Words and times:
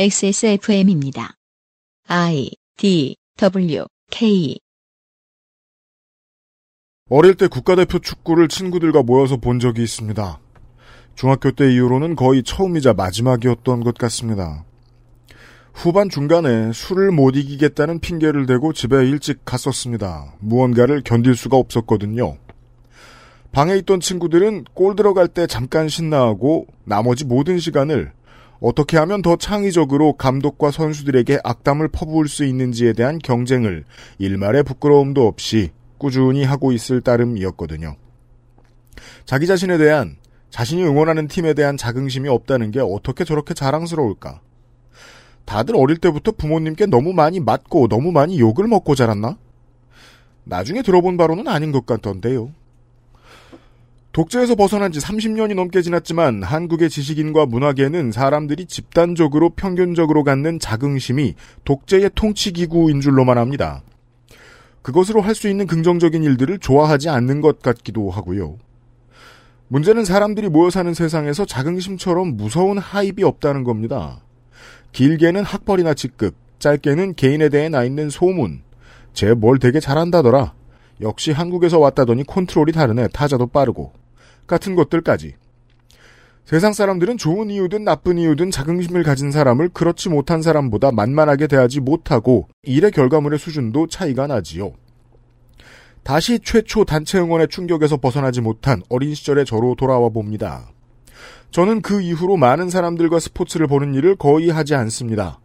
XSFM입니다. 0.00 1.34
I 2.06 2.52
D 2.76 3.16
W 3.36 3.84
K 4.12 4.56
어릴 7.10 7.34
때 7.34 7.48
국가대표 7.48 7.98
축구를 7.98 8.46
친구들과 8.46 9.02
모여서 9.02 9.38
본 9.38 9.58
적이 9.58 9.82
있습니다. 9.82 10.38
중학교 11.16 11.50
때 11.50 11.74
이후로는 11.74 12.14
거의 12.14 12.44
처음이자 12.44 12.92
마지막이었던 12.92 13.80
것 13.80 13.98
같습니다. 13.98 14.64
후반 15.74 16.08
중간에 16.08 16.72
술을 16.72 17.10
못 17.10 17.34
이기겠다는 17.34 17.98
핑계를 17.98 18.46
대고 18.46 18.72
집에 18.74 18.98
일찍 18.98 19.44
갔었습니다. 19.44 20.36
무언가를 20.38 21.02
견딜 21.02 21.34
수가 21.34 21.56
없었거든요. 21.56 22.36
방에 23.50 23.74
있던 23.78 23.98
친구들은 23.98 24.66
골 24.74 24.94
들어갈 24.94 25.26
때 25.26 25.48
잠깐 25.48 25.88
신나하고 25.88 26.68
나머지 26.84 27.24
모든 27.24 27.58
시간을 27.58 28.12
어떻게 28.60 28.96
하면 28.98 29.22
더 29.22 29.36
창의적으로 29.36 30.14
감독과 30.14 30.70
선수들에게 30.70 31.38
악담을 31.44 31.88
퍼부을 31.88 32.28
수 32.28 32.44
있는지에 32.44 32.92
대한 32.92 33.18
경쟁을 33.18 33.84
일말의 34.18 34.64
부끄러움도 34.64 35.26
없이 35.26 35.70
꾸준히 35.96 36.44
하고 36.44 36.72
있을 36.72 37.00
따름이었거든요. 37.00 37.96
자기 39.24 39.46
자신에 39.46 39.78
대한 39.78 40.16
자신이 40.50 40.82
응원하는 40.82 41.28
팀에 41.28 41.54
대한 41.54 41.76
자긍심이 41.76 42.28
없다는 42.28 42.70
게 42.70 42.80
어떻게 42.80 43.24
저렇게 43.24 43.54
자랑스러울까? 43.54 44.40
다들 45.44 45.76
어릴 45.76 45.98
때부터 45.98 46.32
부모님께 46.32 46.86
너무 46.86 47.12
많이 47.12 47.40
맞고 47.40 47.88
너무 47.88 48.12
많이 48.12 48.38
욕을 48.40 48.66
먹고 48.66 48.94
자랐나? 48.94 49.38
나중에 50.44 50.82
들어본 50.82 51.16
바로는 51.16 51.46
아닌 51.46 51.72
것 51.72 51.86
같던데요. 51.86 52.52
독재에서 54.18 54.56
벗어난 54.56 54.90
지 54.90 54.98
30년이 54.98 55.54
넘게 55.54 55.80
지났지만 55.80 56.42
한국의 56.42 56.90
지식인과 56.90 57.46
문화계는 57.46 58.10
사람들이 58.10 58.66
집단적으로 58.66 59.50
평균적으로 59.50 60.24
갖는 60.24 60.58
자긍심이 60.58 61.36
독재의 61.64 62.10
통치기구인 62.16 63.00
줄로만 63.00 63.38
합니다. 63.38 63.84
그것으로 64.82 65.20
할 65.20 65.36
수 65.36 65.48
있는 65.48 65.68
긍정적인 65.68 66.24
일들을 66.24 66.58
좋아하지 66.58 67.08
않는 67.10 67.40
것 67.40 67.62
같기도 67.62 68.10
하고요. 68.10 68.58
문제는 69.68 70.04
사람들이 70.04 70.48
모여 70.48 70.68
사는 70.70 70.92
세상에서 70.92 71.44
자긍심처럼 71.44 72.36
무서운 72.36 72.76
하입이 72.76 73.22
없다는 73.22 73.62
겁니다. 73.62 74.20
길게는 74.90 75.44
학벌이나 75.44 75.94
직급, 75.94 76.34
짧게는 76.58 77.14
개인에 77.14 77.50
대해 77.50 77.68
나 77.68 77.84
있는 77.84 78.10
소문. 78.10 78.62
쟤 79.12 79.32
뭘 79.34 79.60
되게 79.60 79.78
잘한다더라. 79.78 80.54
역시 81.02 81.30
한국에서 81.30 81.78
왔다더니 81.78 82.24
컨트롤이 82.24 82.72
다르네. 82.72 83.06
타자도 83.12 83.46
빠르고. 83.46 83.92
같은 84.48 84.74
것들까지. 84.74 85.34
세상 86.44 86.72
사람들은 86.72 87.18
좋은 87.18 87.50
이유든 87.50 87.84
나쁜 87.84 88.16
이유든 88.16 88.50
자긍심을 88.50 89.02
가진 89.02 89.30
사람을 89.30 89.68
그렇지 89.68 90.08
못한 90.08 90.40
사람보다 90.40 90.90
만만하게 90.92 91.46
대하지 91.46 91.80
못하고 91.80 92.48
일의 92.62 92.90
결과물의 92.90 93.38
수준도 93.38 93.88
차이가 93.88 94.26
나지요. 94.26 94.72
다시 96.02 96.40
최초 96.42 96.86
단체 96.86 97.18
응원의 97.18 97.48
충격에서 97.48 97.98
벗어나지 97.98 98.40
못한 98.40 98.82
어린 98.88 99.14
시절의 99.14 99.44
저로 99.44 99.74
돌아와 99.74 100.08
봅니다. 100.08 100.72
저는 101.50 101.82
그 101.82 102.00
이후로 102.00 102.38
많은 102.38 102.70
사람들과 102.70 103.18
스포츠를 103.18 103.66
보는 103.66 103.94
일을 103.94 104.16
거의 104.16 104.48
하지 104.48 104.74
않습니다. 104.74 105.40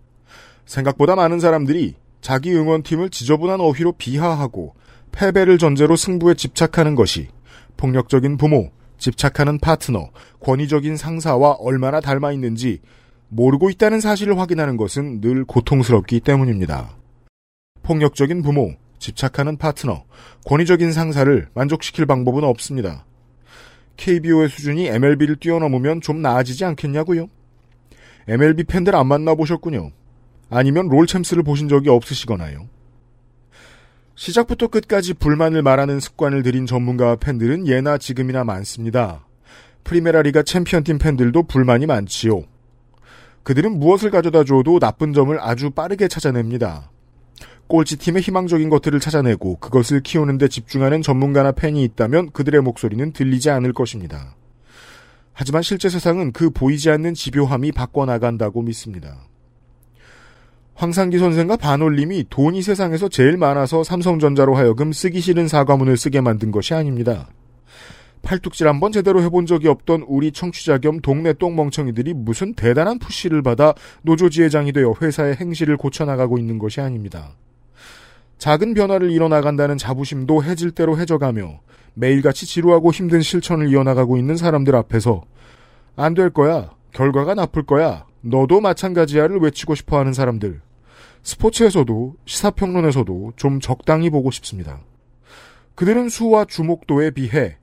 생각보다 0.66 1.16
많은 1.18 1.42
사람들이 1.42 1.96
자기 2.22 2.54
응원팀을 2.54 3.10
지저분한 3.10 3.60
어휘로 3.60 3.94
비하하고 3.98 4.74
패배를 5.12 5.58
전제로 5.58 5.98
승부에 5.98 6.36
집착하는 6.36 6.96
것이 6.96 7.28
폭력적인 7.76 8.38
부모, 8.38 8.72
집착하는 9.04 9.60
파트너, 9.60 10.12
권위적인 10.40 10.96
상사와 10.96 11.58
얼마나 11.60 12.00
닮아 12.00 12.32
있는지 12.32 12.80
모르고 13.28 13.70
있다는 13.70 14.00
사실을 14.00 14.40
확인하는 14.40 14.78
것은 14.78 15.20
늘 15.20 15.44
고통스럽기 15.44 16.22
때문입니다. 16.22 16.96
폭력적인 17.82 18.42
부모, 18.44 18.76
집착하는 19.00 19.58
파트너, 19.58 20.06
권위적인 20.46 20.94
상사를 20.94 21.50
만족시킬 21.54 22.06
방법은 22.06 22.46
없습니다. 22.46 23.06
KBO의 23.98 24.48
수준이 24.48 24.88
MLB를 24.88 25.36
뛰어넘으면 25.36 26.00
좀 26.00 26.22
나아지지 26.22 26.64
않겠냐고요? 26.64 27.28
MLB 28.30 28.64
팬들 28.64 28.96
안 28.96 29.08
만나보셨군요. 29.08 29.92
아니면 30.50 30.88
롤챔스를 30.88 31.44
보신 31.44 31.68
적이 31.68 31.90
없으시거나요. 31.90 32.70
시작부터 34.16 34.68
끝까지 34.68 35.16
불만을 35.16 35.64
말하는 35.64 36.00
습관을 36.00 36.44
들인 36.44 36.66
전문가와 36.66 37.16
팬들은 37.16 37.68
예나 37.68 37.98
지금이나 37.98 38.44
많습니다. 38.44 39.26
프리메라 39.84 40.22
리가 40.22 40.44
챔피언팀 40.44 41.00
팬들도 41.00 41.44
불만이 41.44 41.88
많지요. 41.88 42.44
그들은 43.44 43.80
무엇을 43.80 44.12
가져다 44.12 44.44
줘도 44.44 44.80
나쁜 44.80 45.14
점을 45.14 45.38
아주 45.42 45.72
빠르게 45.72 46.08
찾아냅니다. 46.08 46.92
꼴찌팀의 47.68 48.22
희망적인 48.22 48.70
것들을 48.70 49.00
찾아내고 49.00 49.58
그것을 49.58 50.02
키우는데 50.02 50.48
집중하는 50.48 51.02
전문가나 51.02 51.52
팬이 51.52 51.84
있다면 51.84 52.32
그들의 52.32 52.62
목소리는 52.62 53.12
들리지 53.14 53.50
않을 53.50 53.74
것입니다. 53.74 54.36
하지만 55.34 55.64
실제 55.64 55.90
세상은 55.90 56.32
그 56.32 56.52
보이지 56.52 56.92
않는 56.92 57.16
집요함이 57.16 57.72
바꿔나간다고 57.72 58.62
믿습니다. 58.62 59.18
황상기 60.76 61.20
선생과 61.20 61.58
반올림이 61.58 62.26
돈이 62.30 62.62
세상에서 62.62 63.08
제일 63.08 63.38
많아서 63.38 63.84
삼성전자로 63.84 64.56
하여금 64.56 64.92
쓰기 64.92 65.22
싫은 65.22 65.48
사과문을 65.48 65.98
쓰게 65.98 66.22
만든 66.22 66.52
것이 66.52 66.74
아닙니다. 66.74 67.30
팔뚝질 68.24 68.68
한번 68.68 68.92
제대로 68.92 69.22
해본 69.22 69.46
적이 69.46 69.68
없던 69.68 70.06
우리 70.08 70.32
청취자 70.32 70.78
겸 70.80 71.02
동네 71.02 71.34
똥멍청이들이 71.34 72.14
무슨 72.14 72.54
대단한 72.54 72.98
푸시를 72.98 73.42
받아 73.42 73.74
노조 74.02 74.30
지회장이 74.30 74.72
되어 74.72 74.94
회사의 75.02 75.36
행실을 75.36 75.78
고쳐나가고 75.78 76.38
있는 76.38 76.58
것이 76.58 76.80
아닙니다. 76.80 77.36
작은 78.38 78.74
변화를 78.74 79.12
이뤄나간다는 79.12 79.78
자부심도 79.78 80.44
해질 80.44 80.72
대로 80.72 80.98
해져가며 80.98 81.60
매일같이 81.94 82.46
지루하고 82.46 82.92
힘든 82.92 83.22
실천을 83.22 83.70
이어나가고 83.70 84.18
있는 84.18 84.38
사람들 84.38 84.76
앞에서 84.76 85.24
안 85.96 86.16
될 86.16 86.32
거야, 86.32 86.72
결과가 86.94 87.34
나쁠 87.34 87.64
거야, 87.64 88.06
너도 88.22 88.62
마찬가지야를 88.62 89.40
외치고 89.40 89.76
싶어 89.76 90.00
하는 90.00 90.14
사람들. 90.14 90.62
스포츠에서도 91.24 92.16
시사평론에서도 92.26 93.34
좀 93.36 93.60
적당히 93.60 94.10
보고 94.10 94.32
싶습니다. 94.32 94.80
그들은 95.76 96.10
수와 96.10 96.46
주목도에 96.46 97.12
비해 97.12 97.58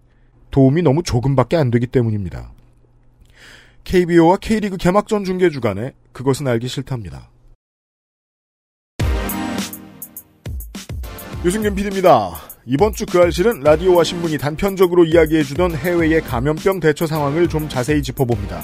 도움이 0.50 0.82
너무 0.82 1.02
조금밖에 1.02 1.56
안 1.56 1.70
되기 1.70 1.86
때문입니다. 1.86 2.52
KBO와 3.84 4.38
K리그 4.38 4.76
개막전 4.76 5.24
중계 5.24 5.48
주간에 5.48 5.92
그것은 6.12 6.48
알기 6.48 6.68
싫답니다. 6.68 7.30
유승균 11.44 11.74
PD입니다. 11.74 12.32
이번 12.66 12.92
주 12.92 13.06
그 13.06 13.18
알실은 13.18 13.60
라디오와 13.60 14.04
신문이 14.04 14.38
단편적으로 14.38 15.04
이야기해주던 15.04 15.76
해외의 15.76 16.20
감염병 16.20 16.80
대처 16.80 17.06
상황을 17.06 17.48
좀 17.48 17.68
자세히 17.68 18.02
짚어봅니다. 18.02 18.62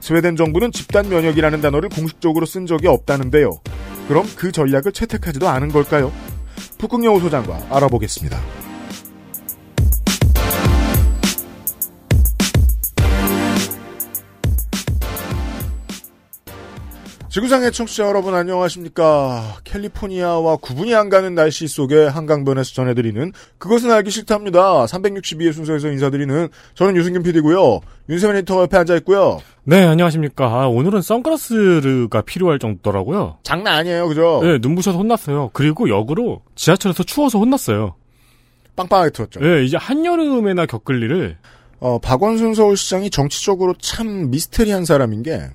스웨덴 0.00 0.36
정부는 0.36 0.72
집단 0.72 1.08
면역이라는 1.08 1.60
단어를 1.60 1.88
공식적으로 1.88 2.46
쓴 2.46 2.66
적이 2.66 2.88
없다는데요. 2.88 3.60
그럼 4.08 4.26
그 4.36 4.52
전략을 4.52 4.92
채택하지도 4.92 5.48
않은 5.48 5.68
걸까요? 5.68 6.12
북극여우 6.78 7.20
소장과 7.20 7.66
알아보겠습니다. 7.70 8.38
지구상의 17.38 17.70
청취자 17.70 18.04
여러분 18.04 18.34
안녕하십니까. 18.34 19.58
캘리포니아와 19.62 20.56
구분이 20.56 20.92
안 20.96 21.08
가는 21.08 21.36
날씨 21.36 21.68
속에 21.68 22.06
한강변에서 22.06 22.74
전해드리는 22.74 23.32
그것은 23.58 23.92
알기 23.92 24.10
싫답니다. 24.10 24.86
362회 24.86 25.52
순서에서 25.52 25.88
인사드리는 25.88 26.48
저는 26.74 26.96
유승균 26.96 27.22
PD고요. 27.22 27.78
윤세민 28.08 28.38
에디터 28.38 28.62
옆에 28.62 28.78
앉아있고요. 28.78 29.40
네, 29.62 29.84
안녕하십니까. 29.84 30.46
아, 30.46 30.66
오늘은 30.66 31.00
선글라스가 31.00 32.22
필요할 32.22 32.58
정도더라고요. 32.58 33.38
장난 33.44 33.74
아니에요, 33.74 34.08
그죠? 34.08 34.40
네, 34.42 34.58
눈부셔서 34.60 34.98
혼났어요. 34.98 35.50
그리고 35.52 35.88
역으로 35.88 36.42
지하철에서 36.56 37.04
추워서 37.04 37.38
혼났어요. 37.38 37.94
빵빵하게 38.74 39.10
틀었죠. 39.10 39.38
네, 39.38 39.64
이제 39.64 39.76
한여름에나 39.76 40.66
겪을 40.66 41.00
일을 41.04 41.36
어, 41.78 42.00
박원순 42.00 42.54
서울시장이 42.54 43.10
정치적으로 43.10 43.74
참 43.80 44.30
미스테리한 44.30 44.84
사람인 44.84 45.22
게 45.22 45.50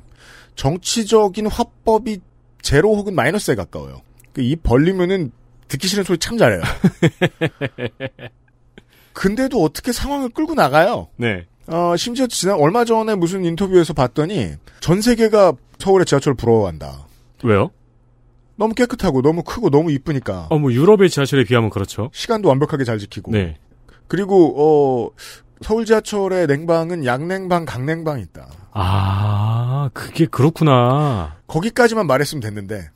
정치적인 0.56 1.48
화법이 1.48 2.20
제로 2.62 2.96
혹은 2.96 3.16
마이너스에 3.16 3.56
가까워요. 3.56 4.02
그입 4.34 4.64
벌리면은 4.64 5.32
듣기 5.68 5.88
싫은 5.88 6.04
소리 6.04 6.18
참 6.18 6.38
잘해요. 6.38 6.62
근데도 9.14 9.62
어떻게 9.62 9.92
상황을 9.92 10.30
끌고 10.30 10.56
나가요? 10.56 11.08
네. 11.18 11.46
어, 11.68 11.96
심지어 11.96 12.28
지난 12.28 12.60
얼마 12.60 12.84
전에 12.84 13.16
무슨 13.16 13.46
인터뷰에서 13.46 13.94
봤더니 13.94 14.54
전 14.80 15.02
세계가 15.02 15.54
서울의 15.80 16.06
지하철 16.06 16.34
부러워한다. 16.34 17.08
왜요? 17.44 17.72
너무 18.56 18.74
깨끗하고 18.74 19.22
너무 19.22 19.44
크고 19.44 19.70
너무 19.70 19.92
이쁘니까 19.92 20.48
어, 20.50 20.60
뭐 20.60 20.72
유럽의 20.72 21.10
지하철에 21.10 21.44
비하면 21.44 21.70
그렇죠. 21.70 22.10
시간도 22.14 22.50
완벽하게 22.50 22.84
잘 22.84 23.00
지키고 23.00 23.32
네. 23.32 23.58
그리고 24.08 24.54
어 24.58 25.10
서울 25.62 25.86
지하철의 25.86 26.48
냉방은 26.48 27.06
양냉방, 27.06 27.66
강냉방이 27.66 28.22
있다. 28.22 28.48
아, 28.76 29.90
그, 29.94 30.08
그게 30.08 30.26
그렇구나. 30.26 31.38
거기까지만 31.48 32.08
말했으면 32.08 32.42
됐는데 32.42 32.90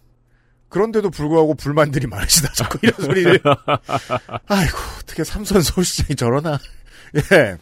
그런데도 0.69 1.09
불구하고 1.11 1.53
불만들이 1.55 2.07
많으시다 2.07 2.51
자꾸 2.53 2.77
이런 2.81 2.93
소리를 2.99 3.39
아이고 4.47 4.77
어떻게 5.01 5.23
삼선 5.23 5.61
서울시장이 5.61 6.15
저러나 6.15 6.59
예 7.31 7.57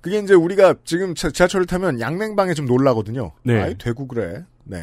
그게 0.00 0.20
이제 0.20 0.32
우리가 0.34 0.74
지금 0.84 1.14
차- 1.14 1.30
지하철을 1.30 1.66
타면 1.66 2.00
양냉방에 2.00 2.54
좀 2.54 2.64
놀라거든요 2.66 3.32
네. 3.42 3.60
아이 3.60 3.76
되고 3.76 4.06
그래 4.06 4.44
네 4.64 4.82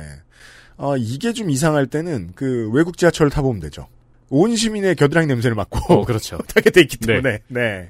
어, 0.78 0.98
이게 0.98 1.34
좀 1.34 1.50
이상할 1.50 1.88
때는 1.88 2.34
그 2.36 2.70
외국 2.74 2.98
지하철을 2.98 3.32
타보면 3.32 3.60
되죠 3.62 3.88
온 4.30 4.56
시민의 4.56 4.96
겨드랑이 4.96 5.26
냄새를 5.28 5.56
맡고 5.56 5.94
어, 5.94 6.06
그렇죠. 6.06 6.38
타게 6.54 6.70
돼 6.70 6.82
있기 6.82 6.98
네. 6.98 7.08
때문에 7.08 7.40
네. 7.48 7.90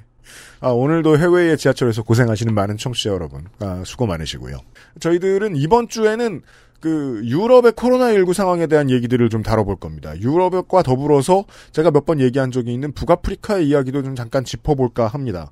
아, 0.60 0.68
오늘도 0.70 1.18
해외의 1.18 1.56
지하철에서 1.58 2.02
고생하시는 2.02 2.52
많은 2.54 2.76
청취자 2.76 3.10
여러분 3.10 3.44
아, 3.60 3.82
수고 3.84 4.06
많으시고요. 4.06 4.58
저희들은 5.00 5.56
이번 5.56 5.88
주에는 5.88 6.42
그 6.80 7.22
유럽의 7.24 7.72
코로나19 7.72 8.34
상황에 8.34 8.66
대한 8.66 8.90
얘기들을 8.90 9.30
좀 9.30 9.42
다뤄볼 9.42 9.76
겁니다. 9.76 10.12
유럽과 10.20 10.82
더불어서 10.82 11.44
제가 11.72 11.90
몇 11.90 12.04
번 12.04 12.20
얘기한 12.20 12.50
적이 12.50 12.74
있는 12.74 12.92
북아프리카의 12.92 13.66
이야기도 13.66 14.02
좀 14.02 14.14
잠깐 14.14 14.44
짚어볼까 14.44 15.06
합니다. 15.06 15.50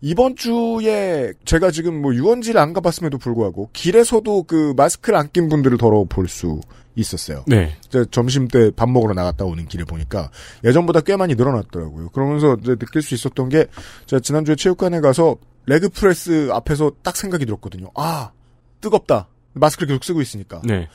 이번 0.00 0.34
주에 0.36 1.32
제가 1.44 1.70
지금 1.72 2.00
뭐 2.00 2.14
유원지를 2.14 2.58
안 2.60 2.72
가봤음에도 2.72 3.18
불구하고 3.18 3.68
길에서도 3.72 4.44
그 4.44 4.72
마스크를 4.76 5.18
안 5.18 5.28
낀 5.32 5.48
분들을 5.48 5.76
더러 5.76 6.04
볼 6.08 6.28
수 6.28 6.60
있었어요. 6.94 7.44
네. 7.46 7.76
이제 7.86 8.04
점심 8.10 8.48
때 8.48 8.70
밥 8.70 8.88
먹으러 8.90 9.14
나갔다 9.14 9.44
오는 9.44 9.66
길에 9.68 9.84
보니까 9.84 10.30
예전보다 10.64 11.00
꽤 11.00 11.16
많이 11.16 11.34
늘어났더라고요. 11.34 12.08
그러면서 12.10 12.56
이제 12.60 12.74
느낄 12.76 13.02
수 13.02 13.14
있었던 13.14 13.48
게 13.48 13.66
제가 14.06 14.20
지난주에 14.20 14.56
체육관에 14.56 15.00
가서 15.00 15.36
레그 15.66 15.90
프레스 15.90 16.50
앞에서 16.52 16.92
딱 17.02 17.16
생각이 17.16 17.46
들었거든요. 17.46 17.90
아 17.94 18.32
뜨겁다. 18.80 19.28
마스크를 19.52 19.88
계속 19.88 20.04
쓰고 20.04 20.20
있으니까 20.20 20.60
네. 20.64 20.88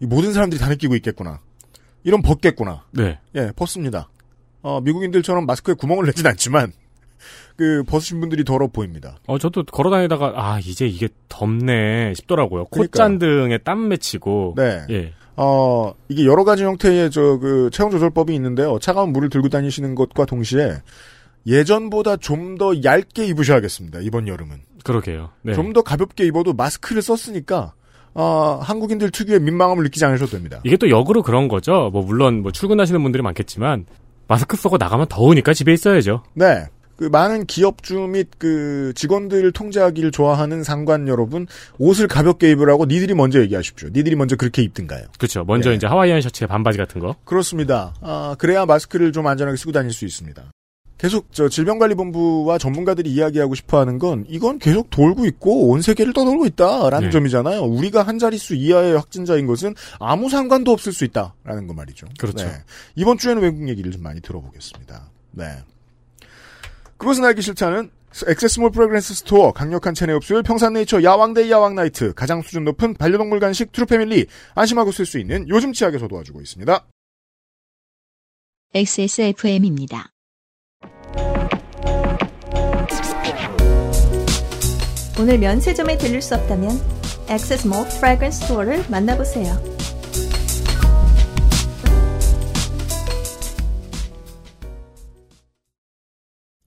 이 0.00 0.06
모든 0.06 0.32
사람들이 0.32 0.60
다 0.60 0.68
느끼고 0.68 0.94
있겠구나. 0.96 1.40
이런 2.02 2.20
벗겠구나. 2.22 2.84
네. 2.92 3.18
예, 3.34 3.50
벗습니다. 3.56 4.10
어, 4.62 4.80
미국인들처럼 4.80 5.46
마스크에 5.46 5.74
구멍을 5.74 6.06
내진 6.06 6.26
않지만 6.26 6.72
그 7.56 7.82
벗으신 7.86 8.20
분들이 8.20 8.44
더러 8.44 8.66
보입니다. 8.68 9.16
어, 9.26 9.38
저도 9.38 9.64
걸어 9.64 9.90
다니다가, 9.90 10.32
아, 10.36 10.58
이제 10.58 10.86
이게 10.86 11.08
덥네 11.28 12.14
싶더라고요. 12.14 12.64
콧잔등에 12.66 13.58
땀 13.58 13.88
맺히고. 13.88 14.54
네. 14.56 14.82
예. 14.90 15.12
어, 15.36 15.92
이게 16.08 16.24
여러 16.26 16.44
가지 16.44 16.62
형태의 16.64 17.10
저 17.10 17.38
그 17.40 17.68
체온 17.72 17.90
조절법이 17.90 18.34
있는데요. 18.34 18.78
차가운 18.80 19.12
물을 19.12 19.28
들고 19.28 19.48
다니시는 19.48 19.94
것과 19.96 20.24
동시에 20.26 20.76
예전보다 21.46 22.16
좀 22.16 22.56
더 22.58 22.72
얇게 22.84 23.26
입으셔야겠습니다. 23.26 23.98
이번 24.02 24.28
여름은. 24.28 24.58
그러게요. 24.84 25.30
네. 25.42 25.54
좀더 25.54 25.82
가볍게 25.82 26.24
입어도 26.24 26.52
마스크를 26.52 27.02
썼으니까 27.02 27.72
어, 28.14 28.60
한국인들 28.62 29.10
특유의 29.10 29.40
민망함을 29.40 29.82
느끼지 29.84 30.04
않으셔도 30.04 30.30
됩니다. 30.32 30.60
이게 30.62 30.76
또 30.76 30.88
역으로 30.88 31.22
그런 31.22 31.48
거죠. 31.48 31.90
뭐, 31.92 32.02
물론, 32.04 32.42
뭐, 32.42 32.52
출근하시는 32.52 33.02
분들이 33.02 33.22
많겠지만, 33.24 33.86
마스크 34.28 34.56
쓰고 34.56 34.76
나가면 34.76 35.06
더우니까 35.08 35.52
집에 35.52 35.72
있어야죠. 35.72 36.22
네. 36.34 36.64
그 36.96 37.04
많은 37.04 37.46
기업주 37.46 37.98
및 38.00 38.28
그 38.38 38.92
직원들을 38.94 39.52
통제하기를 39.52 40.10
좋아하는 40.10 40.62
상관 40.62 41.08
여러분 41.08 41.46
옷을 41.78 42.08
가볍게 42.08 42.50
입으라고 42.50 42.86
니들이 42.86 43.14
먼저 43.14 43.40
얘기하십시오. 43.40 43.88
니들이 43.92 44.16
먼저 44.16 44.36
그렇게 44.36 44.62
입든가요. 44.62 45.06
그렇죠. 45.18 45.44
먼저 45.44 45.70
네. 45.70 45.76
이제 45.76 45.86
하와이안 45.86 46.20
셔츠에 46.20 46.46
반바지 46.46 46.78
같은 46.78 47.00
거. 47.00 47.16
그렇습니다. 47.24 47.94
아, 48.00 48.36
그래야 48.38 48.66
마스크를 48.66 49.12
좀 49.12 49.26
안전하게 49.26 49.56
쓰고 49.56 49.72
다닐 49.72 49.92
수 49.92 50.04
있습니다. 50.04 50.44
계속 50.96 51.32
저 51.32 51.48
질병관리본부와 51.48 52.56
전문가들이 52.56 53.10
이야기하고 53.10 53.54
싶어하는 53.54 53.98
건 53.98 54.24
이건 54.28 54.58
계속 54.58 54.90
돌고 54.90 55.26
있고 55.26 55.68
온 55.68 55.82
세계를 55.82 56.12
떠돌고 56.12 56.46
있다라는 56.46 57.08
네. 57.08 57.10
점이잖아요. 57.10 57.62
우리가 57.62 58.04
한 58.04 58.18
자릿수 58.18 58.54
이하의 58.54 58.94
확진자인 58.94 59.46
것은 59.46 59.74
아무 59.98 60.30
상관도 60.30 60.70
없을 60.70 60.92
수 60.92 61.04
있다라는 61.04 61.66
거 61.66 61.74
말이죠. 61.74 62.06
그렇죠. 62.18 62.46
네. 62.46 62.52
이번 62.94 63.18
주에는 63.18 63.42
외국 63.42 63.68
얘기를 63.68 63.90
좀 63.90 64.02
많이 64.02 64.20
들어보겠습니다. 64.20 65.10
네. 65.32 65.44
그것은 67.04 67.22
알기 67.22 67.42
싫다는 67.42 67.90
액세스몰 68.28 68.70
프레그랜스 68.70 69.12
스토어 69.12 69.52
강력한 69.52 69.92
체내 69.92 70.14
흡수율 70.14 70.42
평산네이처 70.42 71.02
야왕데이 71.02 71.50
야왕나이트 71.50 72.14
가장 72.14 72.40
수준 72.40 72.64
높은 72.64 72.94
반려동물 72.94 73.40
간식 73.40 73.72
트루패밀리 73.72 74.26
안심하고 74.54 74.90
쓸 74.90 75.04
수 75.04 75.18
있는 75.18 75.46
요즘 75.50 75.74
치약에서 75.74 76.08
도와주고 76.08 76.40
있습니다. 76.40 76.86
XSFM입니다. 78.72 80.12
오늘 85.20 85.38
면세점에 85.38 85.98
들릴 85.98 86.22
수 86.22 86.34
없다면 86.36 86.70
액세스몰 87.28 87.86
프래그런스 88.00 88.40
스토어를 88.40 88.82
만나보세요. 88.88 89.62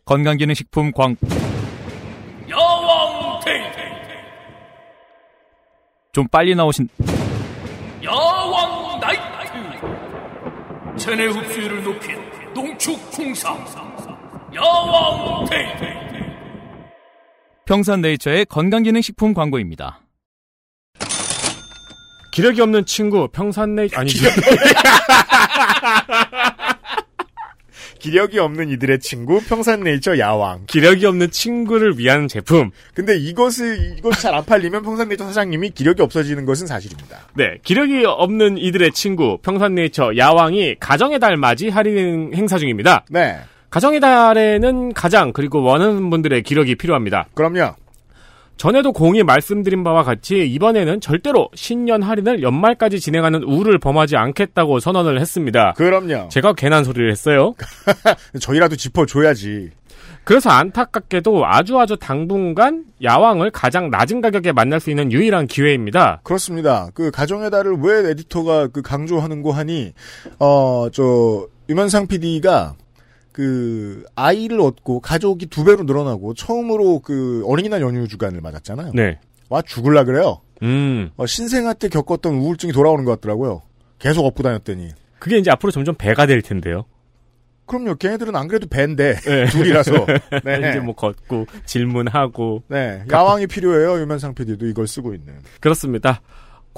건강기능식품 0.08 0.92
광 0.94 1.16
야왕 2.50 3.42
데이 3.44 3.62
좀 6.14 6.26
빨리 6.30 6.56
나오신 6.56 6.88
야왕 8.02 9.02
나이트! 9.02 9.22
체내 10.98 11.26
흡수율을 11.26 11.84
높인 11.84 12.18
농축 12.54 12.98
홍삼 13.18 13.58
야왕 14.56 15.46
데이 15.50 15.68
평산네이처의 17.66 18.46
건강기능식품 18.46 19.34
광고입니다. 19.34 20.00
기력이 22.32 22.62
없는 22.62 22.86
친구, 22.86 23.28
평산네, 23.28 23.90
아니지. 23.94 24.26
기력이 28.00 28.40
없는 28.40 28.70
이들의 28.70 29.00
친구 29.00 29.42
평산네이처 29.42 30.18
야왕. 30.20 30.66
기력이 30.68 31.06
없는 31.06 31.32
친구를 31.32 31.98
위한 31.98 32.28
제품. 32.28 32.72
근데 32.94 33.18
이것을 33.18 33.96
이것 33.98 34.12
잘 34.20 34.34
안 34.34 34.46
팔리면 34.46 34.84
평산네이처 34.84 35.26
사장님이 35.26 35.72
기력이 35.72 36.02
없어지는 36.02 36.46
것은 36.46 36.68
사실입니다. 36.68 37.20
네, 37.36 37.58
기력이 37.64 38.06
없는 38.06 38.58
이들의 38.58 38.92
친구, 38.92 39.38
평산네이처 39.42 40.18
야왕이 40.18 40.76
가정의 40.80 41.20
달 41.20 41.38
맞이 41.38 41.70
할인 41.70 42.32
행사 42.36 42.58
중입니다. 42.58 43.06
네, 43.10 43.38
가정의 43.70 44.00
달에는 44.00 44.94
가장 44.94 45.34
그리고 45.34 45.62
원하는 45.64 46.10
분들의 46.10 46.44
기력이 46.44 46.76
필요합니다. 46.76 47.28
그럼요. 47.34 47.76
전에도 48.58 48.92
공이 48.92 49.24
말씀드린 49.24 49.84
바와 49.84 50.04
같이 50.04 50.48
이번에는 50.48 51.00
절대로 51.00 51.50
신년 51.54 52.02
할인을 52.02 52.42
연말까지 52.42 53.00
진행하는 53.00 53.44
우를 53.44 53.78
범하지 53.78 54.18
않겠다고 54.18 54.80
선언을 54.80 55.22
했습니다. 55.22 55.74
그럼요. 55.78 56.30
제가 56.30 56.54
괜한 56.54 56.84
소리를 56.84 57.10
했어요. 57.12 57.54
저희라도 58.42 58.76
짚어줘야지. 58.76 59.70
그래서 60.24 60.50
안타깝게도 60.50 61.46
아주 61.46 61.80
아주 61.80 61.96
당분간 61.96 62.84
야왕을 63.02 63.52
가장 63.52 63.90
낮은 63.90 64.20
가격에 64.20 64.52
만날 64.52 64.82
수 64.82 64.90
있는 64.90 65.12
유일한 65.12 65.48
기회입니다. 65.48 66.20
그렇습니다. 66.24 66.90
그 66.94 67.12
가정의 67.12 67.50
달을 67.50 67.78
왜 67.80 68.10
에디터가 68.10 68.68
그 68.68 68.82
강조하는고 68.82 69.54
하니 69.54 69.94
어저 70.40 71.48
유면상 71.70 72.08
PD가 72.08 72.76
그 73.38 74.04
아이를 74.16 74.60
얻고 74.60 75.00
가족이 75.00 75.46
두 75.46 75.64
배로 75.64 75.84
늘어나고 75.84 76.34
처음으로 76.34 77.02
그 77.02 77.44
어린이날 77.46 77.82
연휴 77.82 78.08
주간을 78.08 78.42
맞았잖아요. 78.42 78.94
네. 78.96 79.20
와 79.48 79.62
죽을라 79.62 80.06
그래요. 80.06 80.42
음. 80.64 81.12
어, 81.18 81.28
신생아 81.28 81.76
때 81.76 81.88
겪었던 81.88 82.34
우울증이 82.34 82.74
돌아오는 82.74 83.06
것 83.06 83.12
같더라고요. 83.12 83.62
계속 84.00 84.26
업고 84.26 84.42
다녔더니. 84.42 84.90
그게 85.20 85.38
이제 85.38 85.52
앞으로 85.52 85.72
점점 85.72 85.94
배가 85.94 86.26
될 86.26 86.42
텐데요. 86.42 86.86
그럼요. 87.68 87.94
걔네들은 87.98 88.36
안 88.36 88.48
그래도 88.48 88.66
배인데 88.66 89.14
네. 89.14 89.46
둘이라서. 89.54 89.92
네. 90.44 90.70
이제 90.70 90.80
뭐 90.80 90.96
걷고 90.96 91.46
질문하고 91.66 92.64
네. 92.70 93.04
야왕이 93.12 93.46
필요해요. 93.46 94.02
유면상 94.02 94.34
PD도 94.34 94.66
이걸 94.66 94.88
쓰고 94.88 95.14
있는. 95.14 95.36
그렇습니다. 95.60 96.22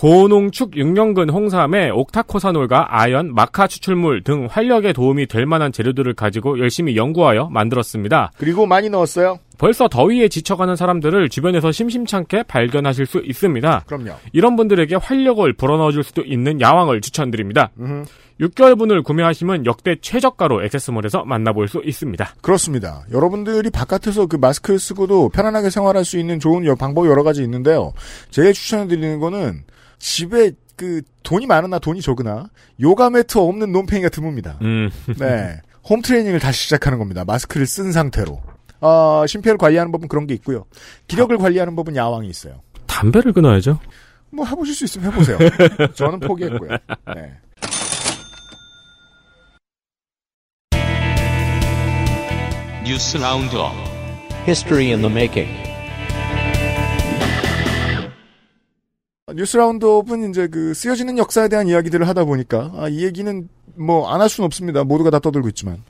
고농축 0.03 0.71
6년근 0.71 1.29
홍삼에 1.29 1.89
옥타코사놀과 1.89 2.87
아연, 3.01 3.35
마카 3.35 3.67
추출물 3.67 4.23
등 4.23 4.47
활력에 4.49 4.93
도움이 4.93 5.27
될 5.27 5.45
만한 5.45 5.73
재료들을 5.73 6.13
가지고 6.13 6.57
열심히 6.57 6.95
연구하여 6.95 7.49
만들었습니다. 7.51 8.31
그리고 8.37 8.65
많이 8.65 8.89
넣었어요. 8.89 9.39
벌써 9.57 9.89
더위에 9.89 10.29
지쳐가는 10.29 10.77
사람들을 10.77 11.27
주변에서 11.27 11.73
심심찮게 11.73 12.43
발견하실 12.43 13.07
수 13.07 13.21
있습니다. 13.25 13.83
그럼요. 13.87 14.11
이런 14.31 14.55
분들에게 14.55 14.95
활력을 14.95 15.51
불어넣어줄 15.57 16.03
수도 16.05 16.21
있는 16.21 16.61
야왕을 16.61 17.01
추천드립니다. 17.01 17.71
음흠. 17.77 18.05
6개월분을 18.39 19.03
구매하시면 19.03 19.65
역대 19.65 19.97
최저가로 19.99 20.63
액세스몰에서 20.63 21.25
만나볼 21.25 21.67
수 21.67 21.81
있습니다. 21.83 22.35
그렇습니다. 22.41 23.03
여러분들이 23.11 23.69
바깥에서 23.69 24.27
그 24.27 24.37
마스크를 24.37 24.79
쓰고도 24.79 25.27
편안하게 25.27 25.69
생활할 25.69 26.05
수 26.05 26.17
있는 26.17 26.39
좋은 26.39 26.65
여- 26.65 26.75
방법이 26.75 27.09
여러 27.09 27.23
가지 27.23 27.43
있는데요. 27.43 27.91
제일 28.31 28.53
추천해드리는 28.53 29.19
거는 29.19 29.63
집에 29.99 30.53
그 30.75 31.01
돈이 31.23 31.45
많으나 31.45 31.77
돈이 31.77 32.01
적으나 32.01 32.49
요가 32.79 33.09
매트 33.09 33.37
없는 33.37 33.71
논팽이가 33.71 34.09
드뭅니다. 34.09 34.61
음, 34.61 34.89
네. 35.17 35.61
홈 35.89 36.01
트레이닝을 36.01 36.39
다시 36.39 36.63
시작하는 36.63 36.97
겁니다. 36.97 37.25
마스크를 37.25 37.65
쓴 37.65 37.91
상태로. 37.91 38.41
어, 38.81 39.25
심폐를 39.27 39.57
관리하는 39.57 39.91
법은 39.91 40.07
그런 40.07 40.25
게 40.25 40.33
있고요. 40.35 40.65
기력을 41.07 41.37
관리하는 41.37 41.75
법은 41.75 41.95
야왕이 41.95 42.29
있어요. 42.29 42.61
담배를 42.85 43.33
끊어야죠. 43.33 43.79
뭐 44.31 44.45
해보실 44.45 44.73
수 44.75 44.85
있으면 44.85 45.11
해보세요. 45.11 45.37
저는 45.95 46.19
포기했고요. 46.21 46.69
네. 47.15 47.33
뉴스 52.85 53.17
라운드업 53.17 53.73
History 54.47 54.87
in 54.91 55.01
the 55.01 55.11
making. 55.11 55.68
뉴스 59.36 59.57
라운드업은 59.57 60.29
이제 60.29 60.48
그 60.48 60.74
쓰여지는 60.74 61.17
역사에 61.17 61.48
대한 61.50 61.67
이야기들을 61.67 62.07
하다 62.07 62.25
보니까 62.25 62.71
아, 62.75 62.88
이 62.89 63.03
얘기는 63.03 63.48
뭐 63.75 64.12
안 64.13 64.21
할 64.21 64.29
수는 64.29 64.45
없습니다. 64.45 64.83
모두가 64.83 65.09
다 65.09 65.19
떠들고 65.19 65.48
있지만 65.50 65.83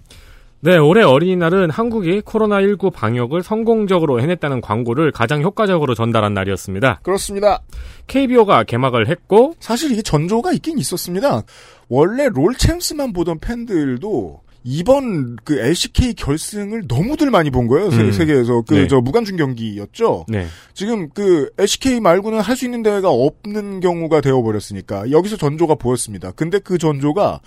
네, 0.62 0.78
올해 0.78 1.04
어린이날은 1.04 1.70
한국이 1.70 2.20
코로나19 2.22 2.92
방역을 2.94 3.44
성공적으로 3.44 4.20
해냈다는 4.22 4.60
광고를 4.60 5.12
가장 5.14 5.42
효과적으로 5.42 5.96
전달한 5.96 6.34
날이었습니다. 6.34 7.00
그렇습니다. 7.02 7.62
KBO가 8.08 8.66
개막을 8.66 9.08
했고, 9.08 9.54
사실 9.62 9.90
이게 9.94 10.02
전조가 10.02 10.52
있긴 10.52 10.78
있었습니다. 10.78 11.44
원래 11.88 12.28
롤챔스만 12.28 13.14
보던 13.14 13.40
팬들도 13.40 14.42
이번 14.64 15.38
그 15.44 15.58
LCK 15.60 16.14
결승을 16.16 16.84
너무들 16.88 17.32
많이 17.32 17.50
본 17.50 17.68
거예요. 17.68 17.90
세- 17.92 18.02
음. 18.02 18.12
세계에서 18.12 18.64
그 18.68 18.74
네. 18.74 18.88
저 18.88 19.00
무관중 19.02 19.38
경기였죠. 19.38 20.26
네. 20.28 20.48
지금 20.74 21.10
그 21.14 21.50
LCK 21.58 22.00
말고는 22.02 22.40
할 22.42 22.56
수 22.58 22.66
있는 22.66 22.84
대회가 22.84 23.10
없는 23.10 23.80
경우가 23.80 24.20
되어 24.22 24.42
버렸으니까 24.42 25.12
여기서 25.12 25.38
전조가 25.38 25.76
보였습니다. 25.76 26.32
근데 26.32 26.60
그 26.60 26.78
전조가 26.78 27.40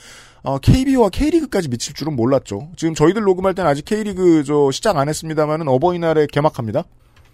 어, 0.44 0.58
KBO와 0.58 1.10
K리그까지 1.10 1.68
미칠 1.68 1.94
줄은 1.94 2.16
몰랐죠. 2.16 2.70
지금 2.76 2.94
저희들 2.94 3.22
녹음할 3.22 3.54
때는 3.54 3.70
아직 3.70 3.84
K리그 3.84 4.42
저 4.44 4.70
시작 4.72 4.96
안 4.96 5.08
했습니다만은 5.08 5.68
어버이날에 5.68 6.26
개막합니다. 6.32 6.84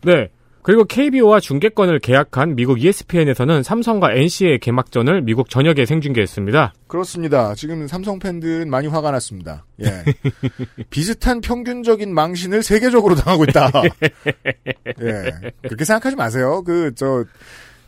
네. 0.05 0.29
그리고 0.63 0.85
KBO와 0.85 1.41
중계권을 1.41 1.99
계약한 2.01 2.55
미국 2.55 2.83
ESPN에서는 2.83 3.63
삼성과 3.63 4.13
NC의 4.13 4.59
개막전을 4.59 5.23
미국 5.23 5.49
전역에 5.49 5.87
생중계했습니다. 5.87 6.75
그렇습니다. 6.87 7.55
지금 7.55 7.87
삼성 7.87 8.19
팬들은 8.19 8.69
많이 8.69 8.87
화가 8.87 9.11
났습니다. 9.11 9.65
예. 9.83 10.05
비슷한 10.91 11.41
평균적인 11.41 12.13
망신을 12.13 12.63
세계적으로 12.63 13.15
당하고 13.15 13.45
있다. 13.45 13.71
예. 15.03 15.53
그렇게 15.63 15.85
생각하지 15.85 16.17
마세요. 16.17 16.63
그, 16.65 16.93
저, 16.95 17.25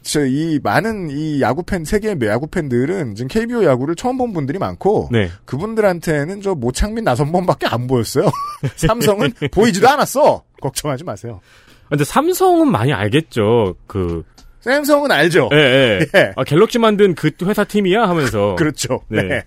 저, 0.03 0.25
이 0.25 0.59
많은 0.62 1.11
이 1.11 1.43
야구 1.43 1.62
팬, 1.62 1.85
세계의 1.85 2.17
야구 2.25 2.47
팬들은 2.47 3.15
지금 3.15 3.29
KBO 3.29 3.65
야구를 3.65 3.95
처음 3.95 4.17
본 4.17 4.33
분들이 4.33 4.59
많고, 4.59 5.09
네. 5.12 5.29
그분들한테는 5.45 6.41
저 6.41 6.55
모창민 6.55 7.05
나선범밖에 7.05 7.67
안 7.67 7.87
보였어요. 7.87 8.31
삼성은 8.77 9.35
보이지도 9.53 9.89
않았어. 9.89 10.45
걱정하지 10.61 11.05
마세요. 11.05 11.41
근데 11.90 12.04
삼성은 12.04 12.70
많이 12.70 12.92
알겠죠. 12.92 13.75
그, 13.87 14.23
삼성은 14.61 15.11
알죠. 15.11 15.50
예, 15.52 15.56
예. 15.56 16.00
예. 16.18 16.32
아, 16.37 16.44
갤럭시 16.44 16.78
만든 16.78 17.14
그 17.14 17.30
회사 17.42 17.64
팀이야 17.64 18.09
하면서. 18.09 18.54
그렇죠. 18.59 19.00
네. 19.09 19.23
네. 19.23 19.44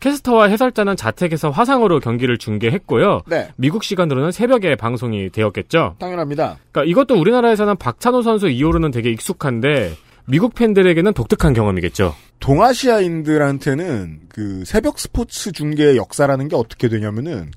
캐스터와 0.00 0.48
해설자는 0.48 0.96
자택에서 0.96 1.50
화상으로 1.50 2.00
경기를 2.00 2.36
중계했고요. 2.36 3.22
네. 3.26 3.50
미국 3.56 3.84
시간으로는 3.84 4.32
새벽에 4.32 4.74
방송이 4.74 5.30
되었겠죠. 5.30 5.96
당연합니다. 6.00 6.58
그러니까 6.72 6.90
이것도 6.90 7.20
우리나라에서는 7.20 7.76
박찬호 7.76 8.22
선수 8.22 8.48
이후로는 8.48 8.90
되게 8.90 9.10
익숙한데 9.10 9.94
미국 10.26 10.54
팬들에게는 10.54 11.12
독특한 11.14 11.52
경험이겠죠. 11.52 12.14
동아시아인들한테는 12.40 14.20
그 14.28 14.64
새벽 14.64 14.98
스포츠 14.98 15.52
중계의 15.52 15.96
역사라는 15.96 16.48
게 16.48 16.56
어떻게 16.56 16.88
되냐면은 16.88 17.52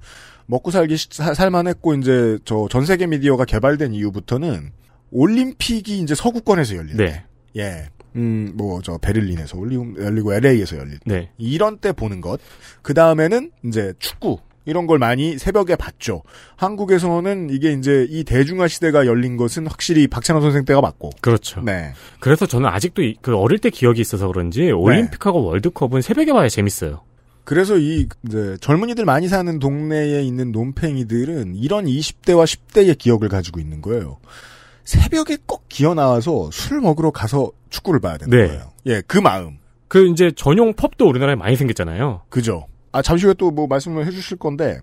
먹고 0.47 0.71
살기 0.71 0.95
살만했고 0.97 1.95
이제 1.95 2.37
저 2.45 2.67
전 2.69 2.85
세계 2.85 3.07
미디어가 3.07 3.45
개발된 3.45 3.93
이후부터는 3.93 4.71
올림픽이 5.11 5.99
이제 5.99 6.13
서구권에서 6.15 6.75
열릴 6.75 6.97
네. 6.97 7.05
때, 7.05 7.23
예, 7.57 7.89
음 8.15 8.53
뭐 8.55 8.81
저 8.83 8.97
베를린에서 8.97 9.57
올리- 9.57 9.75
열리고 9.75 10.33
LA에서 10.33 10.77
열릴 10.77 10.99
때 10.99 11.03
네. 11.05 11.29
이런 11.37 11.77
때 11.79 11.91
보는 11.91 12.21
것. 12.21 12.39
그 12.81 12.93
다음에는 12.93 13.51
이제 13.65 13.93
축구 13.99 14.37
이런 14.67 14.87
걸 14.87 14.97
많이 14.99 15.37
새벽에 15.37 15.75
봤죠. 15.75 16.23
한국에서는 16.55 17.49
이게 17.51 17.71
이제 17.73 18.07
이 18.09 18.23
대중화 18.23 18.67
시대가 18.67 19.05
열린 19.05 19.37
것은 19.37 19.67
확실히 19.67 20.07
박찬호 20.07 20.41
선생 20.41 20.65
때가 20.65 20.81
맞고. 20.81 21.11
그렇죠. 21.21 21.61
네. 21.61 21.93
그래서 22.19 22.45
저는 22.47 22.67
아직도 22.69 23.03
이- 23.03 23.15
그 23.21 23.35
어릴 23.37 23.59
때 23.59 23.69
기억이 23.69 24.01
있어서 24.01 24.27
그런지 24.27 24.71
올림픽하고 24.71 25.43
월드컵은 25.43 26.01
새벽에 26.01 26.33
봐야 26.33 26.49
재밌어요. 26.49 27.01
그래서 27.45 27.77
이 27.77 28.07
이제 28.27 28.57
젊은이들 28.59 29.05
많이 29.05 29.27
사는 29.27 29.59
동네에 29.59 30.21
있는 30.23 30.51
논팽이들은 30.51 31.55
이런 31.55 31.85
20대와 31.85 32.43
10대의 32.43 32.97
기억을 32.97 33.29
가지고 33.29 33.59
있는 33.59 33.81
거예요. 33.81 34.17
새벽에 34.83 35.37
꼭 35.45 35.63
기어 35.69 35.93
나와서 35.93 36.49
술 36.51 36.81
먹으러 36.81 37.11
가서 37.11 37.51
축구를 37.69 37.99
봐야 38.01 38.17
되는 38.17 38.37
네. 38.37 38.47
거예요. 38.47 38.71
예, 38.87 39.01
그 39.07 39.17
마음. 39.17 39.57
그 39.87 40.07
이제 40.07 40.31
전용 40.35 40.73
펍도 40.73 41.07
우리나라에 41.07 41.35
많이 41.35 41.55
생겼잖아요. 41.55 42.23
그죠. 42.29 42.65
아, 42.91 43.01
잠시 43.01 43.25
후에 43.25 43.33
또 43.35 43.51
뭐 43.51 43.67
말씀을 43.67 44.05
해주실 44.07 44.37
건데, 44.37 44.79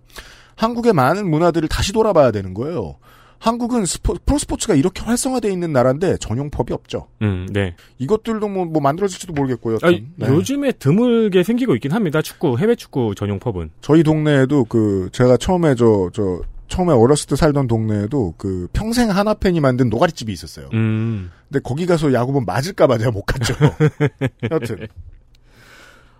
한국의 0.56 0.92
많은 0.92 1.28
문화들을 1.28 1.68
다시 1.68 1.92
돌아봐야 1.92 2.30
되는 2.30 2.54
거예요. 2.54 2.96
한국은 3.42 3.84
스포, 3.86 4.14
프로스포츠가 4.24 4.74
이렇게 4.74 5.02
활성화되어 5.02 5.50
있는 5.50 5.72
나라인데 5.72 6.16
전용 6.18 6.48
펍이 6.48 6.72
없죠. 6.72 7.08
음, 7.22 7.48
네. 7.50 7.74
이것들도 7.98 8.48
뭐, 8.48 8.64
뭐 8.64 8.80
만들어질지도 8.80 9.32
모르겠고요. 9.32 9.78
아. 9.82 9.90
네. 9.90 10.28
요즘에 10.28 10.72
드물게 10.72 11.42
생기고 11.42 11.74
있긴 11.74 11.90
합니다. 11.90 12.22
축구, 12.22 12.56
해외 12.58 12.76
축구 12.76 13.14
전용 13.16 13.40
펍은. 13.40 13.70
저희 13.80 14.04
동네에도 14.04 14.64
그 14.64 15.08
제가 15.12 15.36
처음에 15.36 15.74
저 15.74 16.10
저 16.12 16.42
처음에 16.72 16.94
어렸을 16.94 17.28
때 17.28 17.36
살던 17.36 17.68
동네에도 17.68 18.34
그 18.38 18.66
평생 18.72 19.10
하나 19.10 19.34
팬이 19.34 19.60
만든 19.60 19.90
노가리집이 19.90 20.32
있었어요. 20.32 20.70
음. 20.72 21.30
근데 21.48 21.60
거기 21.62 21.84
가서 21.84 22.14
야구 22.14 22.32
보면 22.32 22.46
맞을까봐 22.46 22.96
내가 22.96 23.10
못 23.10 23.24
갔죠. 23.26 23.54
여튼 24.50 24.86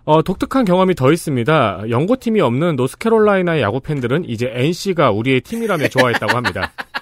어, 0.05 0.21
독특한 0.21 0.65
경험이 0.65 0.93
더 0.93 1.11
있습니다. 1.11 1.85
연고팀이 1.89 2.39
없는 2.39 2.75
노스캐롤라이나의 2.75 3.63
야구 3.63 3.79
팬들은 3.79 4.25
이제 4.29 4.51
NC가 4.53 5.09
우리의 5.09 5.41
팀이라며 5.41 5.87
좋아했다고 5.87 6.35
합니다. 6.37 6.71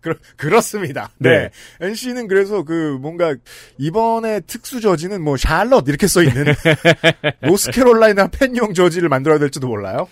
그렇, 0.00 0.16
그렇습니다. 0.36 1.10
네. 1.18 1.50
NC는 1.80 2.28
그래서 2.28 2.62
그 2.62 2.98
뭔가 3.00 3.34
이번에 3.78 4.40
특수 4.40 4.80
저지는 4.80 5.22
뭐 5.22 5.36
샬럿 5.36 5.88
이렇게 5.88 6.06
써 6.06 6.22
있는 6.22 6.46
노스캐롤라이나 7.42 8.28
팬용 8.28 8.74
저지를 8.74 9.08
만들어야 9.08 9.38
될지도 9.38 9.68
몰라요. 9.68 10.08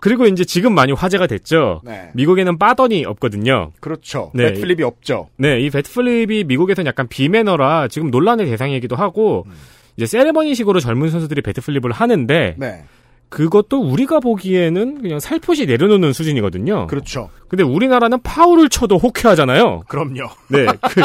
그리고 0.00 0.26
이제 0.26 0.44
지금 0.44 0.74
많이 0.74 0.92
화제가 0.92 1.26
됐죠. 1.26 1.80
네. 1.84 2.10
미국에는 2.14 2.58
빠던이 2.58 3.04
없거든요. 3.06 3.72
그렇죠. 3.80 4.30
네. 4.34 4.50
넷플립이 4.50 4.82
없죠. 4.82 5.28
네, 5.36 5.60
이 5.60 5.70
배트플립이 5.70 6.44
미국에서는 6.44 6.86
약간 6.86 7.08
비매너라 7.08 7.88
지금 7.88 8.10
논란의 8.10 8.46
대상이기도 8.46 8.94
하고 8.94 9.44
음. 9.46 9.52
이제 9.96 10.06
세레머니식으로 10.06 10.80
젊은 10.80 11.10
선수들이 11.10 11.42
배트플립을 11.42 11.92
하는데 11.92 12.54
네. 12.58 12.84
그것도 13.28 13.80
우리가 13.82 14.20
보기에는 14.20 15.02
그냥 15.02 15.20
살포시 15.20 15.66
내려놓는 15.66 16.12
수준이거든요. 16.12 16.86
그렇죠. 16.86 17.30
근데 17.48 17.62
우리나라는 17.64 18.22
파울을 18.22 18.68
쳐도 18.68 18.98
호쾌하잖아요. 18.98 19.82
그럼요. 19.88 20.28
네, 20.48 20.66
그, 20.90 21.00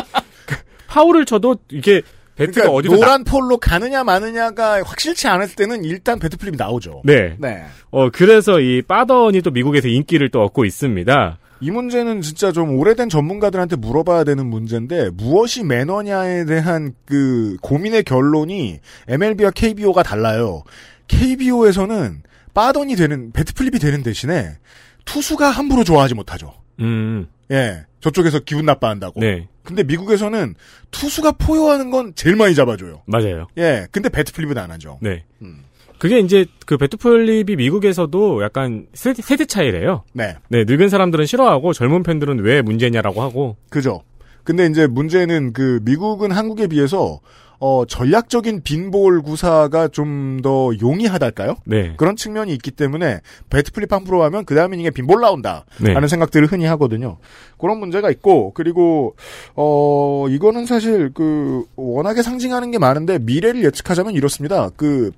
그 0.45 0.55
파울을 0.87 1.25
쳐도 1.25 1.57
이게 1.71 2.01
배트가 2.35 2.61
그러니까 2.67 2.73
어디서 2.77 2.93
나- 2.95 2.99
노란 2.99 3.23
폴로 3.23 3.57
가느냐 3.57 4.03
마느냐가 4.03 4.81
확실치 4.83 5.27
않을 5.27 5.53
때는 5.55 5.83
일단 5.83 6.17
bat 6.19 6.37
flip이 6.37 6.57
나오죠. 6.57 7.01
네. 7.03 7.35
네. 7.39 7.63
어 7.89 8.09
그래서 8.09 8.59
이 8.59 8.81
빠던이 8.81 9.41
또 9.41 9.51
미국에서 9.51 9.87
인기를 9.87 10.29
또 10.29 10.41
얻고 10.43 10.63
있습니다. 10.65 11.37
이 11.63 11.69
문제는 11.69 12.21
진짜 12.21 12.51
좀 12.51 12.75
오래된 12.79 13.09
전문가들한테 13.09 13.75
물어봐야 13.75 14.23
되는 14.23 14.47
문제인데 14.47 15.11
무엇이 15.13 15.63
매너냐에 15.63 16.45
대한 16.45 16.93
그 17.05 17.55
고민의 17.61 18.03
결론이 18.03 18.79
MLB와 19.07 19.51
KBO가 19.51 20.01
달라요. 20.01 20.63
KBO에서는 21.11 22.23
빠던이 22.53 22.95
되는 22.95 23.31
bat 23.31 23.49
flip이 23.49 23.79
되는 23.79 24.03
대신에 24.03 24.57
투수가 25.05 25.49
함부로 25.49 25.83
좋아하지 25.83 26.15
못하죠. 26.15 26.53
음, 26.79 27.27
예. 27.51 27.85
저쪽에서 27.99 28.39
기분 28.39 28.65
나빠한다고. 28.65 29.19
네, 29.19 29.47
근데 29.63 29.83
미국에서는 29.83 30.55
투수가 30.89 31.33
포효하는 31.33 31.91
건 31.91 32.13
제일 32.15 32.35
많이 32.35 32.55
잡아줘요. 32.55 33.03
맞아요. 33.05 33.47
예. 33.57 33.87
근데 33.91 34.09
배트플립은 34.09 34.57
안 34.57 34.71
하죠. 34.71 34.97
네. 35.01 35.23
음. 35.41 35.63
그게 35.99 36.19
이제 36.19 36.47
그 36.65 36.77
배트플립이 36.77 37.55
미국에서도 37.57 38.41
약간 38.43 38.87
세대, 38.93 39.21
세대 39.21 39.45
차이래요. 39.45 40.03
네. 40.13 40.35
네, 40.49 40.63
늙은 40.65 40.89
사람들은 40.89 41.27
싫어하고 41.27 41.73
젊은 41.73 42.01
팬들은 42.01 42.39
왜 42.39 42.63
문제냐라고 42.63 43.21
하고. 43.21 43.55
그죠. 43.69 44.01
근데 44.43 44.65
이제 44.65 44.87
문제는 44.87 45.53
그 45.53 45.79
미국은 45.83 46.31
한국에 46.31 46.65
비해서 46.65 47.19
어 47.63 47.85
전략적인 47.85 48.63
빈볼 48.63 49.21
구사가 49.21 49.87
좀 49.87 50.21
더 50.41 50.71
용이하달까요? 50.81 51.55
네. 51.65 51.93
그런 51.97 52.15
측면이 52.15 52.53
있기 52.53 52.71
때문에 52.71 53.19
배트플립 53.49 53.91
함부로 53.91 54.23
하면 54.23 54.45
그 54.45 54.55
다음 54.55 54.73
이닝에 54.73 54.89
빈볼 54.89 55.21
나온다. 55.21 55.65
네. 55.79 55.93
라는 55.93 56.07
생각들을 56.07 56.47
흔히 56.47 56.65
하거든요. 56.65 57.17
그런 57.59 57.79
문제가 57.79 58.09
있고 58.11 58.53
그리고 58.53 59.15
어 59.55 60.25
이거는 60.29 60.65
사실 60.65 61.11
그 61.13 61.63
워낙에 61.75 62.21
상징하는 62.23 62.71
게 62.71 62.79
많은데 62.79 63.19
미래를 63.19 63.63
예측하자면 63.65 64.13
이렇습니다. 64.13 64.69
그 64.75 65.11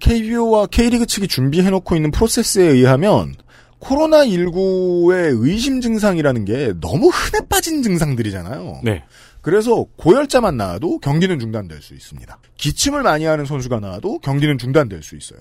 KBO와 0.00 0.66
K리그 0.66 1.06
측이 1.06 1.28
준비해 1.28 1.70
놓고 1.70 1.96
있는 1.96 2.10
프로세스에 2.10 2.66
의하면 2.66 3.34
코로나19의 3.80 5.36
의심 5.42 5.80
증상이라는 5.80 6.44
게 6.44 6.72
너무 6.80 7.08
흔해 7.08 7.46
빠진 7.48 7.82
증상들이잖아요. 7.82 8.80
네. 8.82 9.04
그래서 9.48 9.86
고열자만 9.96 10.58
나와도 10.58 10.98
경기는 10.98 11.38
중단될 11.38 11.80
수 11.80 11.94
있습니다. 11.94 12.38
기침을 12.58 13.02
많이 13.02 13.24
하는 13.24 13.46
선수가 13.46 13.80
나와도 13.80 14.18
경기는 14.18 14.58
중단될 14.58 15.02
수 15.02 15.16
있어요. 15.16 15.38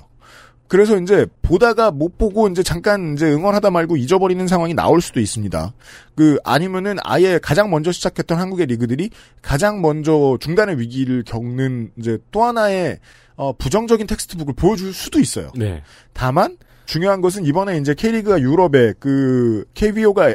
그래서 0.70 0.98
이제 0.98 1.26
보다가 1.42 1.92
못 1.92 2.18
보고 2.18 2.48
이제 2.48 2.64
잠깐 2.64 3.16
이제 3.16 3.26
응원하다 3.26 3.70
말고 3.70 3.98
잊어버리는 3.98 4.48
상황이 4.48 4.74
나올 4.74 5.02
수도 5.02 5.20
있습니다. 5.20 5.74
그 6.16 6.38
아니면은 6.46 6.96
아예 7.04 7.38
가장 7.38 7.70
먼저 7.70 7.92
시작했던 7.92 8.40
한국의 8.40 8.68
리그들이 8.68 9.10
가장 9.42 9.82
먼저 9.82 10.38
중단의 10.40 10.80
위기를 10.80 11.24
겪는 11.24 11.92
이제 11.98 12.18
또 12.32 12.46
하나의 12.46 13.00
어, 13.36 13.52
부정적인 13.52 14.08
textbook을 14.08 14.54
보여줄 14.54 14.94
수도 14.94 15.20
있어요. 15.20 15.52
네. 15.54 15.84
다만 16.14 16.56
중요한 16.86 17.20
것은 17.20 17.46
이번에 17.46 17.78
이제 17.78 17.94
K리그가 17.94 18.40
유럽에 18.40 18.94
그 19.00 19.66
KBO가 19.74 20.34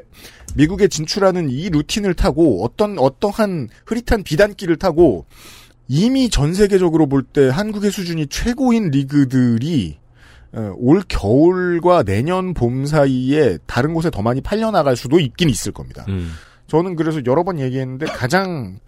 미국에 0.54 0.88
진출하는 0.88 1.50
이 1.50 1.70
루틴을 1.70 2.14
타고 2.14 2.64
어떤 2.64 2.98
어떠한 2.98 3.68
흐릿한 3.86 4.22
비단길을 4.22 4.76
타고 4.76 5.26
이미 5.88 6.28
전 6.30 6.54
세계적으로 6.54 7.06
볼 7.06 7.22
때 7.22 7.48
한국의 7.48 7.90
수준이 7.90 8.26
최고인 8.28 8.90
리그들이 8.90 9.98
어, 10.52 10.74
올 10.76 11.02
겨울과 11.08 12.02
내년 12.02 12.52
봄 12.52 12.84
사이에 12.84 13.58
다른 13.66 13.94
곳에 13.94 14.10
더 14.10 14.20
많이 14.20 14.40
팔려 14.42 14.70
나갈 14.70 14.96
수도 14.96 15.18
있긴 15.18 15.48
있을 15.48 15.72
겁니다. 15.72 16.04
음. 16.08 16.32
저는 16.66 16.96
그래서 16.96 17.20
여러 17.26 17.42
번 17.42 17.58
얘기했는데 17.58 18.06
가장 18.06 18.78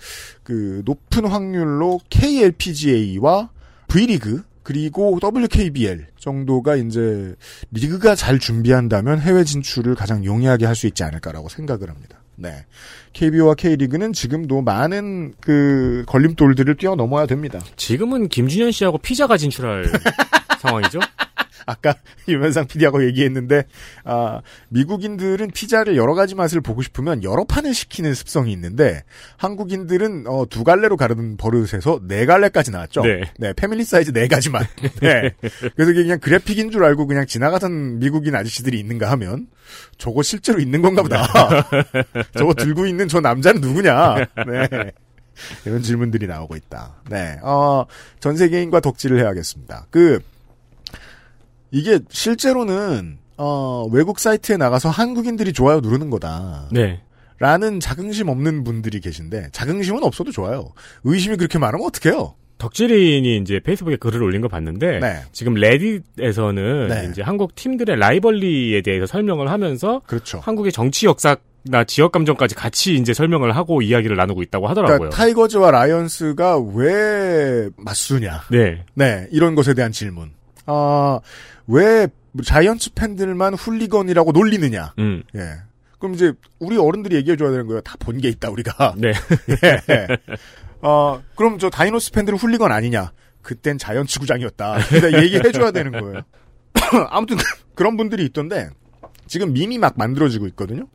그 0.43 0.83
높은 0.85 1.27
확률로 1.27 2.01
KLPGA와 2.11 3.51
V리그 3.89 4.43
그리고 4.65 5.19
WKBL 5.23 6.07
정도가 6.19 6.75
이제 6.77 7.35
리그가 7.71 8.17
잘 8.17 8.39
준비한다면 8.41 9.21
해외 9.21 9.45
진출을 9.45 9.95
가장 9.95 10.25
용이하게 10.25 10.67
할 10.67 10.75
수 10.75 10.89
있지 10.89 11.05
않을까라고 11.05 11.49
생각을 11.49 11.89
합니다. 11.89 12.19
네. 12.37 12.65
KBO와 13.13 13.55
K리그는 13.55 14.13
지금도 14.13 14.61
많은 14.63 15.35
그 15.41 16.03
걸림돌들을 16.09 16.75
뛰어넘어야 16.77 17.27
됩니다. 17.27 17.61
지금은 17.77 18.27
김준현 18.29 18.73
씨하고 18.73 18.99
피자가 18.99 19.37
진출할 19.37 19.85
상황이죠? 20.59 20.99
아까 21.67 21.95
유면상 22.29 22.67
PD하고 22.67 23.05
얘기했는데 23.07 23.65
아, 24.05 24.41
미국인들은 24.69 25.51
피자를 25.53 25.97
여러 25.97 26.15
가지 26.15 26.35
맛을 26.35 26.61
보고 26.61 26.83
싶으면 26.83 27.23
여러 27.23 27.45
판을 27.45 27.75
시키는 27.75 28.15
습성이 28.15 28.53
있는데 28.53 29.03
한국인들은 29.37 30.25
어, 30.27 30.47
두 30.49 30.65
갈래로 30.65 30.97
가르는 30.97 31.37
버릇에서 31.37 32.01
네 32.03 32.27
갈래까지 32.27 32.71
나왔죠. 32.71 33.03
네. 33.03 33.53
패밀리 33.55 33.85
사이즈 33.85 34.13
네 34.13 34.29
가지 34.29 34.51
맛. 34.51 34.67
네. 35.01 35.35
그래서 35.75 35.93
이게 35.93 36.03
그냥 36.03 36.19
그래픽인 36.19 36.71
줄 36.71 36.85
알고 36.85 37.07
그냥 37.07 37.27
지나가던 37.27 37.99
미국인 37.99 38.35
아저씨들이 38.35 38.79
있는가 38.79 39.11
하면 39.13 39.49
저거 39.99 40.23
실제로 40.23 40.61
있는 40.61 40.83
건가 40.83 41.03
보다. 41.03 41.27
저거 42.37 42.55
들고 42.55 42.87
있는 42.87 43.09
저 43.09 43.21
남자는 43.21 43.61
누구냐. 43.61 44.17
네. 44.47 44.93
이런 45.65 45.83
질문들이 45.83 46.27
나오고 46.27 46.57
있다. 46.57 47.03
네. 47.11 47.39
어, 47.43 47.87
전 48.21 48.37
세계인과 48.37 48.81
덕질을 48.81 49.19
해야겠습니다. 49.19 49.87
그 49.91 50.21
이게 51.75 51.99
실제로는 52.09 53.19
어, 53.37 53.89
외국 53.91 54.21
사이트에 54.21 54.57
나가서 54.57 54.91
한국인들이 54.91 55.53
좋아요 55.53 55.81
누르는 55.81 56.09
거다. 56.09 56.69
네. 56.71 57.01
라는 57.41 57.81
자긍심 57.81 58.29
없는 58.29 58.63
분들이 58.63 59.01
계신데 59.01 59.49
자긍심은 59.51 60.05
없어도 60.05 60.31
좋아요. 60.31 60.71
의심이 61.03 61.37
그렇게 61.37 61.59
많으면 61.59 61.85
어떡해요? 61.87 62.37
덕질인이 62.59 63.39
이제 63.39 63.59
페이스북에 63.59 63.97
글을 63.97 64.23
올린 64.23 64.41
거 64.41 64.47
봤는데 64.47 65.01
네. 65.01 65.17
지금 65.33 65.55
레딧에서는 65.55 66.89
네. 66.89 67.09
이제 67.11 67.23
한국 67.23 67.57
팀들의 67.57 67.97
rivalry에 67.99 68.81
대해서 68.83 69.07
설명을 69.07 69.51
하면서 69.51 70.01
그렇죠. 70.07 70.39
한국의 70.39 70.71
정치 70.71 71.07
역사 71.07 71.37
나 71.65 71.83
지역 71.83 72.13
감정까지 72.13 72.55
같이 72.55 72.95
이제 72.95 73.13
설명을 73.13 73.57
하고 73.57 73.83
이야기를 73.83 74.17
나누고 74.17 74.43
있다고 74.43 74.69
하더라고요. 74.69 74.99
그러니까 74.99 75.17
타이거즈와 75.17 75.73
라이언스가 75.73 76.61
왜 76.75 77.69
맞수냐? 77.79 78.43
네. 78.51 78.85
네, 78.95 79.27
이런 79.33 79.57
것에 79.57 79.75
대한 79.75 79.91
질문. 79.91 80.31
아, 80.67 81.21
왜 81.67 82.09
자이언츠 82.43 82.95
팬들만 82.95 83.55
훌리건이라고 83.55 84.33
놀리느냐? 84.33 84.95
음. 84.99 85.23
예. 85.37 85.41
그럼 85.99 86.15
이제 86.15 86.33
우리 86.59 86.77
어른들이 86.77 87.17
얘기해 87.17 87.37
줘야 87.37 87.51
되는 87.51 87.67
거예요. 87.67 87.81
다 87.83 87.97
본 87.99 88.19
게 88.21 88.29
있다 88.29 88.51
우리가. 88.51 88.95
네. 88.99 89.13
예. 89.91 90.07
어, 90.83 91.23
그럼 91.37 91.59
저 91.59 91.71
다이노스 91.71 92.13
팬들은 92.13 92.39
훌리건 92.39 92.71
아니냐? 92.73 93.13
그땐 93.43 93.79
자이언츠 93.79 94.21
구장이었다. 94.21 94.79
근데 94.89 95.23
얘기해 95.23 95.53
줘야 95.53 95.71
되는 95.71 95.93
거예요. 95.93 96.23
아무튼 97.11 97.37
그런 97.75 97.97
분들이 97.97 98.25
있던데 98.27 98.69
지금 99.27 99.53
밈이 99.53 99.79
막 99.79 99.95
만들어지고 99.97 100.47
있거든요. 100.49 100.87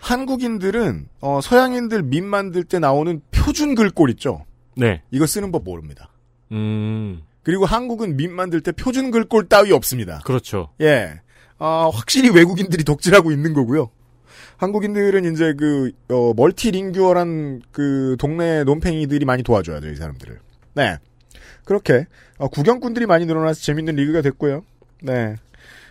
한국인들은 0.00 1.08
어, 1.20 1.40
서양인들 1.40 2.02
밈 2.02 2.24
만들 2.26 2.64
때 2.64 2.78
나오는 2.78 3.20
표준 3.30 3.74
글꼴 3.74 4.10
있죠. 4.10 4.44
네. 4.76 5.02
이거 5.10 5.26
쓰는 5.26 5.50
법 5.52 5.64
모릅니다. 5.64 6.10
음. 6.52 7.22
그리고 7.44 7.66
한국은 7.66 8.16
밈 8.16 8.32
만들 8.32 8.60
때 8.60 8.72
표준 8.72 9.10
글꼴 9.10 9.48
따위 9.48 9.70
없습니다. 9.70 10.20
그렇죠. 10.24 10.70
예. 10.80 11.20
아, 11.58 11.90
확실히 11.92 12.30
외국인들이 12.30 12.84
덕질하고 12.84 13.30
있는 13.30 13.52
거고요. 13.54 13.90
한국인들은 14.56 15.32
이제 15.32 15.54
그, 15.56 15.92
어, 16.08 16.32
멀티링규얼한 16.34 17.62
그 17.70 18.16
동네 18.18 18.64
논팽이들이 18.64 19.24
많이 19.24 19.42
도와줘야죠, 19.42 19.88
이 19.88 19.96
사람들을. 19.96 20.38
네. 20.74 20.96
그렇게, 21.64 22.06
어, 22.38 22.48
구경꾼들이 22.48 23.06
많이 23.06 23.26
늘어나서 23.26 23.60
재밌는 23.60 23.96
리그가 23.96 24.22
됐고요. 24.22 24.64
네. 25.02 25.36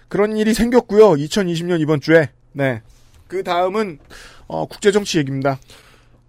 그런 0.07 0.37
일이 0.37 0.53
생겼고요. 0.53 1.11
2020년 1.11 1.79
이번 1.81 2.01
주에. 2.01 2.29
네. 2.51 2.81
그 3.27 3.43
다음은, 3.43 3.99
어, 4.47 4.65
국제정치 4.65 5.19
얘기입니다. 5.19 5.59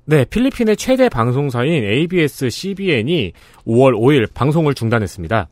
네, 0.07 0.25
필리핀의 0.27 0.77
최대 0.77 1.09
방송사인 1.09 1.83
ABS 1.85 2.51
CBN이 2.51 3.33
5월 3.67 3.95
5일 3.95 4.33
방송을 4.35 4.75
중단했습니다. 4.75 5.49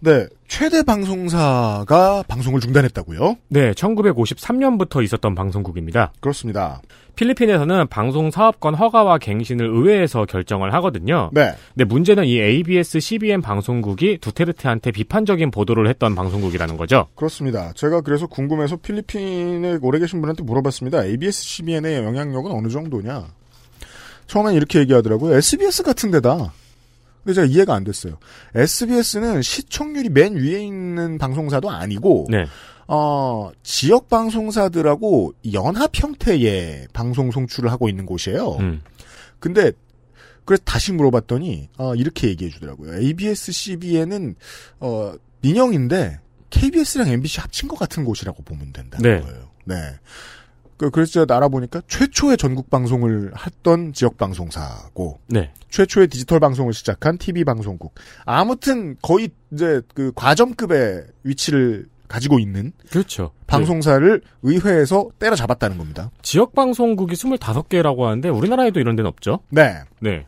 네. 0.00 0.26
최대 0.46 0.82
방송사가 0.82 2.24
방송을 2.28 2.60
중단했다고요? 2.60 3.36
네, 3.48 3.70
1953년부터 3.72 5.02
있었던 5.04 5.34
방송국입니다. 5.34 6.12
그렇습니다. 6.20 6.82
필리핀에서는 7.16 7.86
방송 7.86 8.30
사업권 8.30 8.74
허가와 8.74 9.16
갱신을 9.18 9.66
의회에서 9.66 10.26
결정을 10.26 10.74
하거든요. 10.74 11.30
네. 11.32 11.52
근데 11.72 11.84
문제는 11.84 12.24
이 12.24 12.40
ABS 12.40 13.00
CBN 13.00 13.40
방송국이 13.40 14.18
두테르테한테 14.18 14.90
비판적인 14.90 15.50
보도를 15.50 15.88
했던 15.88 16.14
방송국이라는 16.14 16.76
거죠. 16.76 17.06
그렇습니다. 17.14 17.72
제가 17.74 18.02
그래서 18.02 18.26
궁금해서 18.26 18.76
필리핀에 18.76 19.78
오래 19.80 19.98
계신 19.98 20.20
분한테 20.20 20.42
물어봤습니다. 20.42 21.04
ABS, 21.04 21.42
CBN의 21.42 22.04
영향력은 22.04 22.50
어느 22.50 22.68
정도냐? 22.68 23.28
처음엔 24.32 24.54
이렇게 24.54 24.78
얘기하더라고요. 24.78 25.36
SBS 25.36 25.82
같은 25.82 26.10
데다. 26.10 26.54
근데 27.22 27.34
제가 27.34 27.46
이해가 27.46 27.74
안 27.74 27.84
됐어요. 27.84 28.16
SBS는 28.54 29.42
시청률이 29.42 30.08
맨 30.08 30.36
위에 30.36 30.64
있는 30.64 31.18
방송사도 31.18 31.68
아니고, 31.68 32.28
네. 32.30 32.46
어, 32.88 33.50
지역 33.62 34.08
방송사들하고 34.08 35.34
연합 35.52 35.90
형태의 35.94 36.88
방송 36.94 37.30
송출을 37.30 37.70
하고 37.70 37.90
있는 37.90 38.06
곳이에요. 38.06 38.56
음. 38.60 38.80
근데 39.38 39.70
그래서 40.46 40.62
다시 40.64 40.92
물어봤더니 40.92 41.68
어, 41.76 41.94
이렇게 41.94 42.28
얘기해 42.28 42.50
주더라고요. 42.50 43.02
ABS, 43.02 43.52
CBN은 43.52 44.34
어, 44.80 45.12
민영인데 45.42 46.20
KBS랑 46.48 47.08
MBC 47.08 47.40
합친 47.40 47.68
것 47.68 47.78
같은 47.78 48.02
곳이라고 48.04 48.42
보면 48.44 48.72
된다는 48.72 49.10
네. 49.10 49.20
거예요. 49.20 49.50
네. 49.66 49.76
그, 50.76 50.90
그래서 50.90 51.12
제가 51.12 51.36
알아보니까 51.36 51.82
최초의 51.86 52.36
전국 52.36 52.70
방송을 52.70 53.32
했던 53.46 53.92
지역 53.92 54.16
방송사고 54.16 55.20
네. 55.28 55.52
최초의 55.70 56.08
디지털 56.08 56.40
방송을 56.40 56.72
시작한 56.72 57.18
TV 57.18 57.44
방송국. 57.44 57.94
아무튼 58.24 58.96
거의 59.02 59.30
이제 59.52 59.80
그 59.94 60.12
과점급의 60.14 61.06
위치를 61.22 61.86
가지고 62.08 62.38
있는 62.38 62.72
그렇죠. 62.90 63.32
방송사를 63.46 64.20
의회에서 64.42 65.08
때려잡았다는 65.18 65.78
겁니다. 65.78 66.10
지역 66.20 66.54
방송국이 66.54 67.14
25개라고 67.14 68.02
하는데 68.02 68.28
우리나라에도 68.28 68.80
이런 68.80 68.96
데는 68.96 69.08
없죠. 69.08 69.40
네. 69.48 69.78
네. 70.00 70.26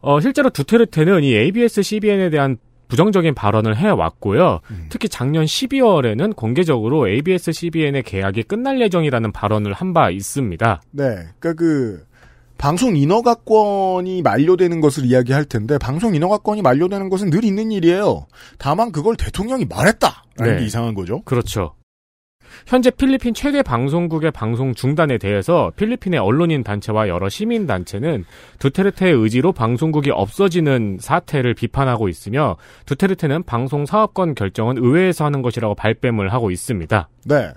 어, 0.00 0.20
실제로 0.20 0.50
두테르테는 0.50 1.24
이 1.24 1.34
ABS, 1.34 1.82
CBN에 1.82 2.30
대한 2.30 2.56
부정적인 2.90 3.34
발언을 3.34 3.76
해왔고요. 3.76 4.60
특히 4.90 5.08
작년 5.08 5.44
12월에는 5.44 6.36
공개적으로 6.36 7.08
ABS, 7.08 7.52
CBN의 7.52 8.02
계약이 8.02 8.42
끝날 8.44 8.80
예정이라는 8.80 9.32
발언을 9.32 9.72
한 9.72 9.90
바 9.90 10.10
있습니다. 10.10 10.82
네. 10.92 11.04
그러니까 11.38 11.54
그 11.54 12.04
방송 12.58 12.96
인허가권이 12.96 14.22
만료되는 14.22 14.80
것을 14.80 15.04
이야기할 15.06 15.46
텐데 15.46 15.78
방송 15.78 16.14
인허가권이 16.14 16.62
만료되는 16.62 17.08
것은 17.08 17.30
늘 17.30 17.44
있는 17.44 17.72
일이에요. 17.72 18.26
다만 18.58 18.92
그걸 18.92 19.16
대통령이 19.16 19.64
말했다 19.64 20.24
라는 20.36 20.54
네. 20.54 20.60
게 20.60 20.66
이상한 20.66 20.94
거죠. 20.94 21.22
그렇죠. 21.22 21.74
현재 22.66 22.90
필리핀 22.90 23.34
최대 23.34 23.62
방송국의 23.62 24.30
방송 24.30 24.74
중단에 24.74 25.18
대해서 25.18 25.72
필리핀의 25.76 26.20
언론인 26.20 26.62
단체와 26.62 27.08
여러 27.08 27.28
시민 27.28 27.66
단체는 27.66 28.24
두테르테의 28.58 29.14
의지로 29.14 29.52
방송국이 29.52 30.10
없어지는 30.10 30.98
사태를 31.00 31.54
비판하고 31.54 32.08
있으며 32.08 32.56
두테르테는 32.86 33.44
방송 33.44 33.86
사업권 33.86 34.34
결정은 34.34 34.76
의회에서 34.78 35.24
하는 35.24 35.42
것이라고 35.42 35.74
발뺌을 35.74 36.32
하고 36.32 36.50
있습니다. 36.50 37.08
네. 37.26 37.50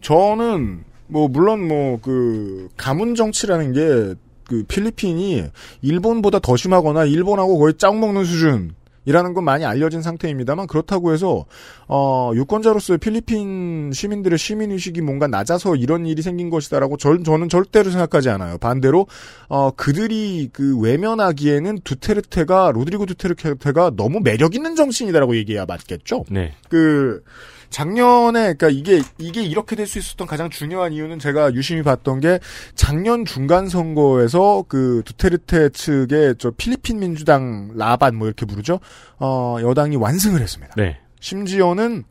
저는 0.00 0.84
뭐 1.06 1.28
물론 1.28 1.66
뭐 1.66 1.98
그 2.02 2.68
가문 2.76 3.14
정치라는 3.14 3.72
게 3.72 4.30
그 4.50 4.64
필리핀이 4.64 5.44
일본보다 5.80 6.40
더 6.40 6.56
심하거나 6.56 7.04
일본하고 7.04 7.56
거의 7.56 7.74
짝 7.74 7.96
먹는 7.96 8.24
수준 8.24 8.72
이라는 9.10 9.34
건 9.34 9.42
많이 9.44 9.64
알려진 9.64 10.02
상태입니다만 10.02 10.68
그렇다고 10.68 11.12
해서 11.12 11.44
어 11.88 12.30
유권자로서의 12.34 12.98
필리핀 12.98 13.90
시민들의 13.92 14.38
시민 14.38 14.70
의식이 14.70 15.00
뭔가 15.00 15.26
낮아서 15.26 15.74
이런 15.74 16.06
일이 16.06 16.22
생긴 16.22 16.48
것이다라고 16.48 16.96
절, 16.96 17.24
저는 17.24 17.48
절대로 17.48 17.90
생각하지 17.90 18.30
않아요. 18.30 18.56
반대로 18.58 19.08
어 19.48 19.72
그들이 19.72 20.50
그 20.52 20.78
외면하기에는 20.78 21.80
두테르테가 21.82 22.70
로드리고 22.72 23.06
두테르테가 23.06 23.92
너무 23.96 24.20
매력 24.20 24.54
있는 24.54 24.76
정치인이다라고 24.76 25.34
얘기해야 25.36 25.66
맞겠죠. 25.66 26.24
네. 26.30 26.54
그 26.68 27.24
작년에 27.70 28.54
그러니까 28.54 28.68
이게 28.68 29.00
이게 29.18 29.42
이렇게 29.42 29.76
될 29.76 29.86
수 29.86 29.98
있었던 29.98 30.26
가장 30.26 30.50
중요한 30.50 30.92
이유는 30.92 31.18
제가 31.18 31.54
유심히 31.54 31.82
봤던 31.82 32.20
게 32.20 32.38
작년 32.74 33.24
중간 33.24 33.68
선거에서 33.68 34.64
그 34.68 35.02
두테르테 35.04 35.70
측의 35.70 36.36
저 36.38 36.50
필리핀 36.50 36.98
민주당 37.00 37.70
라반 37.74 38.16
뭐 38.16 38.26
이렇게 38.26 38.46
부르죠. 38.46 38.78
어 39.18 39.56
여당이 39.60 39.96
완승을 39.96 40.40
했습니다. 40.40 40.74
네. 40.76 40.98
심지어는 41.20 42.04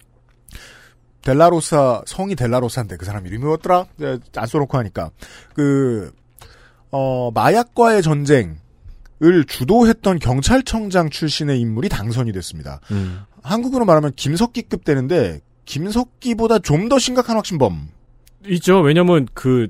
델라로사 1.21 2.03
성이 2.05 2.35
델라로사인데 2.35 2.97
그 2.97 3.05
사람 3.05 3.25
이름이 3.27 3.43
뭐였더라? 3.43 3.85
네, 3.97 4.17
안 4.35 4.47
써놓고 4.47 4.77
하니까 4.77 5.11
그 5.53 6.11
어, 6.91 7.31
마약과의 7.31 8.01
전쟁 8.01 8.57
을 9.21 9.43
주도했던 9.43 10.19
경찰청장 10.19 11.09
출신의 11.09 11.59
인물이 11.59 11.89
당선이 11.89 12.31
됐습니다. 12.31 12.79
음. 12.91 13.19
한국으로 13.43 13.83
말하면 13.83 14.13
김석기급 14.15 14.85
되는데 14.85 15.41
김석기보다 15.69 16.59
좀 16.59 16.89
더 16.89 16.97
심각한 16.97 17.35
확신범. 17.35 17.89
있죠. 18.47 18.79
왜냐면 18.79 19.27
그 19.35 19.67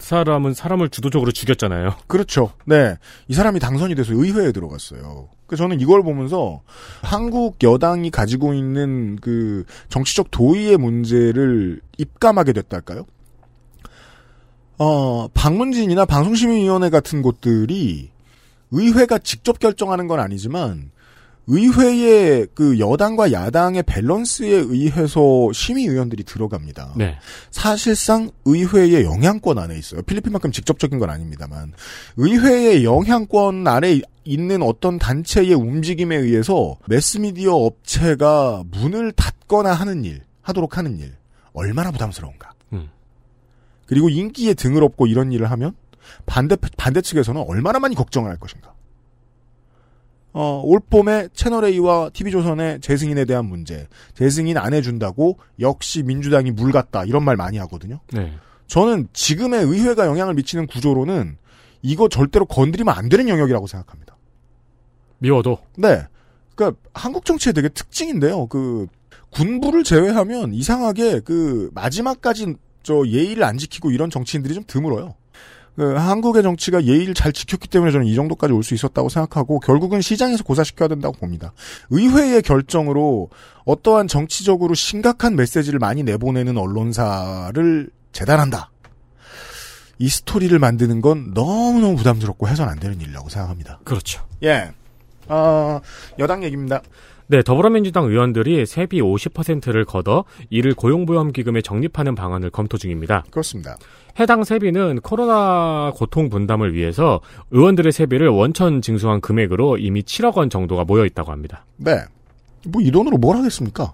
사람은 0.00 0.52
사람을 0.52 0.88
주도적으로 0.88 1.30
죽였잖아요. 1.30 1.94
그렇죠. 2.08 2.52
네. 2.64 2.96
이 3.28 3.34
사람이 3.34 3.60
당선이 3.60 3.94
돼서 3.94 4.14
의회에 4.14 4.50
들어갔어요. 4.50 5.28
그래서 5.46 5.62
저는 5.62 5.80
이걸 5.80 6.02
보면서 6.02 6.62
한국 7.02 7.62
여당이 7.62 8.10
가지고 8.10 8.52
있는 8.54 9.16
그 9.20 9.64
정치적 9.90 10.32
도의의 10.32 10.76
문제를 10.76 11.80
입감하게 11.98 12.52
됐달까요? 12.54 13.06
어, 14.78 15.28
방문진이나 15.28 16.04
방송시민위원회 16.04 16.90
같은 16.90 17.22
곳들이 17.22 18.10
의회가 18.72 19.18
직접 19.18 19.60
결정하는 19.60 20.08
건 20.08 20.18
아니지만 20.18 20.90
의회의 21.46 22.46
그 22.54 22.78
여당과 22.78 23.32
야당의 23.32 23.82
밸런스에 23.84 24.48
의해서 24.48 25.50
심의위원들이 25.52 26.24
들어갑니다. 26.24 26.94
네. 26.96 27.18
사실상 27.50 28.30
의회의 28.44 29.04
영향권 29.04 29.58
안에 29.58 29.76
있어요. 29.76 30.02
필리핀만큼 30.02 30.52
직접적인 30.52 30.98
건 30.98 31.10
아닙니다만 31.10 31.72
의회의 32.16 32.84
영향권 32.84 33.66
아래 33.66 34.00
있는 34.24 34.62
어떤 34.62 34.98
단체의 34.98 35.54
움직임에 35.54 36.16
의해서 36.16 36.76
매스미디어 36.86 37.54
업체가 37.54 38.62
문을 38.70 39.12
닫거나 39.12 39.72
하는 39.72 40.04
일, 40.04 40.22
하도록 40.42 40.76
하는 40.78 40.98
일 40.98 41.14
얼마나 41.52 41.90
부담스러운가. 41.90 42.52
음. 42.74 42.88
그리고 43.86 44.08
인기에 44.08 44.54
등을 44.54 44.84
업고 44.84 45.06
이런 45.06 45.32
일을 45.32 45.50
하면 45.50 45.74
반대 46.24 46.56
반대 46.76 47.00
측에서는 47.00 47.44
얼마나 47.46 47.78
많이 47.78 47.94
걱정을 47.94 48.30
할 48.30 48.38
것인가. 48.38 48.71
어, 50.32 50.62
올 50.64 50.80
봄에 50.80 51.28
채널A와 51.34 52.10
TV조선의 52.10 52.80
재승인에 52.80 53.24
대한 53.24 53.46
문제. 53.46 53.86
재승인 54.14 54.56
안 54.56 54.72
해준다고 54.72 55.38
역시 55.60 56.02
민주당이 56.02 56.52
물 56.52 56.72
같다. 56.72 57.04
이런 57.04 57.24
말 57.24 57.36
많이 57.36 57.58
하거든요. 57.58 58.00
네. 58.12 58.32
저는 58.66 59.08
지금의 59.12 59.64
의회가 59.64 60.06
영향을 60.06 60.34
미치는 60.34 60.66
구조로는 60.66 61.36
이거 61.82 62.08
절대로 62.08 62.46
건드리면 62.46 62.94
안 62.94 63.08
되는 63.08 63.28
영역이라고 63.28 63.66
생각합니다. 63.66 64.16
미워도. 65.18 65.58
네. 65.76 66.02
그러니까 66.54 66.80
한국 66.94 67.24
정치의 67.24 67.52
되게 67.52 67.68
특징인데요. 67.68 68.46
그 68.46 68.86
군부를 69.30 69.84
제외하면 69.84 70.54
이상하게 70.54 71.20
그 71.20 71.70
마지막까지 71.74 72.54
저 72.82 73.06
예의를 73.06 73.44
안 73.44 73.58
지키고 73.58 73.90
이런 73.90 74.10
정치인들이 74.10 74.54
좀 74.54 74.64
드물어요. 74.66 75.14
그 75.76 75.94
한국의 75.94 76.42
정치가 76.42 76.84
예의를 76.84 77.14
잘 77.14 77.32
지켰기 77.32 77.68
때문에 77.68 77.92
저는 77.92 78.06
이 78.06 78.14
정도까지 78.14 78.52
올 78.52 78.62
수 78.62 78.74
있었다고 78.74 79.08
생각하고 79.08 79.58
결국은 79.60 80.00
시장에서 80.00 80.44
고사시켜야 80.44 80.88
된다고 80.88 81.16
봅니다. 81.16 81.52
의회의 81.90 82.42
결정으로 82.42 83.30
어떠한 83.64 84.06
정치적으로 84.08 84.74
심각한 84.74 85.34
메시지를 85.34 85.78
많이 85.78 86.02
내보내는 86.02 86.58
언론사를 86.58 87.88
재단한다. 88.12 88.70
이 89.98 90.08
스토리를 90.08 90.56
만드는 90.58 91.00
건 91.00 91.30
너무너무 91.32 91.96
부담스럽고 91.96 92.48
해선 92.48 92.68
안 92.68 92.78
되는 92.78 93.00
일이라고 93.00 93.28
생각합니다. 93.28 93.80
그렇죠. 93.84 94.22
예. 94.42 94.72
어, 95.28 95.80
여당 96.18 96.42
얘기입니다. 96.44 96.82
네, 97.28 97.42
더불어민주당 97.42 98.04
의원들이 98.06 98.66
세비 98.66 99.00
50%를 99.00 99.84
걷어 99.84 100.24
이를 100.50 100.74
고용보험기금에 100.74 101.62
적립하는 101.62 102.14
방안을 102.14 102.50
검토 102.50 102.76
중입니다. 102.76 103.24
그렇습니다. 103.30 103.76
해당 104.18 104.44
세비는 104.44 105.00
코로나 105.00 105.92
고통 105.94 106.28
분담을 106.28 106.74
위해서 106.74 107.20
의원들의 107.50 107.92
세비를 107.92 108.28
원천 108.28 108.82
징수한 108.82 109.20
금액으로 109.20 109.78
이미 109.78 110.02
7억 110.02 110.36
원 110.36 110.50
정도가 110.50 110.84
모여 110.84 111.06
있다고 111.06 111.32
합니다. 111.32 111.64
네. 111.76 112.00
뭐 112.68 112.82
이 112.82 112.90
돈으로 112.90 113.16
뭘 113.16 113.36
하겠습니까? 113.38 113.92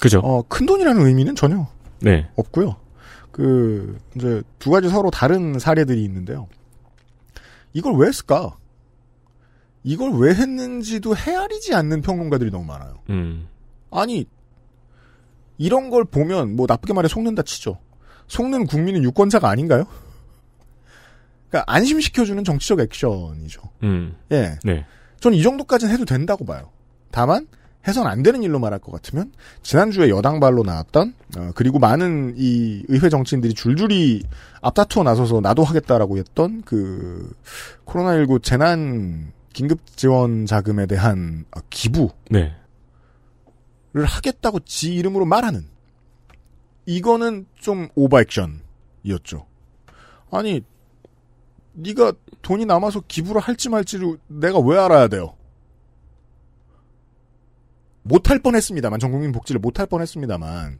그죠? 0.00 0.20
어, 0.22 0.42
큰 0.48 0.66
돈이라는 0.66 1.04
의미는 1.06 1.34
전혀 1.34 1.66
네. 2.00 2.28
없고요. 2.36 2.76
그 3.30 3.98
이제 4.14 4.42
두 4.60 4.70
가지 4.70 4.88
서로 4.88 5.10
다른 5.10 5.58
사례들이 5.58 6.04
있는데요. 6.04 6.46
이걸 7.72 7.94
왜 7.96 8.06
했을까? 8.08 8.56
이걸 9.84 10.12
왜 10.14 10.34
했는지도 10.34 11.14
헤아리지 11.14 11.74
않는 11.74 12.00
평론가들이 12.00 12.50
너무 12.50 12.64
많아요. 12.64 12.94
음. 13.10 13.46
아니 13.90 14.26
이런 15.58 15.90
걸 15.90 16.04
보면 16.04 16.56
뭐 16.56 16.66
나쁘게 16.68 16.94
말해 16.94 17.06
속는다 17.06 17.42
치죠. 17.42 17.78
속는 18.26 18.66
국민은 18.66 19.04
유권자가 19.04 19.48
아닌가요? 19.48 19.84
그러니까 21.48 21.72
안심시켜주는 21.72 22.42
정치적 22.42 22.80
액션이죠. 22.80 23.60
음. 23.84 24.16
예, 24.32 24.58
네. 24.64 24.86
전이 25.20 25.42
정도까지는 25.42 25.92
해도 25.94 26.04
된다고 26.04 26.44
봐요. 26.44 26.70
다만 27.10 27.46
해선 27.86 28.06
안 28.06 28.22
되는 28.22 28.42
일로 28.42 28.58
말할 28.58 28.78
것 28.78 28.90
같으면 28.92 29.30
지난주에 29.62 30.08
여당발로 30.08 30.62
나왔던 30.62 31.14
어, 31.36 31.50
그리고 31.54 31.78
많은 31.78 32.34
이 32.36 32.82
의회 32.88 33.10
정치인들이 33.10 33.52
줄줄이 33.52 34.22
앞다투어 34.62 35.02
나서서 35.02 35.40
나도 35.40 35.62
하겠다라고 35.62 36.16
했던 36.16 36.62
그 36.62 37.30
코로나19 37.84 38.42
재난 38.42 39.32
긴급 39.54 39.96
지원 39.96 40.44
자금에 40.44 40.84
대한 40.84 41.46
어, 41.56 41.60
기부를 41.70 42.10
네. 42.30 42.54
하겠다고 43.94 44.60
지 44.60 44.94
이름으로 44.94 45.24
말하는 45.24 45.66
이거는 46.84 47.46
좀 47.58 47.88
오버액션이었죠. 47.94 49.46
아니 50.30 50.60
네가 51.72 52.12
돈이 52.42 52.66
남아서 52.66 53.02
기부를 53.06 53.40
할지 53.40 53.68
말지를 53.68 54.18
내가 54.26 54.58
왜 54.58 54.76
알아야 54.76 55.08
돼요? 55.08 55.36
못할 58.02 58.40
뻔했습니다만 58.40 59.00
전국민 59.00 59.32
복지를 59.32 59.60
못할 59.60 59.86
뻔했습니다만 59.86 60.78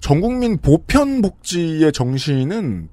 전국민 0.00 0.58
보편 0.58 1.22
복지의 1.22 1.92
정신은 1.92 2.88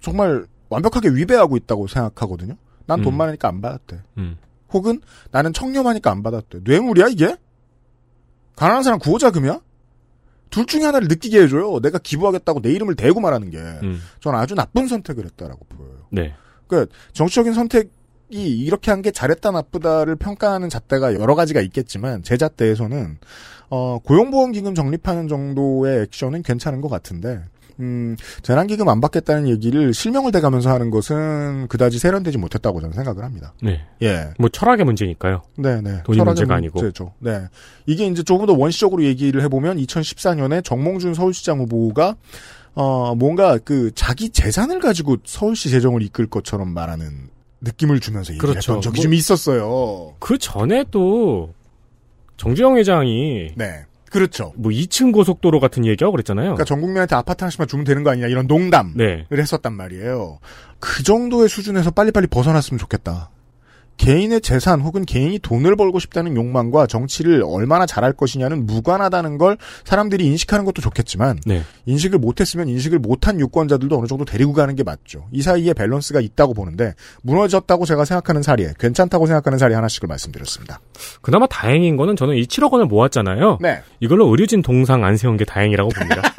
정말 0.00 0.46
완벽하게 0.70 1.10
위배하고 1.10 1.58
있다고 1.58 1.86
생각하거든요. 1.86 2.56
난돈 2.86 3.12
음. 3.14 3.16
많으니까 3.18 3.48
안 3.48 3.60
받았대. 3.60 4.00
음. 4.18 4.36
혹은 4.72 5.00
나는 5.30 5.52
청렴하니까 5.52 6.10
안 6.10 6.22
받았대. 6.22 6.60
뇌물이야 6.64 7.08
이게? 7.08 7.36
가난한 8.56 8.82
사람 8.82 8.98
구호자금이야? 8.98 9.60
둘 10.50 10.66
중에 10.66 10.82
하나를 10.82 11.08
느끼게 11.08 11.42
해줘요. 11.42 11.80
내가 11.80 11.98
기부하겠다고 11.98 12.60
내 12.60 12.72
이름을 12.72 12.96
대고 12.96 13.20
말하는 13.20 13.50
게. 13.50 13.58
음. 13.58 14.00
전 14.20 14.34
아주 14.34 14.54
나쁜 14.54 14.86
선택을 14.88 15.24
했다라고 15.26 15.64
보여요. 15.66 16.06
네. 16.10 16.34
그러니까 16.66 16.92
정치적인 17.12 17.52
선택이 17.52 17.90
이렇게 18.30 18.90
한 18.90 19.02
게 19.02 19.10
잘했다 19.12 19.50
나쁘다를 19.52 20.16
평가하는 20.16 20.68
잣대가 20.68 21.14
여러 21.14 21.34
가지가 21.34 21.60
있겠지만 21.60 22.22
제 22.22 22.36
잣대에서는 22.36 23.18
어, 23.70 23.98
고용보험기금 24.00 24.74
적립하는 24.74 25.28
정도의 25.28 26.02
액션은 26.02 26.42
괜찮은 26.42 26.80
것 26.80 26.88
같은데 26.88 27.42
음, 27.80 28.16
재난기금 28.42 28.88
안 28.88 29.00
받겠다는 29.00 29.48
얘기를 29.48 29.92
실명을 29.94 30.32
대가면서 30.32 30.70
하는 30.70 30.90
것은 30.90 31.66
그다지 31.68 31.98
세련되지 31.98 32.38
못했다고 32.38 32.80
저는 32.80 32.94
생각을 32.94 33.24
합니다. 33.24 33.54
네. 33.62 33.80
예. 34.02 34.28
뭐 34.38 34.48
철학의 34.48 34.84
문제니까요. 34.84 35.42
네 35.56 35.80
네. 35.80 36.02
돈이 36.04 36.18
철학의 36.18 36.24
문제가 36.26 36.54
아니고. 36.56 36.80
문제죠. 36.80 37.12
네. 37.18 37.40
이게 37.86 38.06
이제 38.06 38.22
조금 38.22 38.46
더 38.46 38.52
원시적으로 38.52 39.02
얘기를 39.04 39.42
해보면 39.42 39.78
2014년에 39.78 40.62
정몽준 40.64 41.14
서울시장 41.14 41.58
후보가 41.60 42.16
어 42.74 43.14
뭔가 43.16 43.58
그 43.58 43.90
자기 43.94 44.28
재산을 44.30 44.78
가지고 44.80 45.16
서울시 45.24 45.70
재정을 45.70 46.02
이끌 46.02 46.26
것처럼 46.26 46.72
말하는 46.72 47.28
느낌을 47.62 48.00
주면서 48.00 48.32
얘기를 48.32 48.50
그렇죠. 48.50 48.72
했던 48.74 48.82
적이 48.82 48.96
뭐- 48.96 49.02
좀 49.02 49.14
있었어요. 49.14 50.14
그 50.18 50.38
전에도 50.38 51.52
정주영 52.36 52.76
회장이 52.76 53.52
네. 53.56 53.84
그렇죠. 54.10 54.52
뭐 54.56 54.70
2층 54.72 55.12
고속도로 55.12 55.60
같은 55.60 55.86
얘기하고 55.86 56.12
그랬잖아요. 56.12 56.46
그러니까 56.46 56.64
전 56.64 56.80
국민한테 56.80 57.14
아파트 57.14 57.44
하나씩만 57.44 57.68
주면 57.68 57.84
되는 57.84 58.02
거 58.02 58.10
아니냐 58.10 58.26
이런 58.26 58.46
농담을 58.46 58.92
네. 58.96 59.26
했었단 59.32 59.72
말이에요. 59.72 60.40
그 60.80 61.02
정도의 61.02 61.48
수준에서 61.48 61.92
빨리빨리 61.92 62.26
벗어났으면 62.26 62.78
좋겠다. 62.78 63.30
개인의 64.00 64.40
재산 64.40 64.80
혹은 64.80 65.04
개인이 65.04 65.38
돈을 65.40 65.76
벌고 65.76 65.98
싶다는 65.98 66.34
욕망과 66.34 66.86
정치를 66.86 67.42
얼마나 67.44 67.84
잘할 67.84 68.14
것이냐는 68.14 68.64
무관하다는 68.64 69.36
걸 69.36 69.58
사람들이 69.84 70.24
인식하는 70.24 70.64
것도 70.64 70.80
좋겠지만 70.80 71.40
네. 71.44 71.62
인식을 71.84 72.18
못했으면 72.18 72.68
인식을 72.68 72.98
못한 72.98 73.38
유권자들도 73.38 73.98
어느 73.98 74.06
정도 74.06 74.24
데리고 74.24 74.54
가는 74.54 74.74
게 74.74 74.84
맞죠. 74.84 75.28
이 75.32 75.42
사이에 75.42 75.74
밸런스가 75.74 76.20
있다고 76.20 76.54
보는데 76.54 76.94
무너졌다고 77.20 77.84
제가 77.84 78.06
생각하는 78.06 78.42
사례, 78.42 78.72
괜찮다고 78.78 79.26
생각하는 79.26 79.58
사례 79.58 79.74
하나씩을 79.74 80.06
말씀드렸습니다. 80.08 80.80
그나마 81.20 81.46
다행인 81.46 81.98
거는 81.98 82.16
저는 82.16 82.36
이 82.36 82.44
7억 82.44 82.72
원을 82.72 82.86
모았잖아요. 82.86 83.58
네. 83.60 83.82
이걸로 84.00 84.28
의료진 84.28 84.62
동상 84.62 85.04
안 85.04 85.18
세운 85.18 85.36
게 85.36 85.44
다행이라고 85.44 85.90
봅니다. 85.90 86.22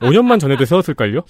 5년만 0.00 0.40
전에도 0.40 0.64
세웠을걸요? 0.64 1.20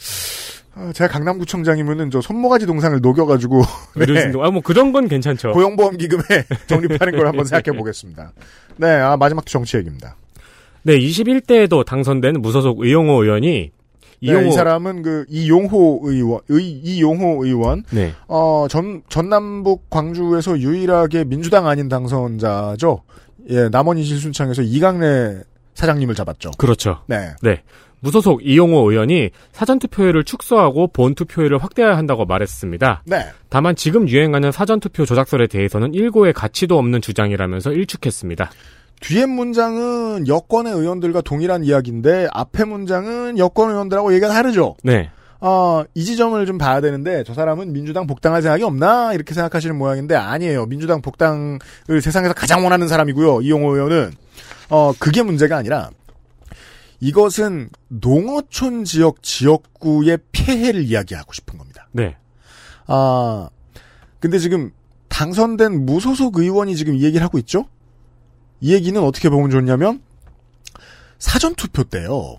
어, 0.75 0.91
제가 0.95 1.09
강남구청장이면은 1.13 2.11
저 2.11 2.21
손모가지 2.21 2.67
동상을 2.67 2.99
녹여가지고 3.01 3.63
네. 4.07 4.31
동, 4.31 4.45
아, 4.45 4.51
뭐 4.51 4.63
그런 4.63 4.93
건 4.93 5.09
괜찮죠. 5.09 5.53
고용보험 5.53 5.97
기금에 5.97 6.23
적립하는 6.67 7.17
걸 7.17 7.27
한번 7.27 7.45
생각해 7.45 7.77
보겠습니다. 7.77 8.33
네, 8.77 8.89
아, 8.89 9.17
마지막 9.17 9.45
정치 9.47 9.77
얘기입니다. 9.77 10.17
네, 10.83 10.99
21대에도 10.99 11.85
당선된 11.85 12.41
무소속 12.41 12.81
의용호 12.81 13.23
의원이 13.23 13.71
네, 14.25 14.49
이 14.49 14.53
사람은 14.53 15.03
그 15.03 15.25
이용호 15.29 16.03
의원, 16.05 16.41
의, 16.49 16.65
이용호 16.65 17.45
의원, 17.45 17.83
네. 17.91 18.13
어, 18.29 18.67
전, 18.71 19.03
전남북 19.09 19.91
광주에서 19.91 20.59
유일하게 20.61 21.25
민주당 21.25 21.67
아닌 21.67 21.89
당선자죠. 21.89 23.03
예, 23.51 23.69
남원이 23.69 24.05
실순창에서 24.05 24.63
이강래 24.63 25.43
사장님을 25.75 26.15
잡았죠. 26.15 26.53
그렇죠. 26.57 27.03
네. 27.07 27.33
네. 27.43 27.63
무소속 28.03 28.45
이용호 28.45 28.91
의원이 28.91 29.31
사전투표율을 29.53 30.25
축소하고 30.25 30.89
본투표율을 30.89 31.59
확대해야 31.59 31.97
한다고 31.97 32.27
말했습니다. 32.27 33.03
네. 33.07 33.27
다만 33.49 33.77
지금 33.77 34.09
유행하는 34.09 34.51
사전투표 34.51 35.07
조작설에 35.07 35.47
대해서는 35.47 35.95
일고의 35.95 36.33
가치도 36.33 36.77
없는 36.77 37.01
주장이라면서 37.01 37.73
일축했습니다. 37.73 38.51
뒤에 39.01 39.27
문장은 39.27 40.29
여권의 40.29 40.73
의원들과 40.73 41.23
동일한 41.23 41.65
이야기인데 41.65 42.29
앞에 42.33 42.65
문장은 42.65 43.39
여권 43.39 43.71
의원들하고 43.71 44.13
얘기가 44.15 44.29
다르죠. 44.29 44.77
네. 44.83 45.11
어, 45.41 45.83
이 45.95 46.05
지점을 46.05 46.45
좀 46.47 46.57
봐야 46.59 46.81
되는데 46.81 47.25
저 47.25 47.35
사람은 47.35 47.73
민주당 47.73 48.07
복당할 48.07 48.43
생각이 48.43 48.63
없나 48.63 49.13
이렇게 49.13 49.35
생각하시는 49.35 49.77
모양인데 49.77 50.15
아니에요. 50.15 50.67
민주당 50.67 51.03
복당을 51.03 52.01
세상에서 52.01 52.35
가장 52.35 52.63
원하는 52.63 52.87
사람이고요. 52.87 53.43
이용호 53.43 53.75
의원은 53.75 54.13
어 54.71 54.93
그게 55.01 55.23
문제가 55.23 55.57
아니라 55.57 55.91
이것은 57.03 57.69
농어촌 57.89 58.85
지역 58.85 59.25
지역구의 59.25 60.19
폐해를 60.31 60.85
이야기하고 60.85 61.33
싶은 61.33 61.59
겁니다. 61.59 61.89
네. 61.91 62.17
아 62.87 63.51
근데 64.21 64.39
지금 64.39 64.71
당선된 65.09 65.85
무소속 65.85 66.39
의원이 66.39 66.77
지금 66.77 66.95
이 66.95 67.03
얘기를 67.03 67.25
하고 67.25 67.39
있죠. 67.39 67.67
이 68.61 68.73
얘기는 68.73 69.03
어떻게 69.03 69.31
보면 69.31 69.51
좋냐면 69.51 70.01
사전 71.19 71.57
투표 71.57 71.83
때요. 71.83 72.37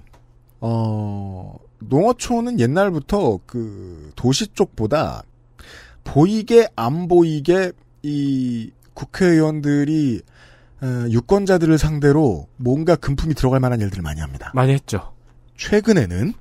어 0.61 1.57
농어촌은 1.79 2.61
옛날부터 2.61 3.41
그 3.45 4.13
도시 4.15 4.47
쪽보다 4.47 5.23
보이게 6.05 6.69
안 6.77 7.09
보이게 7.09 7.73
이 8.01 8.71
국회의원들이 8.93 10.21
어, 10.21 10.32
유권자들을 10.83 11.77
상대로 11.77 12.47
뭔가 12.57 12.95
금품이 12.95 13.35
들어갈 13.35 13.59
만한 13.59 13.79
일들을 13.79 14.01
많이 14.01 14.19
합니다. 14.19 14.51
많이 14.53 14.73
했죠. 14.73 15.13
최근에는 15.57 16.33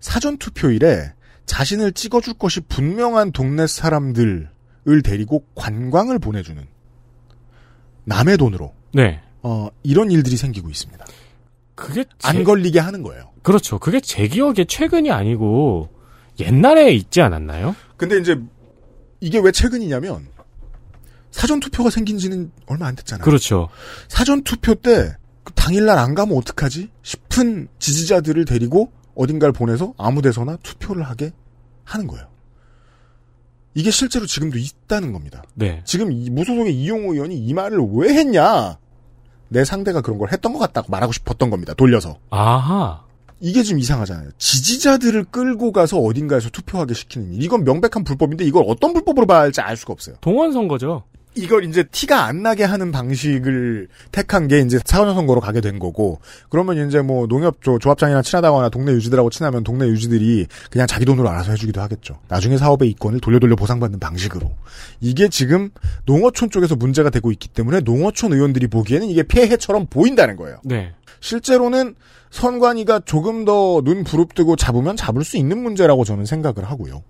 사전 0.00 0.36
투표일에 0.38 1.12
자신을 1.46 1.92
찍어줄 1.92 2.34
것이 2.34 2.60
분명한 2.60 3.32
동네 3.32 3.66
사람들을 3.66 4.48
데리고 5.04 5.44
관광을 5.54 6.18
보내주는 6.18 6.64
남의 8.04 8.36
돈으로 8.38 8.74
네. 8.92 9.20
어, 9.42 9.68
이런 9.82 10.10
일들이 10.10 10.36
생기고 10.36 10.68
있습니다. 10.68 11.04
그게 11.74 12.04
제, 12.18 12.28
안 12.28 12.44
걸리게 12.44 12.78
하는 12.78 13.02
거예요. 13.02 13.30
그렇죠. 13.42 13.78
그게 13.78 14.00
제 14.00 14.28
기억에 14.28 14.64
최근이 14.66 15.10
아니고 15.10 15.88
옛날에 16.38 16.92
있지 16.92 17.20
않았나요? 17.20 17.74
근데 17.96 18.18
이제 18.18 18.40
이게 19.20 19.38
왜 19.38 19.52
최근이냐면 19.52 20.26
사전 21.30 21.60
투표가 21.60 21.90
생긴 21.90 22.18
지는 22.18 22.50
얼마 22.66 22.86
안 22.86 22.96
됐잖아요. 22.96 23.24
그렇죠. 23.24 23.68
사전 24.08 24.42
투표 24.42 24.74
때그 24.74 25.52
당일날 25.54 25.98
안 25.98 26.14
가면 26.14 26.36
어떡하지? 26.36 26.90
싶은 27.02 27.68
지지자들을 27.78 28.44
데리고 28.44 28.92
어딘가를 29.14 29.52
보내서 29.52 29.94
아무 29.96 30.22
데서나 30.22 30.56
투표를 30.62 31.02
하게 31.04 31.32
하는 31.84 32.06
거예요. 32.06 32.26
이게 33.74 33.90
실제로 33.90 34.26
지금도 34.26 34.58
있다는 34.58 35.12
겁니다. 35.12 35.44
네. 35.54 35.82
지금 35.84 36.10
이 36.10 36.28
무소속의 36.30 36.74
이용호 36.74 37.14
의원이 37.14 37.36
이 37.36 37.54
말을 37.54 37.78
왜 37.92 38.14
했냐? 38.14 38.78
내 39.48 39.64
상대가 39.64 40.00
그런 40.00 40.18
걸 40.18 40.32
했던 40.32 40.52
것 40.52 40.58
같다고 40.58 40.90
말하고 40.90 41.12
싶었던 41.12 41.50
겁니다. 41.50 41.74
돌려서. 41.74 42.18
아하. 42.30 43.04
이게 43.40 43.62
좀 43.62 43.78
이상하잖아요. 43.78 44.30
지지자들을 44.38 45.24
끌고 45.24 45.72
가서 45.72 45.98
어딘가에서 45.98 46.50
투표하게 46.50 46.94
시키는 46.94 47.32
일. 47.32 47.42
이건 47.42 47.64
명백한 47.64 48.04
불법인데 48.04 48.44
이걸 48.44 48.64
어떤 48.66 48.92
불법으로 48.92 49.26
봐야 49.26 49.40
할지 49.40 49.60
알 49.60 49.76
수가 49.76 49.92
없어요. 49.92 50.16
동원 50.20 50.52
선거죠. 50.52 51.04
이걸 51.34 51.64
이제 51.64 51.84
티가 51.84 52.24
안 52.24 52.42
나게 52.42 52.64
하는 52.64 52.90
방식을 52.90 53.88
택한 54.10 54.48
게 54.48 54.58
이제 54.60 54.80
사전 54.84 55.14
선거로 55.14 55.40
가게 55.40 55.60
된 55.60 55.78
거고 55.78 56.20
그러면 56.48 56.88
이제 56.88 57.00
뭐 57.02 57.26
농협 57.28 57.62
조, 57.62 57.78
조합장이랑 57.78 58.22
친하다거나 58.22 58.68
동네 58.70 58.92
유지들하고 58.92 59.30
친하면 59.30 59.62
동네 59.62 59.86
유지들이 59.86 60.46
그냥 60.70 60.86
자기 60.88 61.04
돈으로 61.04 61.28
알아서 61.28 61.52
해주기도 61.52 61.80
하겠죠. 61.80 62.18
나중에 62.28 62.56
사업의 62.58 62.88
이권을 62.90 63.20
돌려 63.20 63.38
돌려 63.38 63.54
보상받는 63.54 64.00
방식으로 64.00 64.50
이게 65.00 65.28
지금 65.28 65.70
농어촌 66.06 66.50
쪽에서 66.50 66.74
문제가 66.74 67.10
되고 67.10 67.30
있기 67.30 67.48
때문에 67.48 67.80
농어촌 67.80 68.32
의원들이 68.32 68.66
보기에는 68.66 69.06
이게 69.06 69.22
폐해처럼 69.22 69.86
보인다는 69.86 70.34
거예요. 70.36 70.58
네. 70.64 70.92
실제로는 71.20 71.94
선관위가 72.30 73.00
조금 73.04 73.44
더 73.44 73.82
눈 73.84 74.02
부릅뜨고 74.04 74.56
잡으면 74.56 74.96
잡을 74.96 75.24
수 75.24 75.36
있는 75.36 75.58
문제라고 75.62 76.04
저는 76.04 76.26
생각을 76.26 76.64
하고요. 76.64 77.02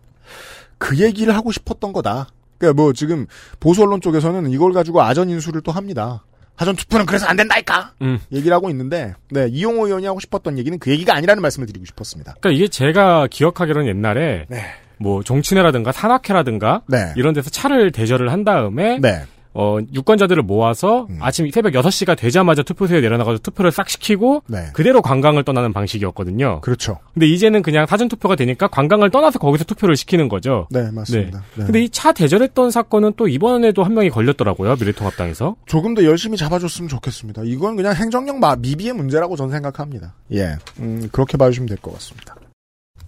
그 0.79 0.99
얘기를 0.99 1.35
하고 1.35 1.53
싶었던 1.53 1.93
거다. 1.93 2.29
그러니까 2.61 2.81
뭐 2.81 2.93
지금 2.93 3.27
보수 3.59 3.83
언론 3.83 4.01
쪽에서는 4.01 4.51
이걸 4.51 4.73
가지고 4.73 5.03
아전 5.03 5.31
인수를 5.31 5.63
또 5.63 5.73
합니다. 5.73 6.23
사전 6.57 6.77
투표는 6.77 7.07
그래서 7.07 7.25
안 7.25 7.37
된다니까. 7.37 7.95
음. 8.03 8.21
얘기를 8.31 8.55
하고 8.55 8.69
있는데 8.69 9.15
네 9.31 9.49
이용호 9.49 9.87
의원이 9.87 10.05
하고 10.05 10.21
싶었던 10.21 10.59
얘기는 10.59 10.79
그 10.79 10.91
얘기가 10.91 11.15
아니라는 11.17 11.41
말씀을 11.41 11.67
드리고 11.67 11.87
싶었습니다. 11.87 12.35
그러니까 12.39 12.51
이게 12.51 12.69
제가 12.69 13.29
기억하기로는 13.29 13.89
옛날에 13.89 14.45
네. 14.51 14.63
뭐 14.99 15.23
종친회라든가 15.23 15.91
산악회라든가 15.91 16.83
네. 16.87 17.15
이런 17.17 17.33
데서 17.33 17.49
차를 17.49 17.93
대절을 17.93 18.31
한 18.31 18.45
다음에 18.45 18.99
네. 18.99 19.23
어, 19.53 19.79
유권자들을 19.93 20.43
모아서 20.45 21.07
음. 21.11 21.19
아침 21.21 21.51
새벽 21.51 21.73
6시가 21.73 22.17
되자마자 22.17 22.63
투표소에 22.63 23.01
내려나가서 23.01 23.39
투표를 23.39 23.73
싹 23.73 23.89
시키고 23.89 24.43
네. 24.47 24.67
그대로 24.73 25.03
관광을 25.03 25.43
떠나는 25.45 25.73
방식이었거든요. 25.73 26.61
그렇죠. 26.61 26.99
근데 27.15 27.27
이제는 27.27 27.63
그냥 27.63 27.87
사전 27.87 28.09
투표가 28.09 28.37
되니까 28.37 28.69
관광을 28.69 29.11
떠나서 29.11 29.39
거기서 29.41 29.65
투표를 29.65 29.97
시키는 29.97 30.29
거죠. 30.29 30.69
네 30.71 30.91
맞습니다. 30.91 31.43
네. 31.57 31.65
근데 31.65 31.83
이 31.83 31.89
차 31.91 32.13
대절했던 32.13 32.71
사건은 32.71 33.13
또 33.17 33.27
이번에도 33.29 33.83
한 33.83 33.95
명이 33.95 34.11
걸렸더라고요. 34.11 34.77
미래통합당에서. 34.77 35.57
조금 35.67 35.95
더 35.95 36.05
열심히 36.05 36.37
잡아줬으면 36.39 36.89
좋겠습니다. 36.89 37.43
이건 37.45 37.75
그냥 37.77 37.95
행정력 37.95 38.39
마, 38.39 38.55
미비의 38.57 38.93
문제라고 38.95 39.37
저는 39.37 39.51
생각합니다. 39.53 40.15
예, 40.33 40.57
음, 40.79 41.09
그렇게 41.13 41.37
봐주시면 41.37 41.69
될 41.69 41.77
것 41.79 41.93
같습니다. 41.95 42.37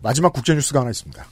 마지막 0.03 0.33
국제뉴스가 0.33 0.81
하나 0.81 0.91
있습니다. 0.91 1.25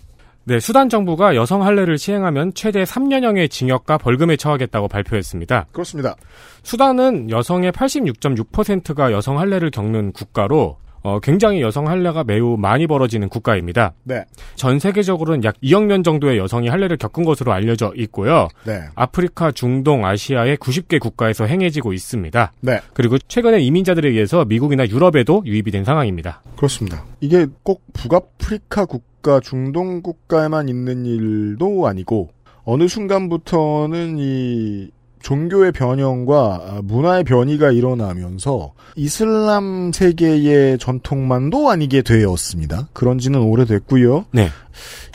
네, 0.45 0.59
수단 0.59 0.89
정부가 0.89 1.37
여성 1.37 1.65
할례를 1.65 1.99
시행하면 1.99 2.55
최대 2.55 2.83
3년형의 2.83 3.51
징역과 3.51 3.99
벌금에 3.99 4.37
처하겠다고 4.37 4.89
발표했습니다. 4.89 5.67
그렇습니다. 5.71 6.17
수단은 6.63 7.31
여성의 7.31 7.73
86.6%가 7.73 9.13
여성 9.13 9.39
할례를 9.39 9.71
겪는 9.71 10.13
국가로 10.13 10.79
어, 11.03 11.19
굉장히 11.21 11.63
여성 11.63 11.89
할례가 11.89 12.25
매우 12.25 12.57
많이 12.57 12.87
벌어지는 12.87 13.29
국가입니다. 13.29 13.93
네, 14.05 14.25
전 14.55 14.79
세계적으로는 14.79 15.45
약 15.45 15.57
2억 15.63 15.85
명 15.85 16.03
정도의 16.03 16.39
여성이 16.39 16.69
할례를 16.69 16.97
겪은 16.97 17.25
것으로 17.25 17.53
알려져 17.53 17.93
있고요. 17.97 18.49
네, 18.65 18.83
아프리카, 18.95 19.51
중동, 19.53 20.05
아시아의 20.05 20.57
90개 20.59 21.01
국가에서 21.01 21.47
행해지고 21.47 21.93
있습니다. 21.93 22.53
네, 22.61 22.81
그리고 22.93 23.19
최근에 23.19 23.61
이민자들에 23.61 24.09
의해서 24.09 24.45
미국이나 24.45 24.87
유럽에도 24.87 25.43
유입이 25.47 25.71
된 25.71 25.85
상황입니다. 25.85 26.43
그렇습니다. 26.57 27.05
이게 27.21 27.47
꼭 27.63 27.83
북아프리카 27.93 28.85
국가, 28.85 29.41
중동 29.41 30.03
국가에만 30.03 30.69
있는 30.69 31.07
일도 31.07 31.87
아니고 31.87 32.31
어느 32.65 32.89
순간부터는 32.89 34.19
이 34.19 34.91
종교의 35.21 35.73
변형과 35.73 36.37
아, 36.67 36.81
문화의 36.83 37.25
변이가 37.25 37.71
일어나면서 37.73 38.73
이슬람 38.97 39.93
세계의 39.93 40.79
전통만도 40.79 41.71
아니게 41.71 42.03
되었습니다. 42.03 42.89
그런 42.93 43.19
지는 43.19 43.41
오래됐고요. 43.41 44.27
네. 44.33 44.49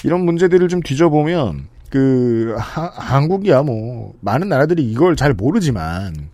이런 0.04 0.24
문제들을 0.26 0.68
좀 0.70 0.82
뒤져보면 0.82 1.68
그 1.90 2.56
하- 2.58 2.92
한국이야 2.96 3.64
뭐 3.64 4.14
많은 4.22 4.48
나라들이 4.50 4.84
이걸 4.84 5.16
잘 5.16 5.34
모르지만 5.34 6.30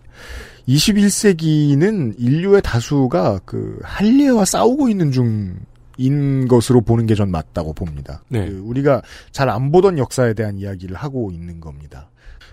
21세기는 0.68 2.14
인류의 2.18 2.62
다수가 2.62 3.40
그 3.44 3.78
할례와 3.82 4.44
싸우고 4.44 4.88
있는 4.88 5.10
중 5.12 5.56
인 5.98 6.48
것으로 6.48 6.80
보는 6.80 7.04
게 7.04 7.14
전 7.14 7.30
맞다고 7.30 7.74
봅니다. 7.74 8.22
네. 8.28 8.46
그 8.48 8.62
우리가 8.64 9.02
잘 9.30 9.50
안 9.50 9.70
보던 9.70 9.98
역사에 9.98 10.32
대한 10.32 10.56
이야기를 10.56 10.96
하고 10.96 11.30
있는 11.30 11.60
겁니다. 11.60 12.08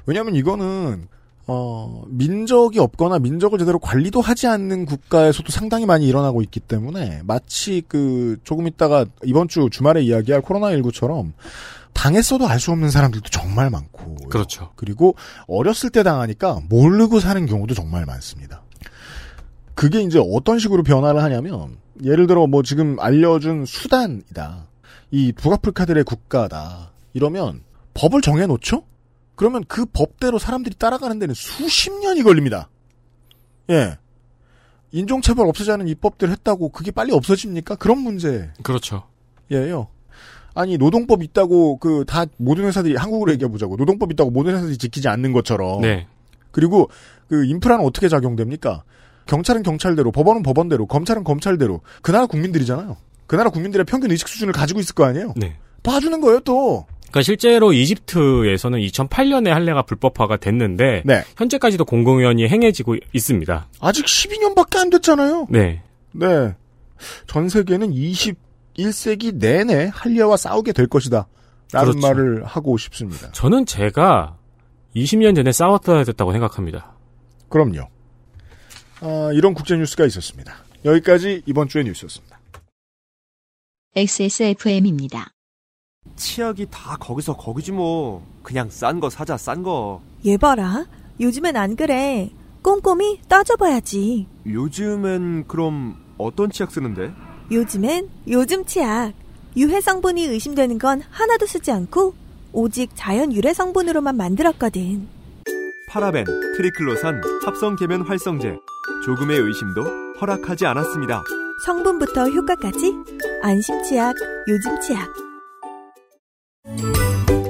왜냐하면 0.10 0.36
이거는 0.36 1.08
어, 1.46 2.04
민족이 2.08 2.80
없거나 2.80 3.20
민족을 3.20 3.60
제대로 3.60 3.78
관리도 3.78 4.22
하지 4.22 4.48
않는 4.48 4.88
국가에서도 4.88 5.52
상당히 5.52 5.86
많이 5.86 6.08
일어나고 6.08 6.42
있기 6.42 6.60
때문에 6.60 7.22
마치 7.26 7.84
그 7.88 8.38
조금 8.44 8.66
있다가 8.66 9.06
이번 9.24 9.48
주 9.48 9.70
주말에 9.72 10.02
이야기할 10.02 10.42
코로나19처럼 10.42 11.34
당했어도 11.94 12.48
알 12.48 12.60
수 12.60 12.72
없는 12.72 12.90
사람들도 12.90 13.30
정말 13.30 13.70
많고 13.70 14.16
그렇죠. 14.30 14.72
그리고 14.76 15.16
어렸을 15.48 15.92
때 15.92 16.02
당하니까 16.02 16.62
모르고 16.70 17.20
사는 17.20 17.46
경우도 17.46 17.76
정말 17.76 18.08
많습니다. 18.08 18.64
그게 19.76 20.02
이제 20.02 20.20
어떤 20.20 20.58
식으로 20.58 20.82
변화를 20.82 21.22
하냐면 21.22 21.78
예를 22.04 22.26
들어 22.26 22.48
뭐 22.48 22.64
지금 22.64 23.00
알려준 23.00 23.66
수단이다. 23.66 24.66
이 25.12 25.34
북아프리카들의 25.34 26.04
국가다. 26.04 26.94
이러면 27.14 27.62
법을 27.94 28.22
정해놓죠? 28.22 28.84
그러면 29.40 29.64
그 29.70 29.86
법대로 29.86 30.38
사람들이 30.38 30.76
따라가는 30.76 31.18
데는 31.18 31.34
수십 31.34 31.94
년이 32.02 32.24
걸립니다. 32.24 32.68
예. 33.70 33.98
인종차별 34.92 35.48
없애자는 35.48 35.88
입법들 35.88 36.30
했다고 36.30 36.70
그게 36.70 36.92
빨리 36.92 37.14
없어집니까? 37.14 37.76
그런 37.76 38.00
문제. 38.00 38.52
그렇죠. 38.64 39.04
예요. 39.50 39.88
아니 40.56 40.78
노동법 40.78 41.24
있다고 41.24 41.78
그 41.78 42.04
다 42.06 42.26
모든 42.36 42.66
회사들이 42.66 42.98
한국으로 42.98 43.32
얘기해 43.32 43.50
보자고 43.50 43.78
노동법 43.78 44.12
있다고 44.12 44.30
모든 44.30 44.56
회사들이 44.56 44.78
지키지 44.78 45.08
않는 45.08 45.32
것처럼 45.32 45.80
네. 45.84 46.06
그리고 46.52 46.90
그 47.30 47.46
인프라는 47.46 47.86
어떻게 47.86 48.10
작용됩니까? 48.10 48.84
경찰은 49.28 49.64
경찰대로 49.64 50.12
법원은 50.12 50.44
법원대로 50.44 50.86
검찰은 50.86 51.24
검찰대로 51.24 51.80
그 52.02 52.12
나라 52.12 52.26
국민들이잖아요. 52.26 52.98
그 53.26 53.38
나라 53.38 53.52
국민들의 53.52 53.86
평균 53.86 54.12
의식 54.12 54.28
수준을 54.28 54.52
가지고 54.52 54.82
있을 54.82 54.96
거 54.96 55.06
아니에요. 55.06 55.34
네. 55.38 55.56
봐주는 55.84 56.20
거예요 56.20 56.42
또. 56.42 56.86
그러니까 57.10 57.22
실제로 57.24 57.74
이집트에서는 57.74 58.80
2008년에 58.80 59.50
할례가 59.50 59.82
불법화가 59.84 60.38
됐는데 60.38 61.04
네. 61.06 61.24
현재까지도 61.38 61.86
공공연히 61.86 62.48
행해지고 62.48 62.98
있습니다. 63.14 63.68
아직 63.80 64.06
12년밖에 64.06 64.78
안 64.78 64.90
됐잖아요. 64.90 65.48
네. 65.50 65.82
네. 66.12 66.56
전 67.28 67.50
세계는 67.50 67.92
21세기 67.92 69.36
내내 69.36 69.90
할례와 69.94 70.38
싸우게 70.38 70.74
될 70.74 70.88
것이다. 70.88 71.28
라는 71.72 71.92
그렇죠. 71.92 72.08
말을 72.08 72.46
하고 72.46 72.78
싶습니다. 72.78 73.32
저는 73.32 73.66
제가 73.66 74.38
20년 74.96 75.36
전에 75.36 75.52
싸웠어야 75.52 76.04
됐다고 76.04 76.32
생각합니다. 76.32 76.94
그럼요. 77.50 77.88
아, 79.02 79.32
이런 79.34 79.54
국제 79.54 79.78
뉴스가 79.78 80.06
있었습니다. 80.06 80.54
여기까지 80.86 81.44
이번 81.46 81.68
주의 81.68 81.84
뉴스였습니다. 81.86 82.40
XSFM입니다. 83.96 85.32
치약이 86.16 86.68
다 86.70 86.98
거기서 87.00 87.36
거기지 87.38 87.72
뭐. 87.72 88.26
그냥 88.44 88.70
싼 88.70 89.00
거 89.00 89.10
사자, 89.10 89.38
싼 89.38 89.64
거. 89.64 90.02
얘 90.26 90.38
봐라. 90.38 90.86
요즘엔 91.20 91.56
안 91.56 91.76
그래. 91.76 92.30
꼼꼼히 92.62 93.20
따져봐야지. 93.28 94.28
요즘엔 94.46 95.48
그럼 95.48 95.96
어떤 96.18 96.52
치약 96.52 96.72
쓰는데? 96.72 97.14
요즘엔 97.52 98.10
요즘 98.30 98.66
치약. 98.66 99.14
유해 99.58 99.82
성분이 99.82 100.24
의심되는 100.26 100.78
건 100.78 101.02
하나도 101.10 101.46
쓰지 101.46 101.72
않고 101.72 102.14
오직 102.52 102.92
자연 102.96 103.34
유래 103.34 103.54
성분으로만 103.54 104.16
만들었거든. 104.16 105.08
파라벤, 105.90 106.26
트리클로산, 106.58 107.22
합성 107.46 107.76
계면 107.76 108.02
활성제. 108.02 108.56
조금의 109.06 109.40
의심도 109.40 109.84
허락하지 110.22 110.66
않았습니다. 110.66 111.24
성분부터 111.66 112.30
효과까지 112.30 112.94
안심 113.42 113.82
치약, 113.84 114.16
요즘 114.48 114.80
치약. 114.82 115.29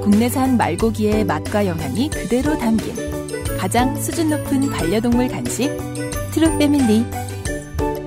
국내산 0.02 0.56
말고기의 0.56 1.24
맛과 1.24 1.66
영양이 1.66 2.08
그대로 2.10 2.56
담긴 2.58 2.94
가장 3.58 4.00
수준 4.00 4.30
높은 4.30 4.70
반려동물 4.70 5.28
간식 5.28 5.68
트루 6.32 6.56
패밀리. 6.58 7.04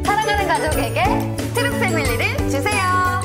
사랑하는 0.04 0.48
가족에게 0.48 1.04
트루 1.54 1.72
패밀리를 1.80 2.38
주세요. 2.50 3.22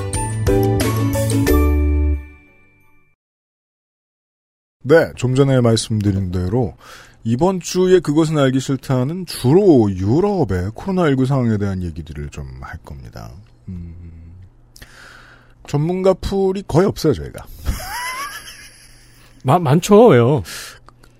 네, 4.83 5.12
좀 5.17 5.35
전에 5.35 5.61
말씀드린 5.61 6.31
대로 6.33 6.75
이번 7.25 7.61
주에 7.61 8.01
그것은 8.01 8.38
알기 8.38 8.59
싫다는 8.59 9.27
주로 9.27 9.91
유럽의 9.91 10.71
코로나19 10.71 11.27
상황에 11.27 11.59
대한 11.59 11.83
얘기들을 11.83 12.29
좀 12.31 12.47
할 12.61 12.77
겁니다. 12.79 13.31
음, 13.69 13.95
전문가 15.67 16.14
풀이 16.14 16.62
거의 16.67 16.87
없어요, 16.87 17.12
저희가. 17.14 17.47
마, 19.48 19.58
많죠, 19.58 20.08
왜요? 20.08 20.42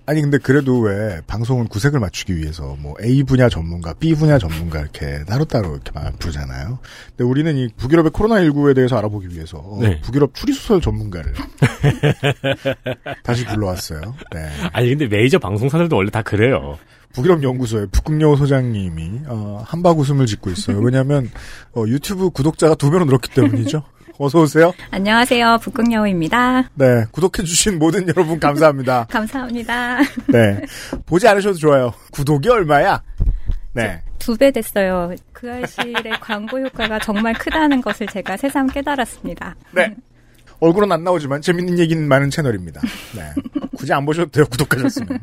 아니 0.05 0.21
근데 0.21 0.37
그래도 0.37 0.79
왜 0.79 1.19
방송은 1.25 1.67
구색을 1.67 1.99
맞추기 1.99 2.35
위해서 2.37 2.75
뭐 2.79 2.95
A 3.03 3.23
분야 3.23 3.49
전문가, 3.49 3.93
B 3.93 4.13
분야 4.13 4.37
전문가 4.37 4.79
이렇게 4.79 5.23
따로따로 5.25 5.73
이렇게 5.73 5.91
막 5.93 6.17
부르잖아요. 6.19 6.79
근데 7.09 7.23
우리는 7.23 7.55
이 7.55 7.69
북유럽의 7.75 8.11
코로나 8.11 8.41
19에 8.41 8.75
대해서 8.75 8.97
알아보기 8.97 9.29
위해서 9.29 9.63
네. 9.79 9.99
북유럽 10.01 10.33
추리소설 10.35 10.81
전문가를 10.81 11.33
다시 13.23 13.45
불러왔어요. 13.45 14.01
네. 14.33 14.49
아니 14.73 14.89
근데 14.89 15.07
메이저 15.07 15.39
방송사들도 15.39 15.95
원래 15.95 16.09
다 16.11 16.21
그래요. 16.21 16.77
북유럽 17.13 17.41
연구소의 17.41 17.87
북극여우 17.91 18.35
소장님이 18.35 19.21
어, 19.27 19.63
한박 19.65 19.97
웃음을 19.99 20.27
짓고 20.27 20.51
있어요. 20.51 20.79
왜냐하면 20.79 21.29
어, 21.75 21.83
유튜브 21.87 22.29
구독자가 22.29 22.75
두 22.75 22.91
배로 22.91 23.05
늘었기 23.05 23.31
때문이죠. 23.31 23.83
어서 24.21 24.41
오세요. 24.41 24.73
안녕하세요. 24.91 25.59
북극여우입니다. 25.61 26.69
네, 26.73 27.05
구독해주신 27.11 27.79
모든 27.79 28.05
여러분 28.09 28.37
감사합니다. 28.37 29.05
감사합니다. 29.09 29.99
네, 30.27 30.61
보지 31.05 31.25
않으셔도 31.25 31.57
좋아요. 31.57 31.93
구독이 32.11 32.49
얼마야? 32.49 33.01
네, 33.73 34.01
두 34.19 34.35
배 34.35 34.51
됐어요. 34.51 35.13
그 35.31 35.49
알실의 35.49 36.19
광고 36.19 36.59
효과가 36.59 36.99
정말 36.99 37.33
크다는 37.33 37.79
것을 37.81 38.07
제가 38.07 38.35
새삼 38.35 38.67
깨달았습니다. 38.67 39.55
네. 39.71 39.95
얼굴은 40.59 40.91
안 40.91 41.03
나오지만 41.03 41.41
재밌는 41.41 41.79
얘기는 41.79 42.05
많은 42.07 42.29
채널입니다. 42.29 42.81
네, 43.15 43.21
굳이 43.77 43.93
안 43.93 44.05
보셔도 44.05 44.29
돼요. 44.31 44.45
구독하셨으면 44.49 45.19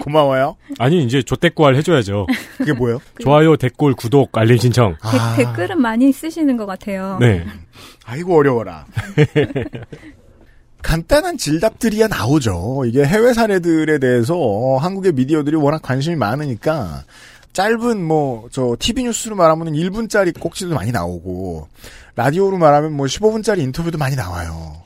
고마워요. 0.00 0.56
아니 0.78 1.04
이제 1.04 1.22
조댓구알 1.22 1.74
해줘야죠. 1.76 2.26
그게 2.58 2.72
뭐예요? 2.72 2.98
좋아요, 3.20 3.56
댓글, 3.56 3.94
구독, 3.94 4.36
알림 4.38 4.56
신청. 4.56 4.96
데- 5.36 5.44
댓글은 5.44 5.80
많이 5.80 6.12
쓰시는 6.12 6.56
것 6.56 6.64
같아요. 6.66 7.18
네. 7.20 7.44
아이고 8.04 8.36
어려워라. 8.38 8.86
간단한 10.82 11.36
질답들이야 11.36 12.08
나오죠. 12.08 12.84
이게 12.86 13.04
해외 13.04 13.34
사례들에 13.34 13.98
대해서 13.98 14.34
어, 14.38 14.78
한국의 14.78 15.12
미디어들이 15.12 15.56
워낙 15.56 15.82
관심이 15.82 16.16
많으니까 16.16 17.04
짧은 17.52 18.02
뭐 18.02 18.48
저 18.50 18.76
TV 18.78 19.02
뉴스로 19.04 19.36
말하면 19.36 19.74
1분짜리 19.74 20.38
꼭지도 20.38 20.74
많이 20.74 20.90
나오고 20.92 21.68
라디오로 22.16 22.58
말하면 22.58 22.92
뭐 22.92 23.06
15분짜리 23.06 23.60
인터뷰도 23.60 23.98
많이 23.98 24.16
나와요. 24.16 24.82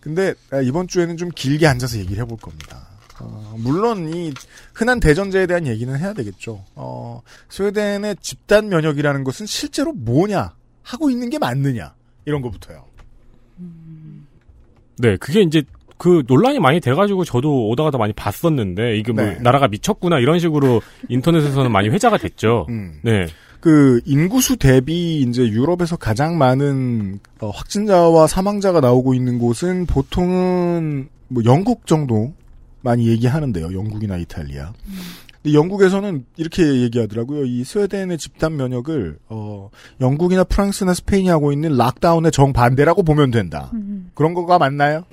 근데 0.00 0.34
아, 0.50 0.60
이번 0.60 0.88
주에는 0.88 1.16
좀 1.16 1.30
길게 1.30 1.66
앉아서 1.66 1.98
얘기를 1.98 2.22
해볼 2.22 2.38
겁니다. 2.38 2.88
어, 3.20 3.54
물론 3.58 4.12
이 4.12 4.32
흔한 4.74 4.98
대전제에 4.98 5.46
대한 5.46 5.66
얘기는 5.66 5.96
해야 5.96 6.12
되겠죠. 6.12 6.64
어, 6.74 7.22
스웨덴의 7.48 8.16
집단 8.20 8.68
면역이라는 8.68 9.22
것은 9.24 9.46
실제로 9.46 9.92
뭐냐 9.92 10.54
하고 10.82 11.10
있는 11.10 11.30
게 11.30 11.38
맞느냐 11.38 11.94
이런 12.24 12.42
것부터요. 12.42 12.84
네, 14.98 15.16
그게 15.16 15.42
이제 15.42 15.62
그 15.98 16.24
논란이 16.26 16.58
많이 16.58 16.80
돼가지고 16.80 17.24
저도 17.24 17.68
오다가 17.68 17.92
다 17.92 17.98
많이 17.98 18.12
봤었는데 18.12 18.98
이게 18.98 19.12
뭐 19.12 19.24
네. 19.24 19.38
나라가 19.40 19.68
미쳤구나 19.68 20.18
이런 20.18 20.40
식으로 20.40 20.82
인터넷에서는 21.08 21.70
많이 21.70 21.88
회자가 21.90 22.18
됐죠. 22.18 22.66
음. 22.70 22.98
네. 23.02 23.26
그 23.62 24.00
인구수 24.04 24.56
대비 24.56 25.20
이제 25.20 25.42
유럽에서 25.42 25.96
가장 25.96 26.36
많은 26.36 27.20
어, 27.40 27.50
확진자와 27.50 28.26
사망자가 28.26 28.80
나오고 28.80 29.14
있는 29.14 29.38
곳은 29.38 29.86
보통은 29.86 31.08
뭐 31.28 31.44
영국 31.44 31.86
정도 31.86 32.32
많이 32.80 33.06
얘기하는데요. 33.06 33.72
영국이나 33.72 34.16
이탈리아. 34.16 34.72
근데 35.40 35.56
영국에서는 35.56 36.24
이렇게 36.36 36.82
얘기하더라고요. 36.82 37.44
이 37.44 37.62
스웨덴의 37.62 38.18
집단 38.18 38.56
면역을 38.56 39.18
어, 39.28 39.70
영국이나 40.00 40.42
프랑스나 40.42 40.92
스페인이 40.92 41.28
하고 41.28 41.52
있는 41.52 41.76
락다운의 41.76 42.32
정반대라고 42.32 43.04
보면 43.04 43.30
된다. 43.30 43.70
음. 43.74 44.10
그런 44.14 44.34
거가 44.34 44.58
맞나요? 44.58 45.04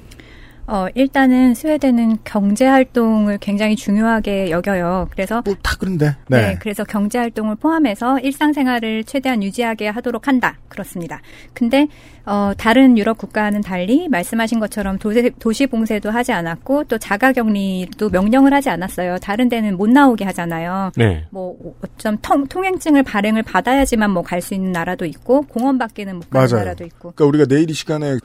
어, 0.72 0.88
일단은 0.94 1.56
스웨덴은 1.56 2.20
경제 2.24 2.68
활동을 2.68 3.40
굉장히 3.40 3.76
중요하게 3.76 4.52
여겨요. 4.52 5.08
그래서 5.12 5.42
다 5.64 5.76
그런데. 5.80 6.16
네. 6.28 6.42
네. 6.50 6.58
그래서 6.62 6.84
경제 6.84 7.18
활동을 7.18 7.56
포함해서 7.56 8.20
일상생활을 8.20 9.04
최대한 9.06 9.42
유지하게 9.42 9.88
하도록 9.88 10.28
한다. 10.28 10.58
그렇습니다. 10.68 11.22
근데 11.56 11.88
어, 12.26 12.52
다른 12.56 12.98
유럽 13.00 13.18
국가와는 13.18 13.62
달리 13.62 14.08
말씀하신 14.10 14.60
것처럼 14.60 15.00
도시, 15.00 15.32
도시 15.40 15.66
봉쇄도 15.66 16.12
하지 16.12 16.32
않았고 16.34 16.84
또 16.84 17.00
자가 17.00 17.32
격리도 17.34 18.10
명령을 18.12 18.54
하지 18.54 18.70
않았어요. 18.70 19.18
다른 19.24 19.50
데는 19.50 19.76
못 19.76 19.90
나오게 19.90 20.24
하잖아요. 20.26 20.92
네. 20.96 21.26
뭐 21.32 21.58
어쩜 21.84 22.18
통, 22.22 22.46
통행증을 22.48 23.02
발행을 23.02 23.42
받아야지만 23.42 24.12
뭐 24.12 24.22
갈 24.22 24.40
수 24.42 24.54
있는 24.54 24.72
나라도 24.72 25.06
있고 25.06 25.42
공원 25.42 25.80
밖에는 25.80 26.16
못 26.18 26.30
가는 26.30 26.48
맞아요. 26.48 26.64
나라도 26.64 26.84
있고. 26.86 27.14
그러니까 27.16 27.26
우리가 27.26 27.46
내일 27.48 27.70
이 27.70 27.74
시간에 27.74 28.18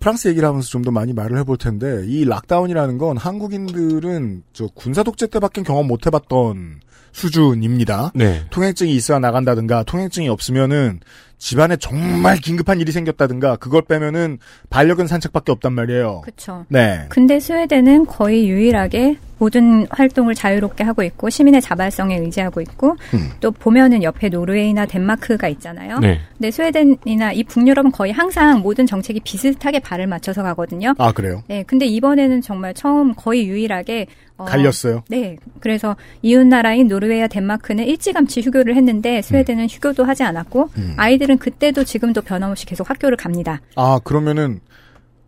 프랑스 0.00 0.28
얘기를 0.28 0.48
하면서 0.48 0.68
좀 0.68 0.82
더 0.86 0.90
많이 0.92 1.12
말을 1.12 1.38
해볼 1.38 1.56
텐데 1.56 2.04
이 2.06 2.24
lockdown이라는 2.24 2.98
건 2.98 3.16
한국인들은 3.16 4.42
저 4.52 4.68
군사 4.74 5.02
독재 5.02 5.26
때밖에 5.28 5.62
경험 5.62 5.88
못 5.88 6.06
해봤던 6.06 6.80
수준입니다. 7.12 8.12
네. 8.14 8.44
통행증이 8.50 8.94
있어야 8.94 9.18
나간다든가 9.18 9.82
통행증이 9.84 10.28
없으면은 10.28 11.00
집안에 11.38 11.76
정말 11.76 12.36
긴급한 12.36 12.80
일이 12.80 12.92
생겼다든가 12.92 13.56
그걸 13.56 13.82
빼면은 13.82 14.38
반려견 14.70 15.06
산책밖에 15.06 15.50
없단 15.52 15.72
말이에요. 15.72 16.20
그렇죠. 16.22 16.64
네. 16.68 17.06
근데 17.08 17.40
스웨덴은 17.40 18.06
거의 18.06 18.48
유일하게 18.48 19.18
모든 19.38 19.86
활동을 19.90 20.34
자유롭게 20.34 20.84
하고 20.84 21.02
있고 21.02 21.30
시민의 21.30 21.60
자발성에 21.60 22.18
의지하고 22.18 22.60
있고 22.62 22.96
음. 23.14 23.30
또 23.40 23.50
보면은 23.50 24.02
옆에 24.02 24.28
노르웨이나 24.28 24.86
덴마크가 24.86 25.48
있잖아요. 25.48 25.98
네. 25.98 26.20
근데 26.32 26.50
스웨덴이나 26.50 27.32
이 27.32 27.44
북유럽은 27.44 27.92
거의 27.92 28.12
항상 28.12 28.60
모든 28.60 28.86
정책이 28.86 29.20
비슷하게 29.20 29.80
발을 29.80 30.06
맞춰서 30.06 30.42
가거든요. 30.42 30.94
아 30.98 31.12
그래요? 31.12 31.42
네, 31.48 31.62
근데 31.66 31.86
이번에는 31.86 32.40
정말 32.40 32.74
처음 32.74 33.14
거의 33.14 33.46
유일하게 33.46 34.06
어, 34.38 34.44
갈렸어요? 34.44 35.02
네, 35.08 35.36
그래서 35.60 35.96
이웃 36.22 36.46
나라인 36.46 36.88
노르웨이와 36.88 37.26
덴마크는 37.26 37.84
일찌감치 37.84 38.42
휴교를 38.42 38.76
했는데 38.76 39.22
스웨덴은 39.22 39.68
휴교도 39.68 40.04
하지 40.04 40.24
않았고 40.24 40.70
음. 40.76 40.94
아이들은 40.96 41.38
그때도 41.38 41.84
지금도 41.84 42.22
변함없이 42.22 42.66
계속 42.66 42.88
학교를 42.90 43.16
갑니다. 43.16 43.60
아 43.76 43.98
그러면은 44.04 44.60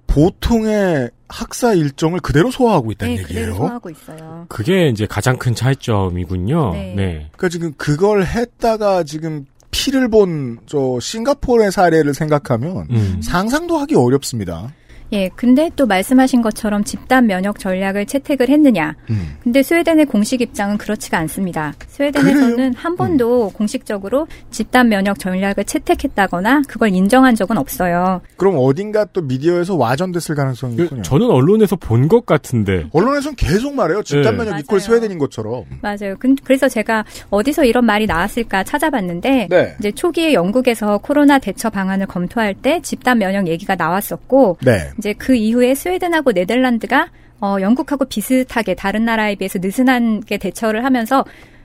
보통의 0.09 1.11
학사 1.29 1.75
일정을 1.75 2.19
그대로 2.21 2.51
소화하고 2.51 2.91
있다는 2.93 3.15
네, 3.15 3.23
얘기예요. 3.23 3.41
그대로 3.41 3.57
소화하고 3.57 3.91
있어요. 3.91 4.47
그게 4.49 4.89
이제 4.89 5.07
가장 5.07 5.37
큰 5.39 5.55
차이점이군요. 5.55 6.73
네. 6.73 6.95
네. 6.97 7.13
그러니까 7.37 7.49
지금 7.49 7.73
그걸 7.77 8.25
했다가 8.25 9.05
지금 9.05 9.47
피를 9.71 10.09
본 10.09 10.59
저 10.67 10.99
싱가포르의 11.01 11.71
사례를 11.71 12.15
생각하면 12.15 12.87
음. 12.91 13.21
상상도 13.23 13.79
하기 13.79 13.95
어렵습니다. 13.95 14.73
예, 15.13 15.31
근데 15.37 15.71
또 15.75 15.87
말씀하신 15.87 16.43
것처럼 16.43 16.85
집단 16.85 17.27
면역 17.27 17.59
전략을 17.59 18.05
채택을 18.07 18.49
했느냐. 18.51 18.95
음. 19.11 19.37
근데 19.43 19.63
스웨덴의 19.63 20.07
공식 20.07 20.41
입장은 20.43 20.77
그렇지가 20.79 21.17
않습니다. 21.19 21.73
스웨덴에서는 21.87 22.75
한 22.75 22.97
번도 22.97 23.51
공식적으로 23.55 24.27
집단 24.51 24.89
면역 24.89 25.19
전략을 25.19 25.65
채택했다거나 25.65 26.63
그걸 26.69 26.91
인정한 26.93 27.35
적은 27.35 27.57
없어요. 27.59 28.21
그럼 28.37 28.57
어딘가 28.59 29.05
또 29.07 29.23
미디어에서 29.23 29.77
와전됐을 29.77 30.35
가능성이 30.35 30.77
그, 30.77 30.85
있군요. 30.85 31.03
저는 31.03 31.31
언론에서 31.31 31.77
본 31.77 32.09
것 32.09 32.25
같은데. 32.25 32.87
언론에서는 32.93 33.37
계속 33.37 33.75
말해요. 33.75 34.03
집단 34.03 34.37
네. 34.37 34.45
면역 34.45 34.61
이퀄 34.61 34.79
스웨덴인 34.79 35.19
것처럼. 35.19 35.65
맞아요. 35.83 36.17
근- 36.19 36.37
그래서 36.43 36.69
제가 36.69 37.05
어디서 37.31 37.65
이런 37.65 37.85
말이 37.85 38.07
나왔을까 38.07 38.65
찾아봤는데 38.65 39.49
네. 39.51 39.75
이제 39.79 39.91
초기에 39.93 40.33
영국에서 40.33 40.99
코로나 40.99 41.39
대처 41.39 41.69
방안을 41.71 42.07
검토할 42.07 42.55
때 42.55 42.81
집단 42.83 43.19
면역 43.19 43.47
얘기가 43.49 43.75
나왔었고 43.75 44.59
네. 44.65 44.91
이제 44.99 45.13
그 45.13 45.35
이후에 45.35 45.75
스웨덴하고 45.75 46.33
네덜란드가 46.33 47.09
어, 47.41 47.57
영국하고 47.61 48.05
비슷하게 48.07 48.75
다른 48.75 49.05
나라에 49.05 49.37
비해서 49.37 49.59
느슨하게 49.61 50.39
대처를 50.39 50.85
하면서 50.85 51.25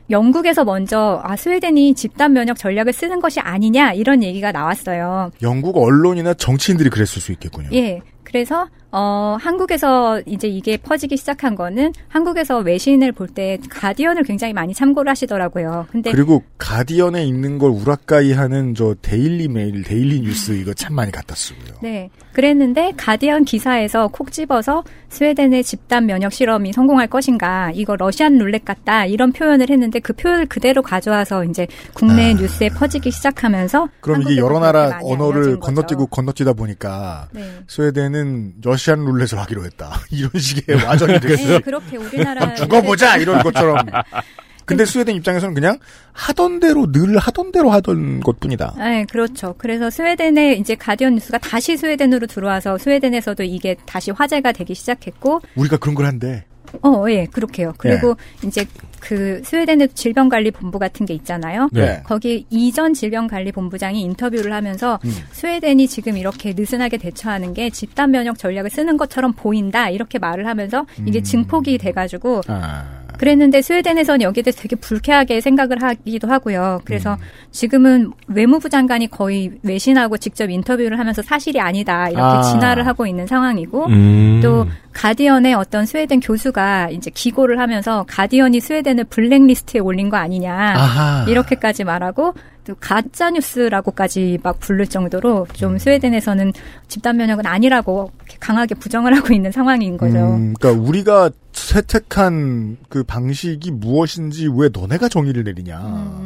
영국에서 0.09 0.63
먼저 0.63 1.21
아 1.23 1.36
스웨덴이 1.36 1.95
집단 1.95 2.34
면역 2.34 2.57
전략을 2.57 2.93
쓰는 2.93 3.19
것이 3.19 3.39
아니냐 3.39 3.93
이런 3.93 4.21
얘기가 4.21 4.51
나왔어요. 4.51 5.31
영국 5.41 5.77
언론이나 5.77 6.34
정치인들이 6.34 6.89
그랬을 6.89 7.21
수 7.21 7.31
있겠군요. 7.31 7.69
예. 7.73 8.01
그래서 8.23 8.67
어 8.95 9.37
한국에서 9.41 10.21
이제 10.27 10.47
이게 10.47 10.77
퍼지기 10.77 11.17
시작한 11.17 11.55
거는 11.55 11.93
한국에서 12.07 12.59
외신을 12.59 13.11
볼 13.11 13.27
때 13.33 13.57
가디언을 13.67 14.21
굉장히 14.23 14.53
많이 14.53 14.75
참고를 14.75 15.09
하시더라고요. 15.09 15.87
근데 15.91 16.11
그리고 16.11 16.43
가디언에 16.59 17.25
있는 17.25 17.57
걸 17.57 17.71
우라카이 17.71 18.31
하는 18.33 18.75
저 18.75 18.93
데일리 19.01 19.47
메일, 19.47 19.81
데일리 19.83 20.21
뉴스 20.21 20.51
이거 20.51 20.73
참 20.75 20.93
많이 20.93 21.11
갖다 21.11 21.33
쓰고요. 21.33 21.79
네. 21.81 22.11
그랬는데 22.33 22.93
가디언 22.97 23.45
기사에서 23.45 24.07
콕 24.09 24.31
집어서 24.31 24.83
스웨덴의 25.09 25.63
집단 25.63 26.05
면역 26.05 26.33
실험이 26.33 26.73
성공할 26.73 27.07
것인가 27.07 27.71
이거 27.73 27.95
러시안 27.95 28.37
룰렛 28.37 28.65
같다 28.65 29.05
이런 29.05 29.31
표현을 29.31 29.69
했는데 29.69 29.99
그 29.99 30.13
표현을 30.13 30.45
그대로 30.47 30.81
가져와서 30.83 31.45
이제 31.45 31.67
국내 31.93 32.33
뉴스에 32.35 32.69
퍼지기 32.69 33.09
시작하면서 33.11 33.85
아. 33.85 33.89
그럼 34.01 34.21
이게 34.23 34.37
여러 34.37 34.59
나라 34.59 34.99
언어를. 35.01 35.59
건너뛰고 35.59 36.07
건너뛰다 36.07 36.53
보니까 36.53 37.29
네. 37.31 37.41
스웨덴은 37.67 38.55
러시 38.63 38.82
안 38.91 39.05
룰렛을 39.05 39.39
하기로 39.39 39.63
했다. 39.65 39.99
이런 40.11 40.31
식의 40.36 40.84
와전이 40.84 41.19
됐어요. 41.19 41.47
네, 41.47 41.59
그렇게 41.59 41.97
우리나라 41.97 42.53
죽어보자 42.55 43.17
이런 43.17 43.41
것처럼. 43.43 43.77
근데 44.65 44.86
스웨덴 44.86 45.15
입장에서는 45.17 45.53
그냥 45.53 45.77
하던 46.13 46.61
대로 46.61 46.89
늘 46.91 47.17
하던 47.17 47.51
대로 47.51 47.69
하던 47.71 48.21
것뿐이다. 48.21 48.75
네, 48.77 49.05
그렇죠. 49.11 49.55
그래서 49.57 49.89
스웨덴의 49.89 50.59
이제 50.59 50.75
가디언 50.75 51.15
뉴스가 51.15 51.38
다시 51.39 51.75
스웨덴으로 51.75 52.27
들어와서 52.27 52.77
스웨덴에서도 52.77 53.43
이게 53.43 53.75
다시 53.86 54.11
화제가 54.11 54.53
되기 54.53 54.73
시작했고, 54.73 55.41
우리가 55.55 55.77
그런 55.77 55.95
걸 55.95 56.05
한데. 56.05 56.45
어, 56.82 57.05
예, 57.09 57.26
그렇게요. 57.26 57.74
그리고 57.78 58.15
이제 58.45 58.65
그 58.99 59.41
스웨덴의 59.43 59.89
질병관리본부 59.93 60.80
같은 60.80 61.05
게 61.05 61.13
있잖아요. 61.13 61.69
네. 61.74 62.01
거기 62.05 62.45
이전 62.49 62.93
질병관리본부장이 62.93 64.01
인터뷰를 64.01 64.53
하면서 64.53 64.99
음. 65.03 65.11
스웨덴이 65.32 65.88
지금 65.88 66.17
이렇게 66.17 66.53
느슨하게 66.55 66.97
대처하는 66.97 67.53
게 67.53 67.69
집단 67.69 68.11
면역 68.11 68.38
전략을 68.38 68.69
쓰는 68.69 68.95
것처럼 68.97 69.34
보인다 69.34 69.89
이렇게 69.89 70.19
말을 70.19 70.47
하면서 70.47 70.86
이게 71.05 71.19
음. 71.19 71.24
증폭이 71.24 71.78
돼가지고 71.78 72.41
아. 72.47 73.03
그랬는데 73.18 73.61
스웨덴에서는 73.61 74.22
여기에 74.22 74.43
대해서 74.43 74.61
되게 74.61 74.76
불쾌하게 74.76 75.41
생각을 75.41 75.82
하기도 75.82 76.28
하고요. 76.30 76.82
그래서 76.86 77.14
음. 77.14 77.18
지금은 77.51 78.11
외무부 78.28 78.70
장관이 78.70 79.09
거의 79.09 79.51
외신하고 79.64 80.18
직접 80.18 80.49
인터뷰를 80.49 80.99
하면서 80.99 81.22
사실이 81.22 81.59
아니다 81.59 82.09
이렇게 82.09 82.22
아. 82.22 82.41
진화를 82.41 82.88
하고 82.88 83.05
있는 83.05 83.28
상황이고 83.28 83.86
음. 83.88 84.39
또 84.43 84.66
가디언의 84.93 85.53
어떤 85.53 85.86
스웨덴 85.86 86.20
교수가 86.20 86.89
이제 86.91 87.11
기고를 87.14 87.59
하면서 87.59 88.05
가디언이 88.07 88.59
스웨덴을 88.59 89.05
블랙리스트에 89.05 89.80
올린 89.80 90.09
거 90.09 90.18
아니냐 90.18 90.53
아하. 90.53 91.26
이렇게까지 91.28 91.84
말하고 91.84 92.34
또 92.66 92.76
가짜 92.80 93.30
뉴스라고까지 93.30 94.39
막 94.41 94.59
부를 94.59 94.88
정도로 94.88 95.41
음. 95.49 95.53
좀 95.53 95.78
스웨덴에서는 95.78 96.53
집단 96.88 97.18
면역은 97.18 97.45
아니라고 97.45 98.11
강하게 98.39 98.76
부정을 98.76 99.16
하고 99.16 99.34
있는 99.34 99.51
상황인 99.51 99.97
거죠. 99.97 100.18
음, 100.18 100.53
그러니까 100.59 100.82
우리가 100.82 101.30
채택한 101.51 102.78
그 102.89 103.03
방식이 103.03 103.72
무엇인지 103.72 104.49
왜 104.55 104.70
너네가 104.72 105.09
정의를 105.09 105.43
내리냐. 105.43 105.80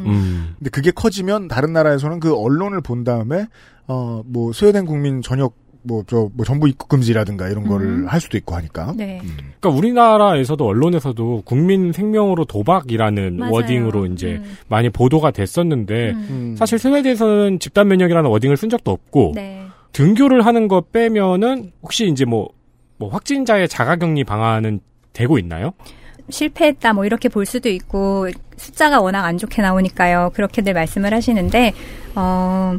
음. 0.06 0.54
근데 0.58 0.70
그게 0.70 0.90
커지면 0.90 1.48
다른 1.48 1.72
나라에서는 1.72 2.20
그 2.20 2.34
언론을 2.34 2.80
본 2.80 3.04
다음에 3.04 3.46
어뭐 3.86 4.52
스웨덴 4.52 4.86
국민 4.86 5.22
전역 5.22 5.54
뭐 5.88 6.02
저 6.06 6.28
뭐 6.34 6.44
정부 6.44 6.68
입국 6.68 6.88
금지라든가 6.88 7.48
이런 7.48 7.66
거를 7.66 7.86
음. 7.86 8.06
할 8.06 8.20
수도 8.20 8.36
있고 8.36 8.54
하니까. 8.54 8.92
네. 8.96 9.20
그러니까 9.60 9.70
우리나라에서도 9.70 10.64
언론에서도 10.64 11.42
국민 11.44 11.92
생명으로 11.92 12.44
도박이라는 12.44 13.38
맞아요. 13.38 13.52
워딩으로 13.52 14.06
이제 14.06 14.40
음. 14.42 14.56
많이 14.68 14.90
보도가 14.90 15.30
됐었는데 15.32 16.10
음. 16.10 16.54
사실 16.58 16.78
스웨덴에서는 16.78 17.58
집단 17.58 17.88
면역이라는 17.88 18.30
워딩을 18.30 18.56
쓴 18.56 18.68
적도 18.68 18.90
없고 18.92 19.32
네. 19.34 19.64
등교를 19.92 20.44
하는 20.46 20.68
거 20.68 20.82
빼면은 20.82 21.72
혹시 21.82 22.06
이제 22.06 22.24
뭐, 22.24 22.50
뭐 22.98 23.08
확진자의 23.08 23.68
자가 23.68 23.96
격리 23.96 24.22
방안은 24.24 24.80
되고 25.12 25.38
있나요? 25.38 25.72
실패했다 26.30 26.92
뭐 26.92 27.06
이렇게 27.06 27.28
볼 27.28 27.46
수도 27.46 27.68
있고 27.70 28.28
숫자가 28.56 29.00
워낙 29.00 29.24
안 29.24 29.38
좋게 29.38 29.62
나오니까요. 29.62 30.30
그렇게들 30.34 30.74
말씀을 30.74 31.14
하시는데 31.14 31.72
어 32.14 32.76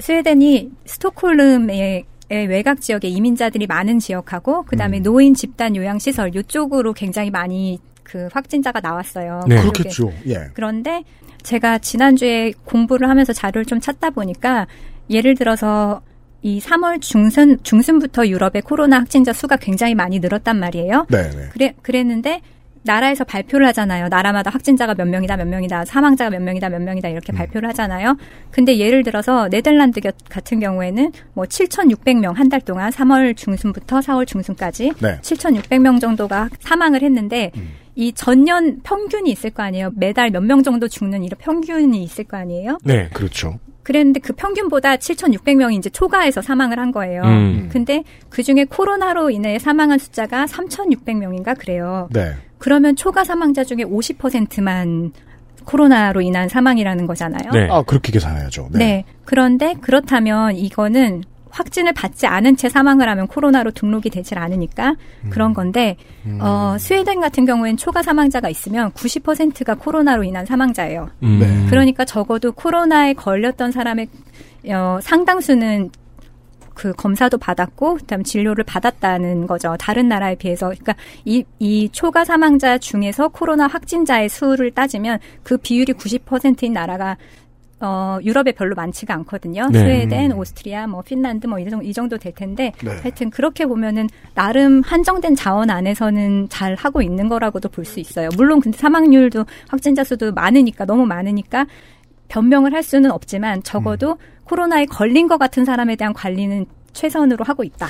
스웨덴이 0.00 0.70
스톡홀름의 0.86 1.80
의 1.80 2.04
외곽 2.38 2.80
지역에 2.80 3.08
이민자들이 3.08 3.66
많은 3.66 3.98
지역하고 3.98 4.64
그다음에 4.64 4.98
음. 4.98 5.02
노인 5.02 5.34
집단 5.34 5.76
요양 5.76 5.98
시설 5.98 6.34
이쪽으로 6.34 6.92
굉장히 6.92 7.30
많이 7.30 7.78
그 8.02 8.28
확진자가 8.32 8.80
나왔어요. 8.80 9.40
네. 9.48 9.60
그렇겠죠. 9.60 10.12
예. 10.26 10.50
그런데 10.54 11.04
제가 11.42 11.78
지난주에 11.78 12.52
공부를 12.64 13.08
하면서 13.08 13.32
자료를 13.32 13.64
좀 13.64 13.80
찾다 13.80 14.10
보니까 14.10 14.66
예를 15.10 15.34
들어서 15.34 16.02
이 16.42 16.60
3월 16.60 17.00
중순 17.00 17.58
중순부터 17.62 18.26
유럽의 18.26 18.62
코로나 18.62 18.98
확진자 18.98 19.32
수가 19.32 19.56
굉장히 19.56 19.94
많이 19.94 20.18
늘었단 20.18 20.58
말이에요. 20.58 21.06
네, 21.08 21.30
네. 21.30 21.48
그래 21.52 21.74
그랬는데 21.82 22.40
나라에서 22.84 23.24
발표를 23.24 23.66
하잖아요. 23.68 24.08
나라마다 24.08 24.50
확진자가 24.50 24.94
몇 24.94 25.06
명이다, 25.08 25.36
몇 25.36 25.46
명이다, 25.48 25.84
사망자가 25.84 26.30
몇 26.30 26.42
명이다, 26.42 26.68
몇 26.68 26.82
명이다 26.82 27.08
이렇게 27.08 27.32
발표를 27.32 27.68
하잖아요. 27.70 28.16
근데 28.50 28.78
예를 28.78 29.02
들어서 29.02 29.48
네덜란드 29.48 30.00
겨- 30.00 30.10
같은 30.28 30.58
경우에는 30.60 31.12
뭐 31.34 31.44
7,600명 31.44 32.34
한 32.34 32.48
달 32.48 32.60
동안 32.60 32.90
3월 32.90 33.36
중순부터 33.36 34.00
4월 34.00 34.26
중순까지 34.26 34.92
네. 35.00 35.18
7,600명 35.22 36.00
정도가 36.00 36.50
사망을 36.60 37.02
했는데 37.02 37.50
이 37.94 38.12
전년 38.12 38.80
평균이 38.82 39.30
있을 39.30 39.50
거 39.50 39.62
아니에요. 39.62 39.90
매달 39.96 40.30
몇 40.30 40.42
명 40.42 40.62
정도 40.62 40.88
죽는 40.88 41.24
이런 41.24 41.38
평균이 41.38 42.02
있을 42.02 42.24
거 42.24 42.36
아니에요. 42.36 42.78
네. 42.84 43.08
그렇죠. 43.12 43.58
그랬는데 43.84 44.20
그 44.20 44.32
평균보다 44.32 44.96
7,600명이 44.96 45.76
이제 45.78 45.90
초과해서 45.90 46.40
사망을 46.40 46.78
한 46.78 46.92
거예요. 46.92 47.22
음. 47.22 47.68
근데 47.72 48.04
그 48.28 48.42
중에 48.42 48.64
코로나로 48.64 49.30
인해 49.30 49.58
사망한 49.58 49.98
숫자가 49.98 50.46
3,600명인가 50.46 51.58
그래요. 51.58 52.08
네. 52.12 52.32
그러면 52.62 52.94
초과 52.94 53.24
사망자 53.24 53.64
중에 53.64 53.78
50%만 53.78 55.10
코로나로 55.64 56.20
인한 56.20 56.48
사망이라는 56.48 57.08
거잖아요. 57.08 57.50
아, 57.68 57.82
그렇게 57.82 58.12
계산해야죠. 58.12 58.68
네. 58.70 58.78
네. 58.78 59.04
그런데 59.24 59.74
그렇다면 59.80 60.54
이거는 60.54 61.24
확진을 61.50 61.92
받지 61.92 62.28
않은 62.28 62.56
채 62.56 62.68
사망을 62.68 63.08
하면 63.08 63.26
코로나로 63.26 63.72
등록이 63.72 64.10
되질 64.10 64.38
않으니까 64.38 64.94
음. 65.24 65.30
그런 65.30 65.54
건데 65.54 65.96
어, 66.40 66.76
스웨덴 66.78 67.20
같은 67.20 67.46
경우에는 67.46 67.76
초과 67.76 68.00
사망자가 68.00 68.48
있으면 68.48 68.92
90%가 68.92 69.74
코로나로 69.74 70.22
인한 70.22 70.46
사망자예요. 70.46 71.10
음. 71.24 71.38
네. 71.40 71.66
그러니까 71.68 72.04
적어도 72.04 72.52
코로나에 72.52 73.14
걸렸던 73.14 73.72
사람의 73.72 74.06
어, 74.68 75.00
상당수는 75.02 75.90
그 76.74 76.92
검사도 76.92 77.38
받았고 77.38 77.96
그다음 77.96 78.22
진료를 78.22 78.64
받았다는 78.64 79.46
거죠. 79.46 79.76
다른 79.78 80.08
나라에 80.08 80.34
비해서 80.36 80.66
그러니까 80.68 80.94
이, 81.24 81.44
이 81.58 81.88
초과 81.90 82.24
사망자 82.24 82.78
중에서 82.78 83.28
코로나 83.28 83.66
확진자의 83.66 84.28
수를 84.28 84.70
따지면 84.70 85.18
그 85.42 85.56
비율이 85.56 85.92
90%인 85.94 86.72
나라가 86.72 87.16
어, 87.84 88.18
유럽에 88.22 88.52
별로 88.52 88.76
많지가 88.76 89.12
않거든요. 89.12 89.68
네. 89.72 89.80
스웨덴, 89.80 90.32
오스트리아, 90.32 90.86
뭐 90.86 91.02
핀란드 91.02 91.48
뭐 91.48 91.58
이 91.58 91.68
정도, 91.68 91.84
이 91.84 91.92
정도 91.92 92.16
될 92.16 92.32
텐데 92.32 92.72
네. 92.80 92.90
하여튼 93.02 93.28
그렇게 93.28 93.66
보면은 93.66 94.08
나름 94.34 94.82
한정된 94.82 95.34
자원 95.34 95.68
안에서는 95.68 96.48
잘 96.48 96.76
하고 96.76 97.02
있는 97.02 97.28
거라고도 97.28 97.68
볼 97.70 97.84
수 97.84 97.98
있어요. 97.98 98.28
물론 98.36 98.60
근데 98.60 98.78
사망률도 98.78 99.44
확진자 99.68 100.04
수도 100.04 100.30
많으니까 100.32 100.84
너무 100.84 101.04
많으니까 101.06 101.66
변명을 102.28 102.72
할 102.72 102.84
수는 102.84 103.10
없지만 103.10 103.64
적어도 103.64 104.16
코로나에 104.52 104.84
걸린 104.84 105.28
것 105.28 105.38
같은 105.38 105.64
사람에 105.64 105.96
대한 105.96 106.12
관리는 106.12 106.66
최선으로 106.92 107.42
하고 107.42 107.64
있다. 107.64 107.88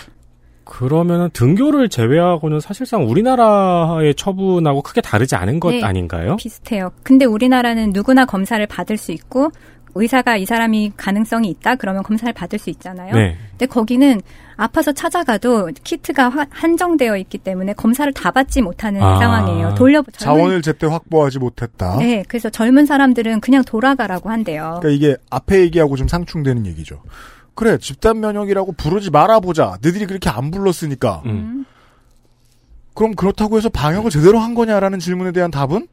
그러면은 0.63 1.29
등교를 1.33 1.89
제외하고는 1.89 2.61
사실상 2.61 3.05
우리나라의 3.09 4.15
처분하고 4.15 4.83
크게 4.83 5.01
다르지 5.01 5.35
않은 5.35 5.59
것 5.59 5.73
네, 5.73 5.83
아닌가요? 5.83 6.37
비슷해요. 6.37 6.93
근데 7.03 7.25
우리나라는 7.25 7.91
누구나 7.93 8.25
검사를 8.25 8.65
받을 8.69 8.97
수 8.97 9.11
있고 9.11 9.51
의사가 9.97 10.37
이 10.37 10.47
사람이 10.47 10.93
가능성이 10.97 11.49
있다 11.49 11.75
그러면 11.75 12.05
검사를 12.05 12.33
받을 12.33 12.61
수 12.61 12.71
있잖아요. 12.71 13.13
네. 13.13 13.37
근데 13.51 13.67
거기는 13.67 14.21
아파서 14.57 14.93
찾아가도 14.93 15.71
키트가 15.85 16.29
화- 16.29 16.47
한정되어 16.51 17.17
있기 17.19 17.39
때문에 17.39 17.73
검사를 17.73 18.13
다 18.13 18.31
받지 18.31 18.61
못하는 18.63 19.03
아. 19.03 19.19
상황이에요. 19.19 19.75
돌려 19.75 20.03
젊은- 20.03 20.19
자원을 20.19 20.63
제때 20.63 20.87
확보하지 20.87 21.39
못했다. 21.39 21.97
네, 21.99 22.25
그래서 22.29 22.51
젊은 22.51 22.87
사람들은 22.87 23.41
그냥 23.41 23.63
돌아가라고 23.65 24.31
한대요. 24.31 24.79
그러니까 24.81 24.89
이게 24.91 25.17
앞에 25.31 25.61
얘기하고 25.61 25.97
좀 25.97 26.09
상충되는 26.09 26.67
얘기죠. 26.67 27.03
그래 27.55 27.77
집단 27.79 28.21
면역이라고 28.21 28.73
부르지 28.73 29.11
말아보자. 29.11 29.79
너희들이 29.83 30.07
그렇게 30.07 30.31
안 30.31 30.51
불렀으니까. 30.51 31.23
음. 31.27 31.65
그럼 32.95 33.15
그렇다고 33.15 33.57
해서 33.57 33.69
방역을 33.69 34.11
제대로 34.11 34.39
한 34.39 34.55
거냐라는 34.55 34.99
질문에 34.99 35.33
대한 35.33 35.51
답은 35.51 35.87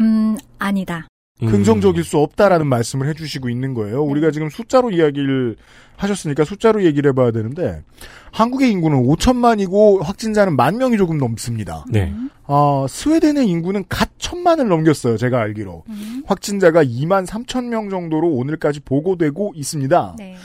음, 0.00 0.36
아니다. 0.58 1.06
긍정적일 1.50 2.04
수 2.04 2.18
없다라는 2.18 2.66
말씀을 2.66 3.08
해주시고 3.08 3.48
있는 3.48 3.74
거예요. 3.74 4.02
우리가 4.02 4.30
지금 4.30 4.48
숫자로 4.48 4.90
이야기를 4.90 5.56
하셨으니까 5.96 6.44
숫자로 6.44 6.84
얘기를 6.84 7.10
해봐야 7.10 7.30
되는데 7.30 7.82
한국의 8.32 8.70
인구는 8.70 9.02
5천만이고 9.04 10.02
확진자는 10.02 10.56
만 10.56 10.78
명이 10.78 10.96
조금 10.96 11.18
넘습니다. 11.18 11.84
네. 11.88 12.12
어, 12.44 12.86
스웨덴의 12.88 13.48
인구는 13.48 13.84
갓 13.88 14.10
천만을 14.18 14.68
넘겼어요. 14.68 15.16
제가 15.16 15.40
알기로. 15.40 15.84
확진자가 16.26 16.82
2만 16.84 17.26
3천 17.26 17.66
명 17.66 17.88
정도로 17.88 18.28
오늘까지 18.28 18.80
보고되고 18.80 19.52
있습니다. 19.54 20.16
네. 20.18 20.36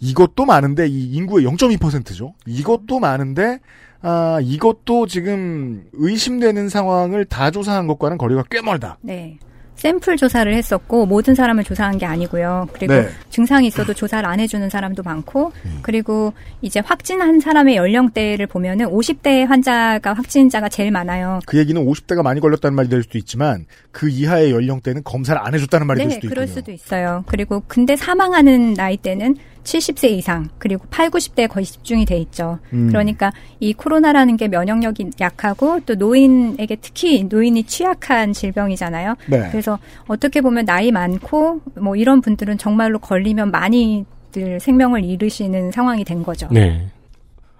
이것도 0.00 0.44
많은데 0.44 0.86
이 0.88 1.12
인구의 1.12 1.46
0.2%죠. 1.46 2.34
이것도 2.46 2.98
많은데 2.98 3.60
아, 4.02 4.38
이것도 4.42 5.06
지금 5.06 5.84
의심되는 5.94 6.68
상황을 6.68 7.24
다 7.24 7.50
조사한 7.50 7.86
것과는 7.86 8.18
거리가 8.18 8.44
꽤 8.50 8.60
멀다. 8.60 8.98
네. 9.00 9.38
샘플 9.76 10.16
조사를 10.16 10.52
했었고 10.54 11.06
모든 11.06 11.34
사람을 11.34 11.64
조사한 11.64 11.98
게 11.98 12.06
아니고요. 12.06 12.68
그리고 12.72 12.94
네. 12.94 13.08
증상이 13.30 13.66
있어도 13.66 13.92
조사를 13.92 14.26
안 14.28 14.40
해주는 14.40 14.70
사람도 14.70 15.02
많고 15.02 15.52
그리고 15.82 16.32
이제 16.62 16.80
확진한 16.80 17.40
사람의 17.40 17.76
연령대를 17.76 18.46
보면은 18.46 18.86
50대 18.86 19.46
환자가 19.46 20.14
확진자가 20.14 20.68
제일 20.68 20.90
많아요. 20.90 21.40
그 21.46 21.58
얘기는 21.58 21.84
50대가 21.84 22.22
많이 22.22 22.40
걸렸다는 22.40 22.74
말이 22.74 22.88
될 22.88 23.02
수도 23.02 23.18
있지만 23.18 23.66
그 23.90 24.08
이하의 24.08 24.52
연령대는 24.52 25.02
검사를 25.04 25.40
안 25.40 25.54
해줬다는 25.54 25.86
말이 25.86 25.98
될 25.98 26.08
네, 26.08 26.14
수도 26.14 26.28
그럴 26.28 26.44
있고요. 26.44 26.54
수도 26.54 26.72
있어요. 26.72 27.24
그리고 27.26 27.62
근데 27.66 27.96
사망하는 27.96 28.74
나이대는 28.74 29.36
70세 29.64 30.10
이상 30.10 30.48
그리고 30.58 30.86
8, 30.90 31.10
90대에 31.10 31.48
거의 31.48 31.66
집중이 31.66 32.04
돼 32.04 32.18
있죠. 32.18 32.58
음. 32.72 32.88
그러니까 32.88 33.32
이 33.60 33.72
코로나라는 33.72 34.36
게 34.36 34.48
면역력이 34.48 35.10
약하고 35.20 35.80
또 35.86 35.94
노인에게 35.94 36.76
특히 36.76 37.24
노인이 37.24 37.64
취약한 37.64 38.32
질병이잖아요. 38.32 39.16
네. 39.26 39.48
그래서 39.50 39.78
어떻게 40.06 40.40
보면 40.40 40.66
나이 40.66 40.92
많고 40.92 41.60
뭐 41.80 41.96
이런 41.96 42.20
분들은 42.20 42.58
정말로 42.58 42.98
걸리면 42.98 43.50
많이들 43.50 44.60
생명을 44.60 45.04
잃으시는 45.04 45.72
상황이 45.72 46.04
된 46.04 46.22
거죠. 46.22 46.48
네. 46.50 46.86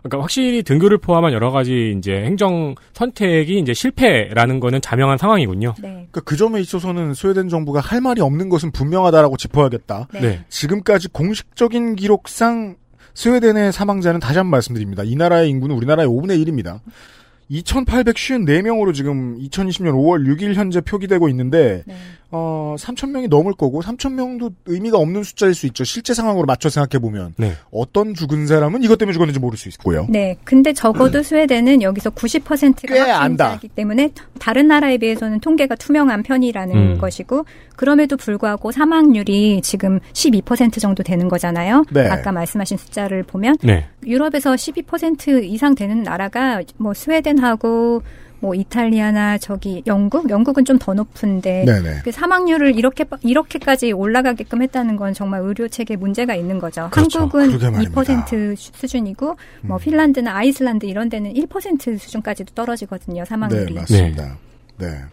그러니까 0.05 0.23
확실히 0.23 0.63
등교를 0.63 0.99
포함한 0.99 1.33
여러 1.33 1.51
가지 1.51 1.95
이제 1.97 2.13
행정 2.13 2.75
선택이 2.93 3.59
이제 3.59 3.73
실패라는 3.73 4.61
거는 4.61 4.83
자명한 4.83 5.17
상황이군요. 5.17 5.75
네. 5.81 5.89
그러니까 5.89 6.21
그 6.21 6.37
점에 6.37 6.61
있어서는 6.61 7.15
스웨덴 7.15 7.49
정부가 7.49 7.81
할 7.81 8.03
말이 8.03 8.21
없는 8.21 8.51
것은 8.51 8.71
분명하다라고 8.71 9.39
짚어야겠다. 9.39 10.09
네. 10.13 10.21
네. 10.21 10.45
지금까지 10.51 11.09
공식적인 11.09 11.97
기록상 11.97 12.77
스웨덴의 13.15 13.73
사망자는 13.73 14.21
다시 14.21 14.37
한 14.37 14.45
번 14.47 14.51
말씀드립니다. 14.51 15.05
이 15.05 15.17
나라의 15.17 15.49
인구는 15.49 15.75
우리나라의 15.75 16.07
5분의 16.09 16.45
1입니다. 16.45 16.81
2,854명으로 17.51 18.93
지금 18.95 19.39
2020년 19.39 19.93
5월 19.93 20.27
6일 20.27 20.55
현재 20.55 20.81
표기되고 20.81 21.29
있는데 21.31 21.83
네. 21.87 21.95
어, 22.37 22.75
3,000명이 22.77 23.29
넘을 23.29 23.53
거고 23.53 23.81
3,000명도 23.81 24.53
의미가 24.67 24.99
없는 24.99 25.23
숫자일 25.23 25.55
수 25.55 25.67
있죠. 25.67 25.85
실제 25.85 26.15
상황으로 26.15 26.47
맞춰 26.47 26.69
생각해 26.69 27.01
보면 27.01 27.35
네. 27.37 27.53
어떤 27.71 28.13
죽은 28.13 28.49
사람은 28.49 28.83
이것 28.83 28.99
때문에 28.99 29.13
죽었는지 29.13 29.39
모를 29.39 29.57
수 29.57 29.69
있고요. 29.69 30.09
네, 30.09 30.37
근데 30.43 30.73
적어도 30.73 31.23
스웨덴은 31.23 31.83
여기서 31.83 32.11
90%가 32.11 32.93
꽤 32.93 33.01
안다. 33.01 33.51
확진자이기 33.51 33.69
때문에 33.69 34.11
다른 34.41 34.67
나라에 34.67 34.99
비해서는 34.99 35.39
통계가 35.39 35.77
투명한 35.77 36.25
편이라는 36.25 36.75
음. 36.75 36.99
것이고 36.99 37.45
그럼에도 37.77 38.17
불구하고 38.17 38.73
사망률이 38.73 39.61
지금 39.63 40.01
12% 40.13 40.81
정도 40.81 41.05
되는 41.05 41.29
거잖아요. 41.29 41.85
네. 41.93 42.09
아까 42.09 42.33
말씀하신 42.33 42.79
숫자를 42.79 43.23
보면 43.23 43.59
네. 43.63 43.87
유럽에서 44.05 44.55
12% 44.55 45.45
이상 45.45 45.77
되는 45.77 46.03
나라가 46.03 46.61
뭐 46.79 46.95
스웨덴하고 46.95 48.03
뭐 48.45 48.55
이탈리아나 48.55 49.39
저기 49.39 49.83
영국, 49.87 50.29
영국은 50.29 50.67
좀 50.67 50.75
더 50.79 50.93
높은데 50.93 51.65
네네. 51.65 52.01
그 52.03 52.11
사망률을 52.11 52.77
이렇게 52.77 53.05
이렇게까지 53.23 53.93
올라가게끔 53.93 54.61
했다는 54.61 54.97
건 54.97 55.15
정말 55.15 55.41
의료 55.41 55.69
체계 55.69 55.97
문제가 55.97 56.35
있는 56.35 56.59
거죠. 56.59 56.89
그렇죠. 56.91 57.21
한국은 57.21 57.47
그러게 57.47 57.71
말입니다. 57.71 58.13
음. 58.13 58.55
2% 58.55 58.57
수준이고 58.57 59.37
뭐 59.63 59.79
핀란드나 59.79 60.35
아이슬란드 60.37 60.85
이런 60.85 61.09
데는 61.09 61.33
1% 61.33 61.99
수준까지도 61.99 62.55
떨어지거든요. 62.55 63.25
사망률이. 63.25 63.73
네, 63.73 63.81
맞습니다. 63.81 64.37
네. 64.79 65.05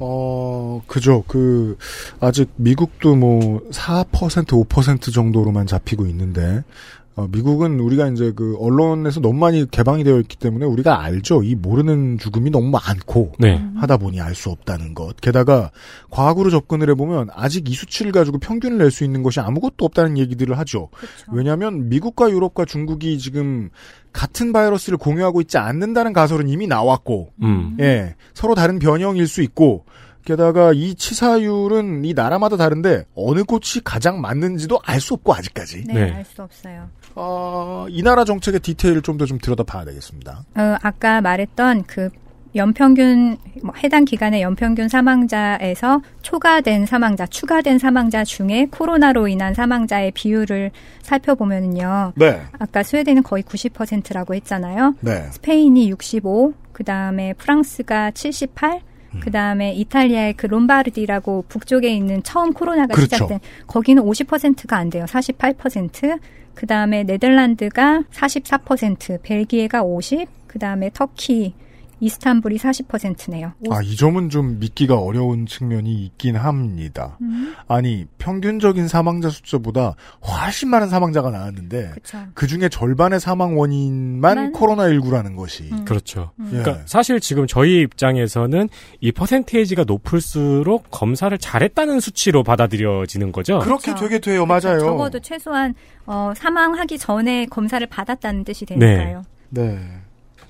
어, 0.00 0.80
그죠. 0.86 1.24
그, 1.26 1.76
아직 2.20 2.50
미국도 2.56 3.16
뭐, 3.16 3.60
4%, 3.72 4.46
5% 4.68 5.12
정도로만 5.12 5.66
잡히고 5.66 6.06
있는데, 6.06 6.62
어, 6.62 6.97
미국은 7.26 7.80
우리가 7.80 8.08
이제 8.08 8.32
그, 8.36 8.56
언론에서 8.60 9.20
너무 9.20 9.38
많이 9.38 9.68
개방이 9.70 10.04
되어 10.04 10.18
있기 10.20 10.36
때문에 10.36 10.66
우리가 10.66 11.02
알죠. 11.02 11.42
이 11.42 11.54
모르는 11.54 12.18
죽음이 12.18 12.50
너무 12.50 12.70
많고, 12.70 13.32
네. 13.38 13.60
하다 13.76 13.96
보니 13.96 14.20
알 14.20 14.34
수 14.34 14.50
없다는 14.50 14.94
것. 14.94 15.16
게다가, 15.20 15.70
과학으로 16.10 16.50
접근을 16.50 16.90
해보면, 16.90 17.28
아직 17.34 17.68
이 17.68 17.74
수치를 17.74 18.12
가지고 18.12 18.38
평균을 18.38 18.78
낼 18.78 18.90
수 18.90 19.04
있는 19.04 19.22
것이 19.22 19.40
아무것도 19.40 19.84
없다는 19.84 20.18
얘기들을 20.18 20.56
하죠. 20.58 20.90
왜냐하면 21.32 21.88
미국과 21.88 22.30
유럽과 22.30 22.64
중국이 22.64 23.18
지금 23.18 23.70
같은 24.12 24.52
바이러스를 24.52 24.98
공유하고 24.98 25.40
있지 25.40 25.58
않는다는 25.58 26.12
가설은 26.12 26.48
이미 26.48 26.66
나왔고, 26.66 27.32
음. 27.42 27.76
예, 27.80 28.14
서로 28.34 28.54
다른 28.54 28.78
변형일 28.78 29.26
수 29.26 29.42
있고, 29.42 29.84
게다가 30.24 30.72
이 30.74 30.94
치사율은 30.94 32.04
이 32.04 32.12
나라마다 32.12 32.58
다른데 32.58 33.06
어느 33.14 33.44
곳이 33.44 33.80
가장 33.82 34.20
맞는지도 34.20 34.78
알 34.84 35.00
수 35.00 35.14
없고 35.14 35.32
아직까지. 35.34 35.84
네, 35.86 36.10
알수 36.10 36.42
없어요. 36.42 36.90
어, 37.20 37.86
이 37.90 38.02
나라 38.02 38.24
정책의 38.24 38.60
디테일을 38.60 39.02
좀더좀 39.02 39.38
들여다봐야 39.38 39.84
되겠습니다. 39.86 40.44
어, 40.54 40.76
아까 40.82 41.20
말했던 41.20 41.84
그 41.84 42.10
연평균 42.54 43.36
뭐 43.62 43.74
해당 43.82 44.04
기간의 44.04 44.40
연평균 44.40 44.88
사망자에서 44.88 46.00
초과된 46.22 46.86
사망자, 46.86 47.26
추가된 47.26 47.78
사망자 47.78 48.24
중에 48.24 48.68
코로나로 48.70 49.28
인한 49.28 49.52
사망자의 49.52 50.12
비율을 50.12 50.70
살펴보면요. 51.02 52.12
네. 52.14 52.42
아까 52.58 52.82
스웨덴은 52.82 53.24
거의 53.24 53.42
90%라고 53.42 54.34
했잖아요. 54.34 54.94
네. 55.00 55.28
스페인이 55.32 55.90
65, 55.90 56.54
그 56.72 56.84
다음에 56.84 57.32
프랑스가 57.34 58.12
78, 58.12 58.74
음. 58.74 58.87
그 59.20 59.30
다음에 59.30 59.72
이탈리아의 59.74 60.34
그 60.34 60.46
롬바르디라고 60.46 61.44
북쪽에 61.48 61.88
있는 61.88 62.22
처음 62.22 62.52
코로나가 62.52 62.94
그렇죠. 62.94 63.16
시작된 63.16 63.40
거기는 63.66 64.02
50%가 64.02 64.76
안 64.76 64.90
돼요. 64.90 65.04
48%. 65.06 66.18
그 66.54 66.66
다음에 66.66 67.04
네덜란드가 67.04 68.02
44%, 68.10 69.22
벨기에가 69.22 69.84
50, 69.84 70.28
그 70.48 70.58
다음에 70.58 70.90
터키, 70.92 71.54
이스탄불이 72.00 72.58
40%네요. 72.58 73.52
아, 73.70 73.82
이 73.82 73.96
점은 73.96 74.30
좀 74.30 74.58
믿기가 74.58 74.98
어려운 74.98 75.46
측면이 75.46 76.04
있긴 76.04 76.36
합니다. 76.36 77.18
음. 77.20 77.54
아니, 77.66 78.06
평균적인 78.18 78.88
사망자 78.88 79.30
숫자보다 79.30 79.94
훨씬 80.22 80.68
많은 80.70 80.88
사망자가 80.88 81.30
나왔는데. 81.30 81.92
그 82.34 82.46
중에 82.46 82.68
절반의 82.68 83.20
사망 83.20 83.58
원인만 83.58 84.36
만? 84.36 84.52
코로나19라는 84.52 85.36
것이. 85.36 85.70
그렇죠. 85.84 86.30
예. 86.46 86.50
그러니까 86.50 86.82
사실 86.86 87.20
지금 87.20 87.46
저희 87.46 87.82
입장에서는 87.82 88.68
이 89.00 89.12
퍼센테이지가 89.12 89.84
높을수록 89.84 90.90
검사를 90.90 91.36
잘했다는 91.36 92.00
수치로 92.00 92.42
받아들여지는 92.42 93.32
거죠. 93.32 93.58
그렇게 93.60 93.94
되게 93.94 94.18
돼요, 94.18 94.46
맞아요. 94.46 94.78
적어도 94.78 95.20
최소한 95.20 95.74
어, 96.06 96.32
사망하기 96.36 96.98
전에 96.98 97.46
검사를 97.46 97.84
받았다는 97.86 98.44
뜻이 98.44 98.66
되니까요. 98.66 99.22
네. 99.50 99.78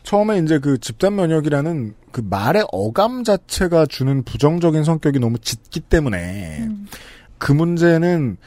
처음에 0.09 0.39
이제 0.39 0.59
그 0.59 0.79
집단 0.79 1.17
면역이라는 1.17 1.93
그 2.13 2.23
말의 2.23 2.65
어감 2.73 3.25
자체가 3.25 3.85
주는 3.85 4.23
부정적인 4.23 4.83
성격이 4.83 5.19
너무 5.19 5.39
짙기 5.39 5.81
때문에 5.81 6.61
음. 6.61 6.87
그 7.37 7.53
문제는 7.53 8.39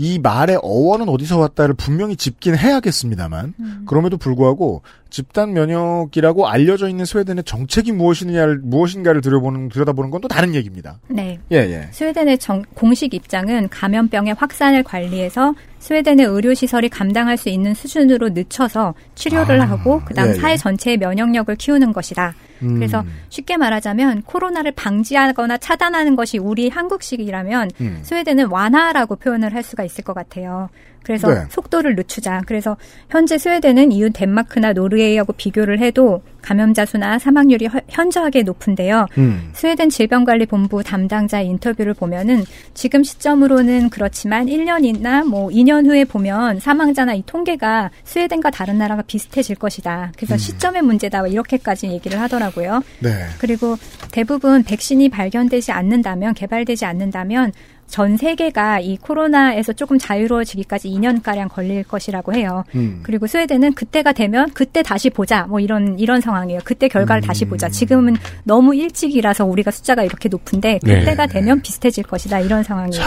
이 0.00 0.20
말의 0.20 0.60
어원은 0.62 1.08
어디서 1.08 1.38
왔다를 1.40 1.74
분명히 1.74 2.14
짚긴 2.14 2.56
해야겠습니다만 2.56 3.54
음. 3.58 3.82
그럼에도 3.86 4.16
불구하고 4.16 4.82
집단 5.10 5.52
면역이라고 5.54 6.46
알려져 6.46 6.88
있는 6.88 7.04
스웨덴의 7.04 7.42
정책이 7.44 7.90
무엇이냐를 7.92 8.60
무엇인가를 8.62 9.20
들여보는 9.22 9.70
들여다보는 9.70 10.10
건 10.10 10.18
또 10.20 10.26
다른 10.28 10.54
얘기입니다. 10.54 10.98
네. 11.08 11.38
예 11.52 11.56
예. 11.58 11.88
스웨덴의 11.92 12.38
정- 12.38 12.62
공식 12.74 13.12
입장은 13.14 13.68
감염병의 13.70 14.34
확산을 14.34 14.82
관리해서 14.82 15.54
스웨덴의 15.78 16.26
의료 16.26 16.54
시설이 16.54 16.88
감당할 16.88 17.36
수 17.36 17.48
있는 17.48 17.72
수준으로 17.74 18.30
늦춰서 18.30 18.94
치료를 19.14 19.60
아, 19.60 19.64
하고 19.64 20.00
그다음 20.04 20.28
예, 20.28 20.30
예. 20.32 20.34
사회 20.34 20.56
전체의 20.56 20.96
면역력을 20.98 21.54
키우는 21.56 21.92
것이다. 21.92 22.34
음. 22.62 22.74
그래서 22.74 23.04
쉽게 23.28 23.56
말하자면 23.56 24.22
코로나를 24.22 24.72
방지하거나 24.72 25.58
차단하는 25.58 26.16
것이 26.16 26.38
우리 26.38 26.68
한국식이라면 26.68 27.70
음. 27.80 28.00
스웨덴은 28.02 28.46
완화라고 28.46 29.16
표현을 29.16 29.54
할 29.54 29.62
수가 29.62 29.84
있을 29.84 30.04
것 30.04 30.14
같아요. 30.14 30.68
그래서 31.02 31.32
네. 31.32 31.40
속도를 31.48 31.94
늦추자. 31.96 32.42
그래서 32.46 32.76
현재 33.08 33.38
스웨덴은 33.38 33.92
이웃 33.92 34.10
덴마크나 34.14 34.72
노르웨이하고 34.74 35.32
비교를 35.32 35.78
해도 35.80 36.22
감염자 36.42 36.84
수나 36.84 37.18
사망률이 37.18 37.66
허- 37.66 37.80
현저하게 37.88 38.42
높은데요. 38.42 39.06
음. 39.16 39.50
스웨덴 39.54 39.88
질병관리본부 39.88 40.82
담당자 40.82 41.40
인터뷰를 41.40 41.94
보면은 41.94 42.44
지금 42.74 43.02
시점으로는 43.02 43.88
그렇지만 43.90 44.46
1년이나 44.46 45.26
뭐 45.26 45.48
2년 45.48 45.86
후에 45.86 46.04
보면 46.04 46.60
사망자나 46.60 47.14
이 47.14 47.22
통계가 47.26 47.90
스웨덴과 48.04 48.50
다른 48.50 48.78
나라가 48.78 49.02
비슷해질 49.02 49.56
것이다. 49.56 50.12
그래서 50.16 50.36
시점의 50.36 50.82
문제다. 50.82 51.26
이렇게까지 51.26 51.88
얘기를 51.88 52.20
하더라고요. 52.20 52.82
네. 53.00 53.10
그리고 53.38 53.76
대부분 54.12 54.62
백신이 54.62 55.08
발견되지 55.08 55.72
않는다면 55.72 56.34
개발되지 56.34 56.84
않는다면 56.84 57.52
전 57.88 58.16
세계가 58.16 58.80
이 58.80 58.96
코로나에서 58.98 59.72
조금 59.72 59.98
자유로워지기까지 59.98 60.88
2년가량 60.90 61.48
걸릴 61.48 61.82
것이라고 61.84 62.34
해요. 62.34 62.64
음. 62.74 63.00
그리고 63.02 63.26
스웨덴은 63.26 63.74
그때가 63.74 64.12
되면 64.12 64.50
그때 64.52 64.82
다시 64.82 65.10
보자. 65.10 65.46
뭐 65.46 65.58
이런 65.58 65.98
이런 65.98 66.20
상황이에요. 66.20 66.60
그때 66.64 66.88
결과를 66.88 67.22
다시 67.22 67.46
음. 67.46 67.50
보자. 67.50 67.68
지금은 67.68 68.16
너무 68.44 68.74
일찍이라서 68.74 69.46
우리가 69.46 69.70
숫자가 69.70 70.04
이렇게 70.04 70.28
높은데 70.28 70.78
네. 70.82 71.00
그때가 71.00 71.26
되면 71.26 71.62
비슷해질 71.62 72.04
것이다. 72.04 72.40
이런 72.40 72.62
상황이에요. 72.62 73.02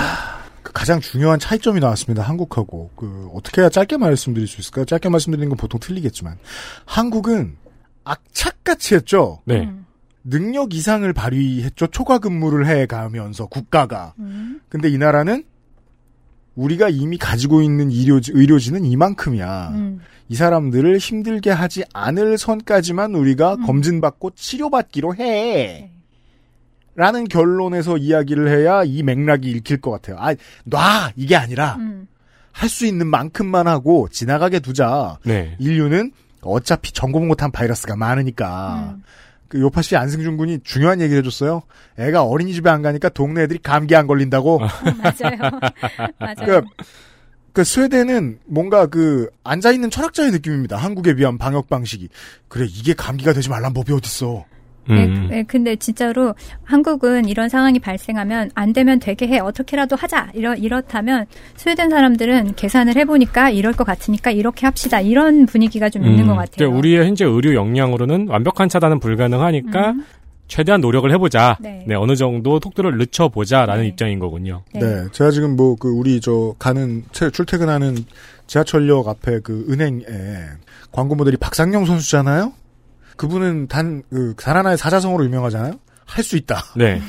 그 0.64 0.74
가장 0.74 1.00
중요한 1.00 1.40
차이점이 1.40 1.80
나왔습니다. 1.80 2.24
한국하고 2.24 2.92
그 2.96 3.30
어떻게 3.34 3.62
해야 3.62 3.70
짧게 3.70 3.98
말씀드릴 3.98 4.48
수 4.48 4.62
있을까요? 4.62 4.86
짧게 4.86 5.10
말씀드리는 5.10 5.50
건 5.50 5.58
보통 5.58 5.80
틀리겠지만 5.80 6.38
한국은 6.86 7.58
악착같이 8.04 8.96
했죠. 8.96 9.42
네. 9.46 9.70
능력 10.24 10.74
이상을 10.74 11.12
발휘했죠. 11.14 11.88
초과 11.88 12.20
근무를 12.20 12.68
해 12.68 12.86
가면서 12.86 13.48
국가가. 13.48 14.14
근데 14.70 14.90
이 14.90 14.98
나라는 14.98 15.44
우리가 16.56 16.90
이미 16.90 17.18
가지고 17.18 17.62
있는 17.62 17.90
의료지, 17.92 18.32
의료진은 18.34 18.86
이만큼이야. 18.86 19.70
음. 19.70 20.02
이 20.30 20.36
사람들을 20.36 20.98
힘들게 20.98 21.50
하지 21.50 21.84
않을 21.94 22.38
선까지만 22.38 23.16
우리가 23.16 23.58
검진받고 23.58 24.32
치료받기로 24.36 25.16
해. 25.16 25.92
라는 26.96 27.24
결론에서 27.24 27.98
이야기를 27.98 28.50
해야 28.50 28.84
이 28.84 29.02
맥락이 29.02 29.50
읽힐 29.50 29.80
것 29.80 29.92
같아요. 29.92 30.18
아, 30.20 30.36
놔! 30.66 31.12
이게 31.16 31.36
아니라, 31.38 31.76
음. 31.76 32.08
할수 32.52 32.86
있는 32.86 33.08
만큼만 33.08 33.68
하고 33.68 34.10
지나가게 34.10 34.60
두자. 34.60 35.18
네. 35.24 35.56
인류는 35.58 36.12
어차피 36.42 36.92
전공 36.92 37.30
못한 37.30 37.50
바이러스가 37.50 37.96
많으니까. 37.96 38.98
그 39.52 39.60
요파 39.60 39.82
씨 39.82 39.98
안승준 39.98 40.38
군이 40.38 40.60
중요한 40.64 41.02
얘기를 41.02 41.20
해줬어요. 41.20 41.64
애가 42.00 42.24
어린이집에 42.24 42.70
안 42.70 42.82
가니까 42.82 43.10
동네 43.10 43.44
애들이 43.44 43.60
감기 43.62 43.98
안 43.98 44.08
걸린다고. 44.08 44.60
맞아요. 44.60 45.60
맞아요. 46.18 46.36
그러니까 46.40 46.62
그 47.52 47.66
스웨덴은 47.66 48.40
뭔가 48.46 48.86
그 48.86 49.30
앉아 49.44 49.74
있는 49.74 49.90
철학자의 49.90 50.32
느낌입니다. 50.32 50.78
한국에 50.78 51.16
비한 51.16 51.38
방역 51.38 51.68
방식이. 51.68 52.08
그래 52.48 52.66
이게 52.66 52.94
감기가 52.94 53.34
되지 53.34 53.50
말란 53.50 53.74
법이 53.74 53.92
어딨어. 53.92 54.46
네, 54.90 55.06
음. 55.06 55.28
네, 55.30 55.44
근데 55.44 55.76
진짜로 55.76 56.34
한국은 56.64 57.28
이런 57.30 57.50
상황이 57.50 57.78
발생하면 57.80 58.52
안 58.56 58.74
되면 58.74 59.00
되게 59.00 59.28
해 59.28 59.40
어떻게라도 59.40 59.96
하자 59.96 60.30
이러 60.34 60.56
이렇다면 60.56 61.26
스웨덴 61.56 61.90
사람들은 61.90 62.56
계산을 62.56 62.96
해보니까 62.98 63.52
이럴 63.52 63.74
것 63.74 63.84
같으니까 63.84 64.32
이렇게 64.32 64.66
합시다 64.66 65.00
이런 65.00 65.46
분위기가 65.46 65.90
좀 65.90 66.06
있는 66.06 66.26
것 66.28 66.34
같아요. 66.36 66.50
근데 66.58 66.66
우리의 66.66 67.06
현재 67.06 67.26
의료 67.26 67.54
역량으로는 67.54 68.28
완벽한 68.30 68.70
차단은 68.70 69.00
불가능하니까 69.00 69.94
최대한 70.48 70.82
노력을 70.82 71.10
해보자. 71.12 71.58
네. 71.62 71.86
네. 71.88 71.96
어느 71.96 72.16
정도 72.16 72.60
속도를 72.62 72.98
늦춰보자라는 72.98 73.86
입장인 73.86 74.20
거군요. 74.20 74.64
네. 74.74 74.82
제가 75.14 75.32
지금 75.32 75.56
뭐 75.56 75.76
그 75.80 75.88
우리 75.90 76.20
저 76.20 76.54
가는 76.60 77.04
채- 77.14 77.30
출퇴근하는 77.30 77.96
지하철역 78.48 79.08
앞에 79.08 79.40
그 79.42 79.66
은행에 79.70 80.04
광고 80.92 81.16
모델이 81.16 81.38
박상영 81.38 81.86
선수잖아요. 81.86 82.52
그분은 83.22 83.68
단, 83.68 84.02
그, 84.10 84.34
단 84.36 84.58
하나의 84.58 84.80
사자성어로 84.80 85.24
유명하잖아요? 85.26 85.74
할 86.08 86.24
수 86.24 86.38
있다. 86.38 86.64
네. 86.76 87.00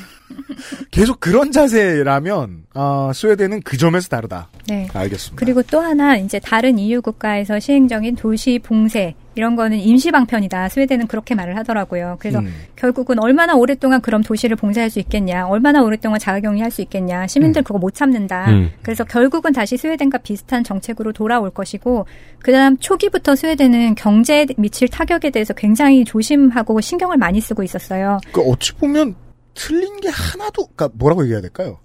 계속 0.91 1.19
그런 1.19 1.51
자세라면, 1.51 2.65
아, 2.73 3.11
스웨덴은 3.13 3.61
그 3.63 3.77
점에서 3.77 4.09
다르다. 4.09 4.49
네. 4.67 4.87
알겠습니다. 4.93 5.35
그리고 5.35 5.61
또 5.63 5.79
하나 5.79 6.17
이제 6.17 6.39
다른 6.39 6.77
EU 6.77 7.01
국가에서 7.01 7.59
시행적인 7.59 8.15
도시 8.15 8.59
봉쇄 8.59 9.15
이런 9.35 9.55
거는 9.55 9.79
임시 9.79 10.11
방편이다. 10.11 10.69
스웨덴은 10.69 11.07
그렇게 11.07 11.33
말을 11.33 11.57
하더라고요. 11.57 12.17
그래서 12.19 12.39
음. 12.39 12.53
결국은 12.75 13.19
얼마나 13.19 13.55
오랫동안 13.55 13.99
그럼 14.01 14.21
도시를 14.21 14.55
봉쇄할 14.55 14.89
수 14.89 14.99
있겠냐, 14.99 15.47
얼마나 15.47 15.81
오랫동안 15.81 16.19
자가격리할 16.19 16.69
수 16.69 16.81
있겠냐, 16.81 17.25
시민들 17.27 17.63
그거 17.63 17.79
못 17.79 17.95
참는다. 17.95 18.51
음. 18.51 18.69
그래서 18.83 19.03
결국은 19.03 19.51
다시 19.51 19.75
스웨덴과 19.77 20.19
비슷한 20.19 20.63
정책으로 20.63 21.13
돌아올 21.13 21.49
것이고, 21.49 22.05
그다음 22.43 22.77
초기부터 22.77 23.35
스웨덴은 23.35 23.95
경제에 23.95 24.45
미칠 24.57 24.87
타격에 24.87 25.31
대해서 25.31 25.53
굉장히 25.53 26.05
조심하고 26.05 26.79
신경을 26.79 27.17
많이 27.17 27.41
쓰고 27.41 27.63
있었어요. 27.63 28.19
그 28.31 28.41
어찌 28.41 28.73
보면 28.73 29.15
틀린 29.53 29.99
게 29.99 30.09
하나도, 30.09 30.67
그니까 30.67 30.89
뭐라고 30.93 31.23
얘기해야 31.23 31.41
될까요? 31.41 31.79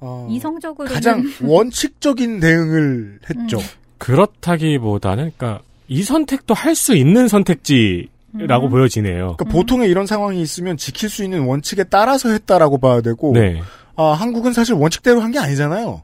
어, 0.00 0.26
이성적으로 0.30 0.88
가장 0.88 1.24
원칙적인 1.42 2.40
대응을 2.40 3.20
했죠. 3.30 3.58
그렇다기보다는, 3.98 5.32
그러니까 5.36 5.62
이 5.88 6.02
선택도 6.02 6.54
할 6.54 6.74
수 6.74 6.94
있는 6.96 7.28
선택지 7.28 8.08
라고 8.36 8.68
보여지네요. 8.68 9.36
그러니까 9.36 9.44
보통의 9.44 9.88
이런 9.88 10.06
상황이 10.06 10.42
있으면 10.42 10.76
지킬 10.76 11.08
수 11.08 11.22
있는 11.22 11.44
원칙에 11.44 11.84
따라서 11.84 12.30
했다라고 12.30 12.78
봐야 12.78 13.00
되고, 13.00 13.32
네. 13.32 13.62
아, 13.96 14.06
한국은 14.06 14.52
사실 14.52 14.74
원칙대로 14.74 15.20
한 15.20 15.30
게 15.30 15.38
아니잖아요. 15.38 16.02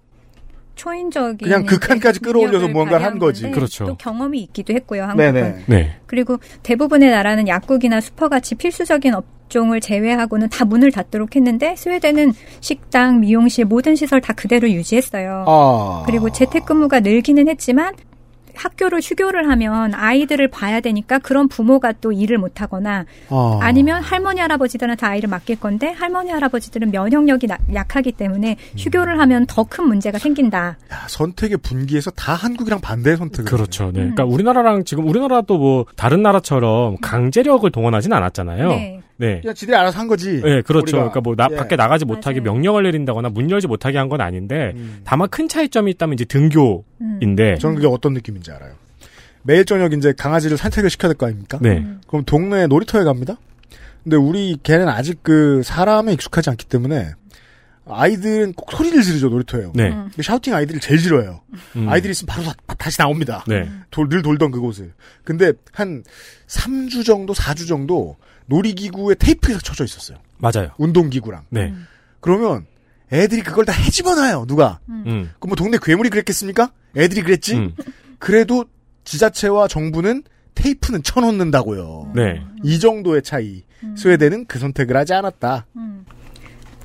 초인적인 0.80 1.36
그냥 1.36 1.66
극한까지 1.66 2.20
끌어올려서 2.20 2.68
능력을 2.68 2.72
뭔가를 2.72 3.04
한 3.04 3.18
거지. 3.18 3.50
그렇죠. 3.50 3.84
또 3.84 3.96
경험이 3.96 4.40
있기도 4.44 4.72
했고요. 4.72 5.02
한국은. 5.02 5.32
네네. 5.34 5.64
네. 5.66 5.96
그리고 6.06 6.38
대부분의 6.62 7.10
나라는 7.10 7.48
약국이나 7.48 8.00
슈퍼같이 8.00 8.54
필수적인 8.54 9.12
업종을 9.12 9.80
제외하고는 9.80 10.48
다 10.48 10.64
문을 10.64 10.90
닫도록 10.90 11.36
했는데 11.36 11.76
스웨덴은 11.76 12.32
식당, 12.60 13.20
미용실 13.20 13.66
모든 13.66 13.94
시설 13.94 14.22
다 14.22 14.32
그대로 14.32 14.70
유지했어요. 14.70 15.44
아. 15.46 16.02
그리고 16.06 16.30
재택근무가 16.32 17.00
늘기는 17.00 17.46
했지만 17.48 17.94
학교를 18.64 19.00
휴교를 19.02 19.48
하면 19.48 19.94
아이들을 19.94 20.48
봐야 20.48 20.80
되니까 20.80 21.18
그런 21.18 21.48
부모가 21.48 21.92
또 22.00 22.12
일을 22.12 22.38
못 22.38 22.60
하거나 22.60 23.04
아. 23.30 23.58
아니면 23.62 24.02
할머니 24.02 24.40
할아버지들한테 24.40 25.06
아이를 25.06 25.28
맡길 25.30 25.60
건데 25.60 25.90
할머니 25.92 26.30
할아버지들은 26.30 26.90
면역력이 26.90 27.46
나- 27.46 27.58
약하기 27.72 28.12
때문에 28.12 28.56
휴교를 28.76 29.18
하면 29.20 29.46
더 29.46 29.64
큰 29.70 29.84
문제가 29.86 30.18
생긴다. 30.18 30.58
야, 30.92 31.06
선택의 31.06 31.58
분기에서 31.58 32.10
다 32.10 32.34
한국이랑 32.34 32.80
반대의 32.80 33.16
선택을. 33.18 33.44
그렇죠. 33.50 33.84
네. 33.84 34.00
음. 34.00 34.14
그러니까 34.14 34.24
우리나라랑 34.24 34.82
지금 34.84 35.06
우리나라도 35.08 35.58
뭐 35.58 35.84
다른 35.96 36.22
나라처럼 36.22 36.96
강제력을 37.00 37.70
동원하진 37.70 38.12
않았잖아요. 38.12 38.68
네. 38.68 39.00
네. 39.20 39.40
그냥 39.42 39.54
지들이 39.54 39.76
알아서 39.76 39.98
한 39.98 40.08
거지. 40.08 40.40
네, 40.42 40.62
그렇죠. 40.62 40.96
우리가. 40.96 40.98
그러니까 41.10 41.20
뭐 41.20 41.36
나, 41.36 41.48
예. 41.50 41.56
밖에 41.56 41.76
나가지 41.76 42.04
못하게 42.06 42.40
명령을 42.40 42.82
내린다거나 42.84 43.28
문 43.28 43.50
열지 43.50 43.66
못하게 43.66 43.98
한 43.98 44.08
건 44.08 44.20
아닌데 44.22 44.74
다만 45.04 45.28
큰 45.28 45.46
차이점이 45.48 45.90
있다면 45.92 46.14
이제 46.14 46.24
등교인데 46.24 47.56
저는 47.58 47.76
그게 47.76 47.86
어떤 47.86 48.14
느낌인지 48.14 48.50
알아요. 48.50 48.72
매일 49.42 49.64
저녁 49.64 49.92
이제 49.92 50.12
강아지를 50.16 50.56
산책을 50.56 50.90
시켜야 50.90 51.10
될 51.12 51.16
거 51.18 51.26
아닙니까? 51.26 51.58
네. 51.62 51.86
그럼 52.08 52.24
동네 52.24 52.66
놀이터에 52.66 53.04
갑니다. 53.04 53.36
근데 54.02 54.16
우리 54.16 54.56
개는 54.62 54.88
아직 54.88 55.22
그 55.22 55.62
사람에 55.62 56.12
익숙하지 56.14 56.48
않기 56.50 56.66
때문에 56.66 57.12
아이들은 57.86 58.52
꼭 58.54 58.70
소리를 58.72 59.02
지르죠 59.02 59.28
놀이터에요. 59.30 59.72
네. 59.74 59.92
샤우팅 60.22 60.54
아이들을 60.54 60.80
제일 60.80 60.98
싫어해요. 61.00 61.40
음. 61.76 61.88
아이들이 61.88 62.12
있으면 62.12 62.26
바로 62.28 62.44
다, 62.44 62.54
다시 62.78 62.98
나옵니다. 62.98 63.44
네. 63.48 63.68
돌, 63.90 64.08
늘 64.08 64.22
돌던 64.22 64.50
그곳을. 64.50 64.92
근데 65.24 65.52
한 65.72 66.04
3주 66.46 67.04
정도, 67.04 67.32
4주 67.32 67.66
정도 67.66 68.16
놀이기구에 68.50 69.14
테이프가 69.14 69.60
쳐져 69.60 69.84
있었어요. 69.84 70.18
맞아요. 70.38 70.70
운동기구랑. 70.76 71.44
네. 71.50 71.72
그러면 72.20 72.66
애들이 73.12 73.42
그걸 73.42 73.64
다 73.64 73.72
헤집어놔요. 73.72 74.44
누가. 74.46 74.80
음. 74.88 75.30
그럼 75.38 75.48
뭐 75.48 75.56
동네 75.56 75.78
괴물이 75.80 76.10
그랬겠습니까? 76.10 76.72
애들이 76.96 77.22
그랬지? 77.22 77.56
음. 77.56 77.74
그래도 78.18 78.64
지자체와 79.04 79.68
정부는 79.68 80.24
테이프는 80.54 81.02
쳐놓는다고요. 81.02 82.12
네. 82.14 82.42
이 82.62 82.78
정도의 82.78 83.22
차이. 83.22 83.62
스웨덴은 83.96 84.44
그 84.46 84.58
선택을 84.58 84.94
하지 84.96 85.14
않았다. 85.14 85.66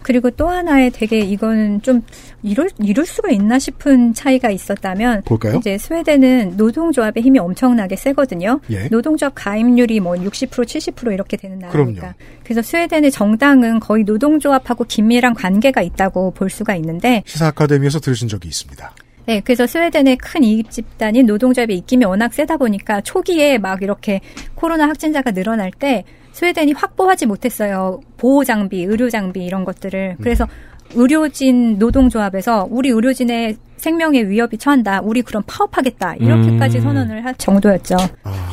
그리고 0.05 0.29
또 0.29 0.47
하나의 0.47 0.91
되게 0.91 1.19
이거는 1.19 1.81
좀 1.81 2.03
이럴 2.43 2.69
이럴 2.77 3.07
수가 3.07 3.31
있나 3.31 3.57
싶은 3.57 4.13
차이가 4.13 4.51
있었다면 4.51 5.23
볼까요? 5.23 5.57
이제 5.57 5.79
스웨덴은 5.79 6.57
노동조합의 6.57 7.23
힘이 7.23 7.39
엄청나게 7.39 7.95
세거든요. 7.95 8.59
예. 8.69 8.87
노동조합 8.89 9.33
가입률이 9.33 9.99
뭐 10.01 10.13
60% 10.13 10.47
70% 10.49 11.11
이렇게 11.11 11.37
되는 11.37 11.57
나라니까. 11.57 11.99
그럼요. 11.99 12.13
그래서 12.43 12.61
스웨덴의 12.61 13.09
정당은 13.09 13.79
거의 13.79 14.03
노동조합하고 14.03 14.83
긴밀한 14.83 15.33
관계가 15.33 15.81
있다고 15.81 16.29
볼 16.31 16.51
수가 16.51 16.75
있는데 16.75 17.23
시사 17.25 17.47
아카데미에서 17.47 17.99
들으신 17.99 18.27
적이 18.27 18.49
있습니다. 18.49 18.91
네, 19.25 19.41
그래서 19.43 19.65
스웨덴의 19.65 20.17
큰 20.17 20.43
이익 20.43 20.69
집단인 20.69 21.25
노동조합의 21.25 21.77
입김이 21.77 22.05
워낙 22.05 22.31
세다 22.31 22.57
보니까 22.57 23.01
초기에 23.01 23.57
막 23.57 23.81
이렇게 23.81 24.21
코로나 24.53 24.87
확진자가 24.87 25.31
늘어날 25.31 25.71
때 25.71 26.03
스웨덴이 26.35 26.73
확보하지 26.73 27.27
못했어요. 27.27 28.01
보호 28.17 28.43
장비, 28.43 28.83
의료 28.83 29.09
장비 29.09 29.45
이런 29.45 29.63
것들을. 29.63 30.17
그래서 30.21 30.45
의료진 30.93 31.79
노동조합에서 31.79 32.67
우리 32.69 32.89
의료진의 32.89 33.55
생명에 33.77 34.23
위협이 34.23 34.57
처한다. 34.57 34.99
우리 35.01 35.21
그럼 35.21 35.43
파업하겠다. 35.47 36.15
이렇게까지 36.15 36.79
음. 36.79 36.83
선언을 36.83 37.23
할 37.23 37.33
정도였죠. 37.35 37.95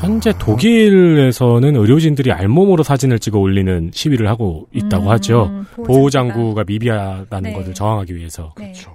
현재 0.01 0.33
독일에서는 0.39 1.75
의료진들이 1.75 2.31
알몸으로 2.31 2.85
사진을 2.85 3.19
찍어 3.19 3.41
올리는 3.41 3.91
시위를 3.93 4.29
하고 4.29 4.69
있다고 4.73 5.07
음, 5.07 5.11
하죠. 5.11 5.65
보호장구가. 5.75 6.63
미비하다는 6.65 7.51
네. 7.51 7.53
것을 7.53 7.75
저항하기 7.75 8.15
위해서. 8.15 8.53
그렇죠. 8.55 8.93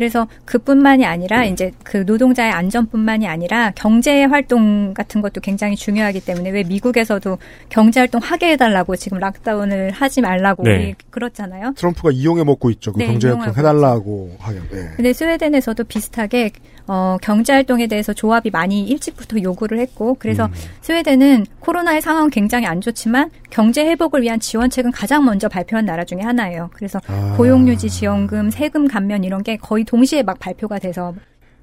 그래서 0.00 0.26
그뿐만이 0.46 1.04
아니라 1.04 1.44
이제 1.44 1.72
그 1.84 1.98
노동자의 2.06 2.50
안전뿐만이 2.52 3.28
아니라 3.28 3.70
경제 3.74 4.24
활동 4.24 4.94
같은 4.94 5.20
것도 5.20 5.42
굉장히 5.42 5.76
중요하기 5.76 6.22
때문에 6.24 6.48
왜 6.48 6.62
미국에서도 6.62 7.36
경제 7.68 8.00
활동 8.00 8.18
하게 8.22 8.52
해달라고 8.52 8.96
지금 8.96 9.18
락다운을 9.18 9.90
하지 9.90 10.22
말라고 10.22 10.62
네. 10.62 10.70
우리 10.70 10.94
그렇잖아요. 11.10 11.74
트럼프가 11.76 12.12
이용해 12.12 12.44
먹고 12.44 12.70
있죠. 12.70 12.94
그 12.94 12.98
네, 13.00 13.08
경제협정 13.08 13.42
이용하고 13.42 13.58
해달라고 13.58 14.36
하긴. 14.38 14.62
네. 14.70 14.90
근데 14.96 15.12
스웨덴에서도 15.12 15.84
비슷하게 15.84 16.52
어, 16.92 17.18
경제 17.22 17.52
활동에 17.52 17.86
대해서 17.86 18.12
조합이 18.12 18.50
많이 18.50 18.82
일찍부터 18.82 19.40
요구를 19.40 19.78
했고 19.78 20.16
그래서 20.18 20.46
음. 20.46 20.52
스웨덴은 20.80 21.46
코로나의 21.60 22.00
상황은 22.00 22.30
굉장히 22.30 22.66
안 22.66 22.80
좋지만 22.80 23.30
경제 23.48 23.86
회복을 23.86 24.22
위한 24.22 24.40
지원책은 24.40 24.90
가장 24.90 25.24
먼저 25.24 25.48
발표한 25.48 25.84
나라 25.84 26.04
중에 26.04 26.18
하나예요. 26.20 26.68
그래서 26.72 27.00
아. 27.06 27.34
고용유지 27.36 27.88
지원금, 27.90 28.50
세금 28.50 28.88
감면 28.88 29.22
이런 29.22 29.44
게 29.44 29.56
거의 29.56 29.84
동시에 29.84 30.24
막 30.24 30.40
발표가 30.40 30.80
돼서 30.80 31.14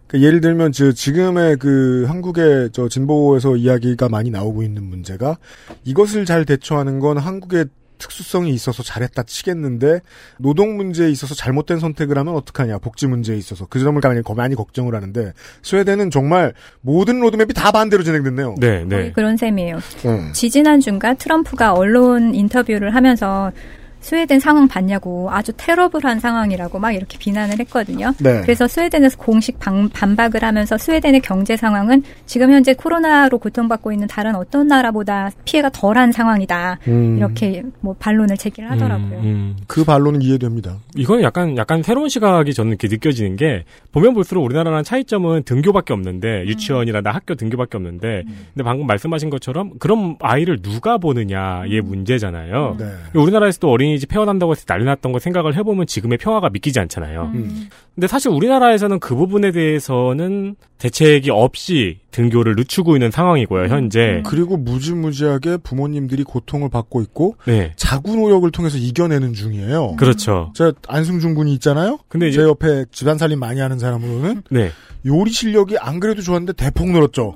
그 0.07 0.21
예를 0.21 0.39
들면 0.39 0.71
저 0.71 0.93
지금의 0.93 1.57
그 1.57 2.05
한국의 2.07 2.69
저 2.71 2.87
진보에서 2.87 3.57
이야기가 3.57 4.07
많이 4.07 4.29
나오고 4.29 4.63
있는 4.63 4.83
문제가 4.83 5.37
이것을 5.83 6.23
잘 6.23 6.45
대처하는 6.45 6.99
건 6.99 7.17
한국의 7.17 7.65
특수성이 7.97 8.51
있어서 8.51 8.83
잘했다 8.83 9.23
치겠는데 9.23 10.01
노동 10.37 10.77
문제에 10.77 11.09
있어서 11.09 11.35
잘못된 11.35 11.79
선택을 11.79 12.17
하면 12.17 12.35
어떡하냐 12.35 12.79
복지 12.79 13.07
문제에 13.07 13.37
있어서 13.37 13.65
그 13.69 13.79
점을 13.79 13.99
많이 14.01 14.21
많이 14.35 14.55
걱정을 14.55 14.95
하는데 14.95 15.33
스웨덴은 15.61 16.11
정말 16.11 16.53
모든 16.81 17.19
로드맵이 17.19 17.53
다 17.53 17.71
반대로 17.71 18.03
진행됐네요. 18.03 18.55
네, 18.59 18.85
거의 18.85 19.13
그런 19.13 19.37
셈이에요. 19.37 19.79
음. 20.05 20.31
지지난주인가 20.33 21.15
트럼프가 21.15 21.73
언론 21.73 22.33
인터뷰를 22.33 22.95
하면서 22.95 23.51
스웨덴 23.99 24.39
상황 24.39 24.67
봤냐고 24.67 25.29
아주 25.31 25.51
테러블한 25.55 26.19
상황이라고 26.19 26.79
막 26.79 26.91
이렇게 26.91 27.17
비난을 27.17 27.59
했거든요. 27.59 28.13
네. 28.19 28.41
그래서 28.41 28.67
스웨덴에서 28.67 29.17
공식 29.17 29.59
반, 29.59 29.89
반박을 29.89 30.43
하면서 30.43 30.77
스웨덴의 30.77 31.21
경제 31.21 31.57
상황은 31.57 32.03
지금 32.25 32.51
현재 32.51 32.73
코로나로 32.73 33.37
고통받고 33.39 33.91
있는 33.91 34.07
다른 34.07 34.35
어떤 34.35 34.67
나라보다 34.67 35.31
피해가 35.45 35.69
덜한 35.69 36.11
상황이다. 36.11 36.79
음. 36.87 37.17
이렇게 37.17 37.63
뭐 37.79 37.95
반론을 37.97 38.37
제기를 38.37 38.69
하더라고요. 38.71 39.19
음. 39.19 39.57
그 39.67 39.83
반론은 39.83 40.21
이해됩니다. 40.21 40.77
이건 40.95 41.21
약간 41.21 41.57
약간 41.57 41.83
새로운 41.83 42.09
시각이 42.09 42.53
저는 42.53 42.71
이렇게 42.71 42.87
느껴지는 42.87 43.35
게 43.35 43.63
보면 43.91 44.13
볼수록 44.13 44.43
우리나라랑 44.45 44.83
차이점은 44.83 45.43
등교밖에 45.43 45.93
없는데 45.93 46.45
유치원이나 46.45 47.01
학교 47.05 47.35
등교밖에 47.35 47.77
없는데 47.77 48.23
근데 48.53 48.63
방금 48.63 48.87
말씀하신 48.87 49.29
것처럼 49.29 49.71
그럼 49.79 50.15
아이를 50.19 50.61
누가 50.61 50.97
보느냐의 50.97 51.81
문제잖아요. 51.81 52.75
네. 52.79 52.85
우리나라에서도 53.13 53.69
어린 53.69 53.86
이집 53.95 54.09
폐원한다고 54.09 54.51
해서 54.53 54.65
난리 54.65 54.85
났던 54.85 55.11
거 55.11 55.19
생각을 55.19 55.55
해보면 55.55 55.87
지금의 55.87 56.17
평화가 56.17 56.49
믿기지 56.49 56.79
않잖아요. 56.79 57.31
음. 57.35 57.69
근데 57.95 58.07
사실 58.07 58.31
우리나라에서는 58.31 58.99
그 58.99 59.15
부분에 59.15 59.51
대해서는 59.51 60.55
대책이 60.77 61.31
없이 61.31 61.99
등교를 62.11 62.55
늦추고 62.55 62.95
있는 62.95 63.09
상황이고요, 63.11 63.65
현재. 63.67 64.21
그리고 64.25 64.57
무지무지하게 64.57 65.57
부모님들이 65.57 66.23
고통을 66.23 66.69
받고 66.69 67.01
있고 67.01 67.35
네. 67.45 67.73
자구 67.75 68.15
노력을 68.15 68.49
통해서 68.51 68.77
이겨내는 68.77 69.33
중이에요. 69.33 69.95
그렇죠. 69.97 70.51
제 70.55 70.71
안승준 70.87 71.35
군이 71.35 71.53
있잖아요. 71.55 71.99
근데 72.07 72.27
이제- 72.29 72.37
제 72.37 72.43
옆에 72.43 72.85
집안 72.91 73.17
살림 73.17 73.39
많이 73.39 73.59
하는 73.59 73.79
사람으로는 73.79 74.43
네. 74.51 74.71
요리 75.05 75.31
실력이 75.31 75.77
안 75.79 75.99
그래도 75.99 76.21
좋았는데 76.21 76.53
대폭 76.53 76.89
늘었죠. 76.91 77.33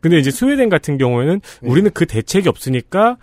근데 0.00 0.18
이제 0.18 0.30
스웨덴 0.30 0.68
같은 0.68 0.96
경우에는 0.96 1.40
우리는 1.62 1.90
그 1.92 2.06
대책이 2.06 2.48
없으니까 2.48 3.16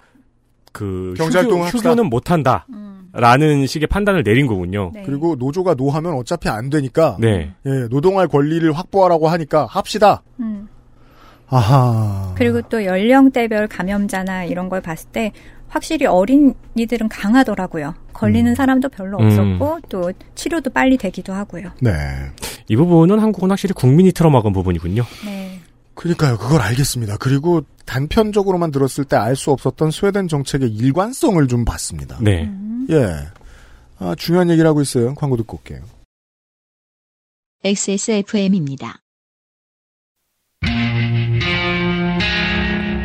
그 0.75 1.13
네. 1.17 1.23
경제활동을 1.23 1.67
휴교. 1.69 1.77
휴교는 1.77 2.09
못 2.09 2.31
한다. 2.31 2.67
라는 3.13 3.65
식의 3.65 3.87
판단을 3.87 4.23
내린 4.23 4.45
거군요. 4.45 4.91
그리고 5.05 5.37
노조가 5.37 5.75
노하면 5.75 6.15
어차피 6.15 6.49
안 6.49 6.69
되니까 6.69 7.15
네. 7.17 7.53
예, 7.65 7.87
노동할 7.89 8.27
권리를 8.27 8.69
확보하라고 8.73 9.29
하니까 9.29 9.65
합시다. 9.67 10.21
음. 10.41 10.67
아하. 11.47 12.33
그리고 12.35 12.61
또 12.63 12.83
연령대별 12.83 13.69
감염자나 13.69 14.43
이런 14.43 14.67
걸 14.67 14.81
봤을 14.81 15.07
때 15.11 15.31
확실히 15.69 16.05
어린이들은 16.07 17.07
강하더라고요. 17.07 17.93
걸리는 18.11 18.53
사람도 18.53 18.89
별로 18.89 19.17
음. 19.19 19.25
없었고 19.27 19.79
또 19.87 20.11
치료도 20.35 20.71
빨리 20.71 20.97
되기도 20.97 21.31
하고요. 21.31 21.69
네. 21.79 21.91
이 22.67 22.75
부분은 22.75 23.19
한국은 23.19 23.49
확실히 23.49 23.73
국민이 23.73 24.11
틀어막은 24.11 24.51
부분이군요. 24.51 25.03
네. 25.25 25.54
그러니까요. 25.95 26.37
그걸 26.37 26.61
알겠습니다. 26.61 27.17
그리고 27.17 27.61
단편적으로만 27.85 28.71
들었을 28.71 29.05
때 29.05 29.15
알 29.15 29.35
수 29.35 29.51
없었던 29.51 29.91
스웨덴 29.91 30.27
정책의 30.27 30.69
일관성을 30.69 31.47
좀 31.47 31.65
봤습니다. 31.65 32.17
네. 32.21 32.49
예. 32.89 33.27
아, 33.99 34.13
중요한 34.17 34.49
얘기를 34.49 34.67
하고 34.69 34.81
있어요. 34.81 35.15
광고 35.15 35.37
듣고 35.37 35.57
올게요. 35.57 35.81
XSFM입니다. 37.63 38.99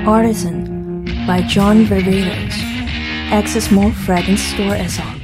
Artisan 0.07 1.05
by 1.27 1.47
John 1.49 1.87
Varvatos. 1.87 2.55
Access 3.33 3.71
Mall 3.73 3.93
Fragrance 3.93 4.43
Store 4.53 4.77
SR. 4.77 5.20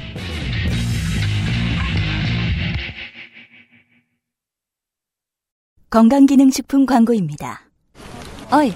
건강기능식품 5.89 6.85
광고입니다. 6.85 7.61
어이, 8.51 8.73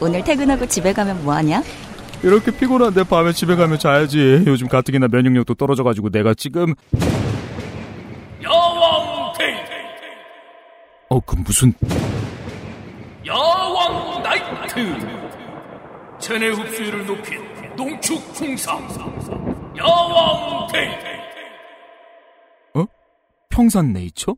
오늘 0.00 0.22
퇴근하고 0.24 0.66
집에 0.66 0.92
가면 0.92 1.24
뭐하냐? 1.24 1.62
이렇게 2.22 2.50
피곤한데 2.50 3.04
밤에 3.04 3.32
집에 3.32 3.56
가면 3.56 3.78
자야지. 3.78 4.44
요즘 4.46 4.68
가뜩이나 4.68 5.08
면역력도 5.08 5.54
떨어져가지고 5.54 6.10
내가 6.10 6.34
지금 6.34 6.74
야왕 8.42 9.32
데이 9.38 9.54
어 11.08 11.20
그 11.20 11.36
무슨 11.36 11.72
야왕 13.26 14.22
나이트 14.22 14.74
체내 16.18 16.48
흡수율을 16.48 17.06
높인 17.06 17.40
농축 17.76 18.22
홍삼 18.38 18.86
야왕 19.78 20.66
데이 20.72 20.88
어? 22.74 22.84
평산 23.48 23.92
네이처? 23.94 24.34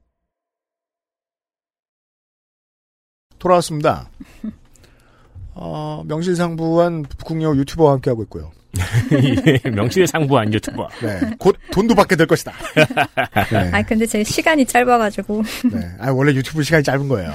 돌아왔습니다. 3.43 4.09
어, 5.55 6.03
명실상부한 6.07 7.05
국영 7.25 7.57
유튜버와 7.57 7.93
함께하고 7.95 8.23
있고요. 8.25 8.53
예, 9.13 9.69
명실상부한 9.69 10.55
유튜버. 10.55 10.89
네. 11.03 11.21
곧 11.39 11.57
돈도 11.73 11.95
받게 11.95 12.17
될 12.17 12.27
것이다. 12.27 12.53
네. 13.53 13.71
아 13.71 13.83
근데 13.83 14.07
제 14.07 14.25
시간이 14.25 14.65
짧아가지고 14.65 15.43
네. 15.75 15.81
아, 15.99 16.11
원래 16.11 16.33
유튜브 16.33 16.63
시간이 16.63 16.83
짧은 16.83 17.07
거예요. 17.09 17.31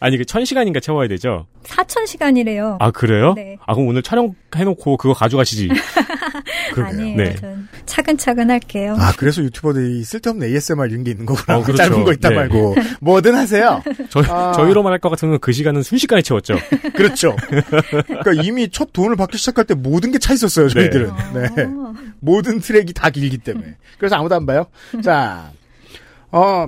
아니 0.00 0.18
그 0.18 0.24
천 0.26 0.44
시간인가 0.44 0.80
채워야 0.80 1.08
되죠? 1.08 1.46
4천 1.62 2.06
시간이래요. 2.06 2.76
아 2.80 2.90
그래요? 2.90 3.32
네. 3.34 3.56
아 3.64 3.74
그럼 3.74 3.88
오늘 3.88 4.02
촬영해놓고 4.02 4.98
그거 4.98 5.14
가져가시지. 5.14 5.68
아니에요. 6.76 7.16
네. 7.16 7.34
전 7.36 7.68
차근차근 7.86 8.50
할게요. 8.50 8.96
아, 8.98 9.12
그래서 9.16 9.42
유튜버들이 9.42 10.02
쓸데없는 10.04 10.48
ASMR 10.48 10.86
이런 10.90 11.04
게 11.04 11.10
있는 11.12 11.26
거구나. 11.26 11.58
어, 11.58 11.62
그렇죠. 11.62 11.82
짧은 11.82 12.04
거 12.04 12.12
있다 12.12 12.30
네. 12.30 12.34
말고. 12.36 12.74
뭐든 13.00 13.34
하세요. 13.34 13.82
저, 14.10 14.20
아. 14.28 14.52
저희로만 14.52 14.92
할 14.92 14.98
것 14.98 15.10
같으면 15.10 15.38
그 15.40 15.52
시간은 15.52 15.82
순식간에 15.82 16.22
채웠죠. 16.22 16.56
그렇죠. 16.94 17.36
그러니까 17.48 18.42
이미 18.42 18.68
첫 18.70 18.92
돈을 18.92 19.16
받기 19.16 19.36
시작할 19.38 19.64
때 19.66 19.74
모든 19.74 20.10
게 20.12 20.18
차 20.18 20.32
있었어요, 20.32 20.68
저희들은. 20.68 21.10
네. 21.34 21.48
모든 22.20 22.60
트랙이 22.60 22.92
다 22.94 23.10
길기 23.10 23.38
때문에. 23.38 23.76
그래서 23.98 24.16
아무도 24.16 24.34
안 24.34 24.46
봐요. 24.46 24.66
자, 25.02 25.50
어, 26.30 26.66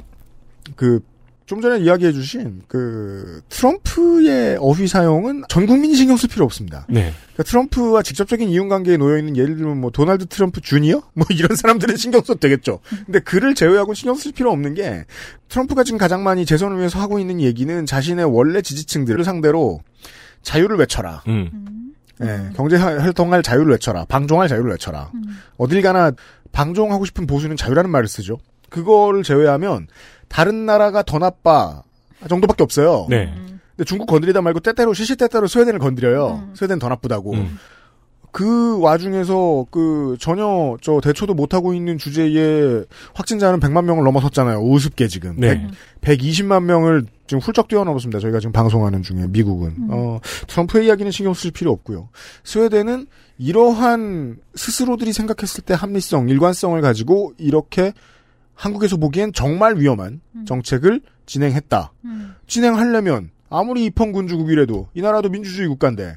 그, 0.76 1.01
좀 1.47 1.61
전에 1.61 1.78
이야기해 1.78 2.12
주신 2.12 2.62
그 2.66 3.40
트럼프의 3.49 4.59
어휘 4.61 4.88
사용은 4.88 5.44
전 5.49 5.66
국민이 5.66 5.94
신경 5.94 6.16
쓸 6.16 6.28
필요 6.28 6.44
없습니다. 6.44 6.86
네. 6.88 7.12
그러니까 7.34 7.42
트럼프와 7.44 8.03
직접적인 8.03 8.49
이용 8.49 8.68
관계에 8.68 8.97
놓여 8.97 9.16
있는 9.16 9.36
예를 9.36 9.57
들면 9.57 9.80
뭐 9.80 9.90
도널드 9.92 10.26
트럼프 10.26 10.61
주니어 10.61 11.03
뭐 11.14 11.24
이런 11.30 11.57
사람들은 11.57 11.97
신경 11.97 12.20
써도 12.22 12.40
되겠죠. 12.40 12.80
근데 13.07 13.20
그를 13.20 13.55
제외하고 13.55 13.94
신경 13.94 14.16
쓸 14.16 14.32
필요 14.32 14.51
없는 14.51 14.74
게 14.74 15.05
트럼프가 15.49 15.84
지금 15.84 15.99
가장 15.99 16.24
많이 16.24 16.44
재선을 16.44 16.78
위해서 16.78 16.99
하고 16.99 17.20
있는 17.20 17.40
얘기는 17.40 17.86
자신의 17.86 18.24
원래 18.24 18.61
지지층들을 18.61 19.22
상대로 19.22 19.80
자유를 20.42 20.76
외쳐라. 20.78 21.22
음. 21.28 21.94
예, 22.22 22.51
경제 22.57 22.76
활동할 22.76 23.42
자유를 23.42 23.72
외쳐라. 23.72 24.07
방종할 24.07 24.49
자유를 24.49 24.70
외쳐라. 24.72 25.12
어딜 25.59 25.82
가나 25.82 26.11
방종하고 26.51 27.05
싶은 27.05 27.26
보수는 27.26 27.57
자유라는 27.57 27.90
말을 27.90 28.09
쓰죠. 28.09 28.38
그거를 28.68 29.22
제외하면 29.22 29.86
다른 30.29 30.66
나라가 30.66 31.03
더 31.03 31.18
나빠 31.18 31.83
정도밖에 32.29 32.62
없어요. 32.62 33.07
네. 33.09 33.33
근데 33.77 33.85
중국 33.85 34.07
건드리다 34.07 34.41
말고 34.41 34.61
때때로 34.61 34.95
시시때때로 34.95 35.47
스웨덴을 35.47 35.79
건드려요. 35.79 36.51
스웨덴 36.55 36.79
더 36.79 36.89
나쁘다고. 36.89 37.35
음. 37.35 37.59
그 38.37 38.79
와중에서 38.81 39.64
그 39.70 40.16
전혀 40.20 40.77
저 40.83 41.01
대처도 41.01 41.33
못 41.33 41.55
하고 41.55 41.72
있는 41.72 41.97
주제에 41.97 42.85
확진자는 43.14 43.61
100만 43.61 43.85
명을 43.85 44.05
넘어섰잖아요. 44.05 44.59
우습게 44.59 45.09
지금. 45.09 45.37
네. 45.39 45.66
100, 46.03 46.18
120만 46.20 46.64
명을 46.64 47.07
지금 47.27 47.41
훌쩍 47.41 47.68
뛰어넘었습니다. 47.68 48.18
저희가 48.20 48.41
지금 48.41 48.53
방송하는 48.53 49.03
중에 49.03 49.27
미국은. 49.29 49.89
어, 49.89 50.20
트럼프의 50.49 50.85
이야기는 50.85 51.11
신경 51.12 51.33
쓸 51.33 51.51
필요 51.51 51.72
없고요. 51.72 52.11
스웨덴은 52.45 53.07
이러한 53.39 54.37
스스로들이 54.55 55.14
생각했을 55.14 55.64
때 55.64 55.72
합리성, 55.72 56.29
일관성을 56.29 56.79
가지고 56.83 57.33
이렇게 57.39 57.95
한국에서 58.57 58.96
보기엔 58.96 59.32
정말 59.32 59.78
위험한 59.78 60.20
정책을 60.46 61.00
진행했다. 61.26 61.92
진행하려면 62.48 63.30
아무리 63.50 63.84
입헌군주국이라도 63.84 64.88
이 64.94 65.02
나라도 65.02 65.28
민주주의 65.28 65.68
국가인데 65.68 66.16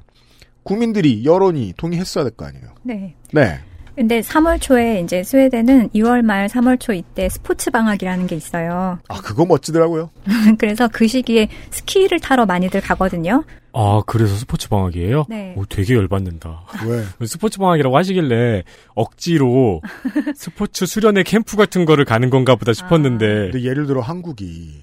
국민들이 0.64 1.24
여론이 1.26 1.74
동의했어야 1.78 2.24
될 2.24 2.34
거 2.36 2.46
아니에요. 2.46 2.74
네. 2.84 3.16
네. 3.34 3.60
근데 4.00 4.22
3월 4.22 4.62
초에 4.62 5.02
이제 5.02 5.24
스웨덴은 5.24 5.90
2월 5.90 6.22
말 6.22 6.48
3월 6.48 6.80
초 6.80 6.94
이때 6.94 7.28
스포츠 7.28 7.70
방학이라는 7.70 8.28
게 8.28 8.36
있어요. 8.38 8.98
아 9.10 9.22
그거 9.22 9.46
멋지더라고요. 9.46 10.10
그래서 10.58 10.88
그 10.88 11.06
시기에 11.06 11.50
스키를 11.70 12.22
타러 12.22 12.46
많이들 12.46 12.80
가거든요. 12.80 13.44
아 13.74 14.02
그래서 14.06 14.38
스포츠 14.38 14.70
방학이에요? 14.70 15.26
네. 15.28 15.54
오, 15.58 15.66
되게 15.66 15.96
열받는다. 15.96 16.62
왜? 16.88 17.04
스포츠 17.28 17.60
방학이라고 17.60 17.98
하시길래 17.98 18.64
억지로 18.96 19.82
스포츠 20.34 20.86
수련회 20.86 21.24
캠프 21.24 21.58
같은 21.58 21.84
거를 21.84 22.06
가는 22.06 22.30
건가 22.30 22.56
보다 22.56 22.72
싶었는데. 22.72 23.52
근데 23.52 23.64
예를 23.64 23.86
들어 23.86 24.00
한국이 24.00 24.82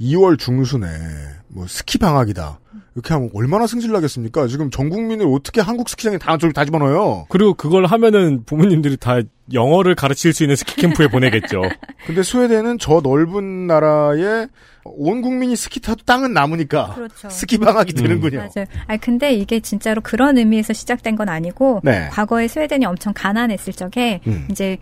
2월 0.00 0.38
중순에 0.38 0.86
뭐 1.48 1.66
스키 1.66 1.98
방학이다. 1.98 2.60
이렇게 2.94 3.12
하면 3.12 3.30
얼마나 3.34 3.66
승질 3.66 3.92
나겠습니까? 3.92 4.46
지금 4.46 4.70
전 4.70 4.88
국민을 4.88 5.26
어떻게 5.26 5.60
한국 5.60 5.88
스키장에 5.90 6.16
다, 6.16 6.36
다 6.38 6.64
집어넣어요? 6.64 7.26
그리고 7.28 7.52
그걸 7.52 7.84
하면은 7.84 8.44
부모님들이 8.44 8.96
다 8.96 9.20
영어를 9.52 9.94
가르칠 9.94 10.32
수 10.32 10.44
있는 10.44 10.56
스키 10.56 10.76
캠프에 10.76 11.08
보내겠죠. 11.08 11.60
근데 12.06 12.22
스웨덴은 12.22 12.78
저 12.78 13.00
넓은 13.02 13.66
나라에 13.66 14.46
온 14.84 15.20
국민이 15.20 15.56
스키 15.56 15.80
타도 15.80 16.04
땅은 16.04 16.32
남으니까 16.32 16.94
그렇죠. 16.94 17.28
스키 17.28 17.58
방학이 17.58 17.92
되는군요. 17.92 18.38
맞아요. 18.38 18.66
아 18.86 18.96
근데 18.96 19.34
이게 19.34 19.60
진짜로 19.60 20.00
그런 20.00 20.38
의미에서 20.38 20.72
시작된 20.72 21.16
건 21.16 21.28
아니고 21.28 21.80
네. 21.84 22.08
과거에 22.12 22.48
스웨덴이 22.48 22.86
엄청 22.86 23.12
가난했을 23.14 23.74
적에 23.74 24.20
음. 24.26 24.48
이제 24.50 24.78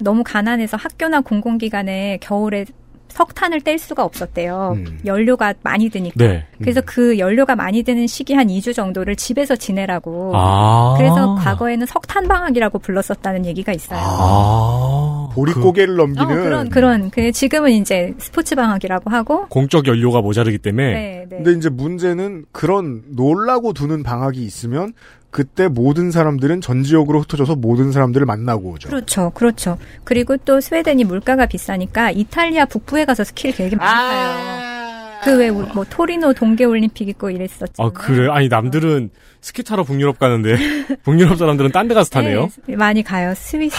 너무 0.00 0.22
가난해서 0.24 0.76
학교나 0.76 1.20
공공기관에 1.20 2.18
겨울에 2.22 2.64
석탄을 3.08 3.60
뗄 3.60 3.78
수가 3.78 4.04
없었대요. 4.04 4.74
음. 4.76 4.98
연료가 5.04 5.54
많이 5.62 5.88
드니까. 5.88 6.16
네. 6.16 6.46
그래서 6.58 6.80
그 6.84 7.18
연료가 7.18 7.56
많이 7.56 7.82
드는 7.82 8.06
시기 8.06 8.34
한 8.34 8.48
2주 8.48 8.74
정도를 8.74 9.16
집에서 9.16 9.56
지내라고. 9.56 10.32
아. 10.34 10.94
그래서 10.96 11.34
과거에는 11.36 11.86
석탄 11.86 12.28
방학이라고 12.28 12.78
불렀었다는 12.78 13.46
얘기가 13.46 13.72
있어요. 13.72 14.00
아. 14.02 15.28
보릿고개를 15.34 15.96
넘기는 15.96 16.24
어, 16.24 16.42
그런 16.42 16.68
그런 16.68 17.10
그 17.10 17.32
지금은 17.32 17.70
이제 17.70 18.14
스포츠 18.18 18.54
방학이라고 18.56 19.10
하고 19.10 19.46
공적 19.48 19.86
연료가 19.86 20.20
모자르기 20.20 20.58
때문에. 20.58 20.92
네, 20.92 21.26
네. 21.28 21.36
근데 21.36 21.52
이제 21.52 21.68
문제는 21.68 22.44
그런 22.52 23.02
놀라고 23.08 23.72
두는 23.72 24.02
방학이 24.02 24.42
있으면 24.42 24.92
그때 25.30 25.68
모든 25.68 26.10
사람들은 26.10 26.60
전 26.60 26.82
지역으로 26.82 27.20
흩어져서 27.20 27.56
모든 27.56 27.92
사람들을 27.92 28.24
만나고 28.26 28.70
오죠. 28.72 28.88
그렇죠, 28.88 29.30
그렇죠. 29.30 29.78
그리고 30.04 30.36
또 30.38 30.60
스웨덴이 30.60 31.04
물가가 31.04 31.46
비싸니까 31.46 32.10
이탈리아 32.10 32.64
북부에 32.64 33.04
가서 33.04 33.24
스키를 33.24 33.54
되게 33.54 33.76
많이 33.76 33.88
타요. 33.90 34.77
그 35.24 35.36
외 35.38 35.50
뭐 35.50 35.84
토리노 35.88 36.32
동계 36.34 36.64
올림픽 36.64 37.08
있고 37.08 37.30
이랬었죠. 37.30 37.82
아 37.82 37.90
그래? 37.90 38.28
아니 38.30 38.48
남들은 38.48 39.10
스키 39.40 39.62
타러 39.62 39.84
북유럽 39.84 40.18
가는데 40.18 40.56
북유럽 41.04 41.38
사람들은 41.38 41.70
딴 41.72 41.88
데 41.88 41.94
가서 41.94 42.10
타네요. 42.10 42.48
네, 42.66 42.76
많이 42.76 43.02
가요. 43.02 43.32
스위스, 43.34 43.76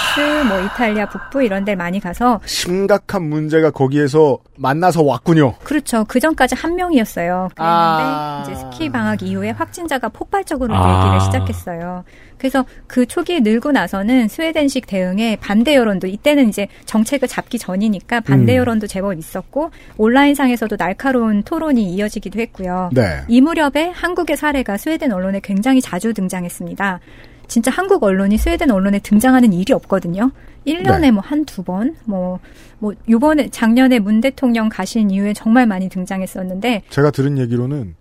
뭐 0.48 0.60
이탈리아 0.62 1.08
북부 1.08 1.44
이런 1.44 1.66
데 1.66 1.76
많이 1.76 2.00
가서 2.00 2.40
심각한 2.46 3.24
문제가 3.24 3.70
거기에서 3.72 4.40
만나서 4.58 5.04
왔군요. 5.04 5.56
그렇죠. 5.64 6.06
그 6.08 6.20
전까지 6.20 6.56
한 6.56 6.76
명이었어요. 6.76 7.50
그랬는데 7.56 7.58
아. 7.58 8.44
이제 8.46 8.56
스키 8.56 8.90
방학 8.90 9.22
이후에 9.22 9.52
확진자가 9.52 10.10
폭발적으로 10.10 10.74
아. 10.76 11.04
늘기를 11.04 11.22
시작했어요. 11.22 12.04
그래서 12.40 12.66
그 12.88 13.06
초기에 13.06 13.42
늘고 13.42 13.72
나서는 13.72 14.28
스웨덴식 14.30 14.88
대응에 14.88 15.36
반대 15.36 15.76
여론도 15.76 16.08
이때는 16.08 16.50
이제 16.50 16.68
정책을 16.86 17.28
잡기 17.28 17.60
전이니까 17.60 18.22
반대 18.22 18.56
음. 18.56 18.58
여론도 18.60 18.88
제법 18.88 19.14
있었고 19.14 19.70
온라인상에서도 19.98 20.76
날카로운 20.78 21.44
토론이 21.44 21.94
이어지기도 21.94 22.40
했고요. 22.40 22.90
네. 22.94 23.22
이 23.28 23.42
무렵에 23.42 23.92
한국의 23.94 24.38
사례가 24.38 24.78
스웨덴 24.78 25.12
언론에 25.12 25.42
굉장히 25.44 25.82
자주 25.82 26.14
등장했습니다. 26.14 27.00
진짜 27.48 27.72
한국 27.72 28.04
언론이 28.04 28.38
스웨덴 28.38 28.72
언론에 28.72 29.00
등장하는 29.00 29.52
일이 29.54 29.74
없거든요. 29.74 30.32
1년에 30.66 31.02
네. 31.02 31.12
뭐 31.12 31.22
한두 31.26 31.64
번, 31.64 31.96
뭐, 32.06 32.40
뭐, 32.80 32.94
요번에, 33.10 33.50
작년에 33.50 34.00
문 34.00 34.22
대통령 34.22 34.70
가신 34.70 35.10
이후에 35.10 35.34
정말 35.34 35.66
많이 35.66 35.90
등장했었는데, 35.90 36.84
제가 36.90 37.12
들은 37.12 37.38
얘기로는 37.38 37.96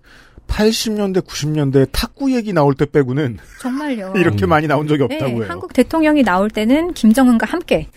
80년대, 0.49 1.25
90년대 1.25 1.89
탁구 1.93 2.35
얘기 2.35 2.53
나올 2.53 2.75
때 2.75 2.85
빼고는 2.87 3.39
정말요. 3.61 4.15
이렇게 4.17 4.47
많이 4.47 4.67
나온 4.67 4.89
적이 4.89 5.07
네, 5.09 5.15
없다고 5.17 5.43
해요. 5.43 5.47
한국 5.49 5.73
대통령이 5.73 6.23
나올 6.25 6.51
때는 6.51 6.93
김정은과 6.95 7.47
함께. 7.47 7.89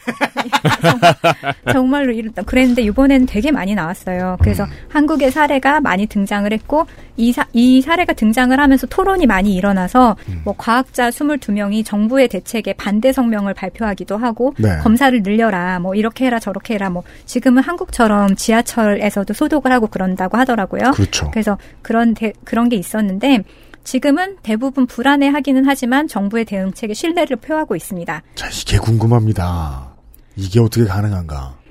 정말, 0.81 1.15
정말 1.73 2.07
로 2.07 2.11
이랬다. 2.13 2.43
그랬는데 2.43 2.81
이번에는 2.83 3.25
되게 3.25 3.51
많이 3.51 3.73
나왔어요. 3.73 4.37
그래서 4.41 4.65
음. 4.65 4.69
한국의 4.89 5.31
사례가 5.31 5.79
많이 5.81 6.05
등장을 6.05 6.51
했고 6.51 6.85
이, 7.17 7.31
사, 7.31 7.45
이 7.53 7.81
사례가 7.81 8.13
등장을 8.13 8.57
하면서 8.59 8.85
토론이 8.87 9.25
많이 9.25 9.55
일어나서 9.55 10.15
음. 10.29 10.41
뭐 10.45 10.53
과학자 10.57 11.09
22명이 11.09 11.85
정부의 11.85 12.27
대책에 12.27 12.73
반대 12.73 13.11
성명을 13.11 13.53
발표하기도 13.53 14.17
하고 14.17 14.53
네. 14.57 14.77
검사를 14.81 15.19
늘려라 15.23 15.79
뭐 15.79 15.95
이렇게 15.95 16.25
해라 16.25 16.39
저렇게 16.39 16.75
해라 16.75 16.89
뭐 16.89 17.03
지금은 17.25 17.63
한국처럼 17.63 18.35
지하철에서도 18.35 19.33
소독을 19.33 19.71
하고 19.71 19.87
그런다고 19.87 20.37
하더라고요. 20.37 20.91
그렇죠. 20.91 21.29
그래서 21.31 21.57
그런 21.81 22.13
대- 22.13 22.33
그런 22.43 22.69
게 22.69 22.75
있었는데 22.75 23.43
지금은 23.83 24.37
대부분 24.43 24.85
불안해하기는 24.85 25.65
하지만 25.65 26.07
정부의 26.07 26.45
대응책에 26.45 26.93
신뢰를 26.93 27.37
표하고 27.37 27.75
있습니다. 27.75 28.21
자, 28.35 28.47
이게 28.49 28.77
궁금합니다. 28.77 29.91
이게 30.35 30.59
어떻게 30.59 30.85
가능한가? 30.85 31.61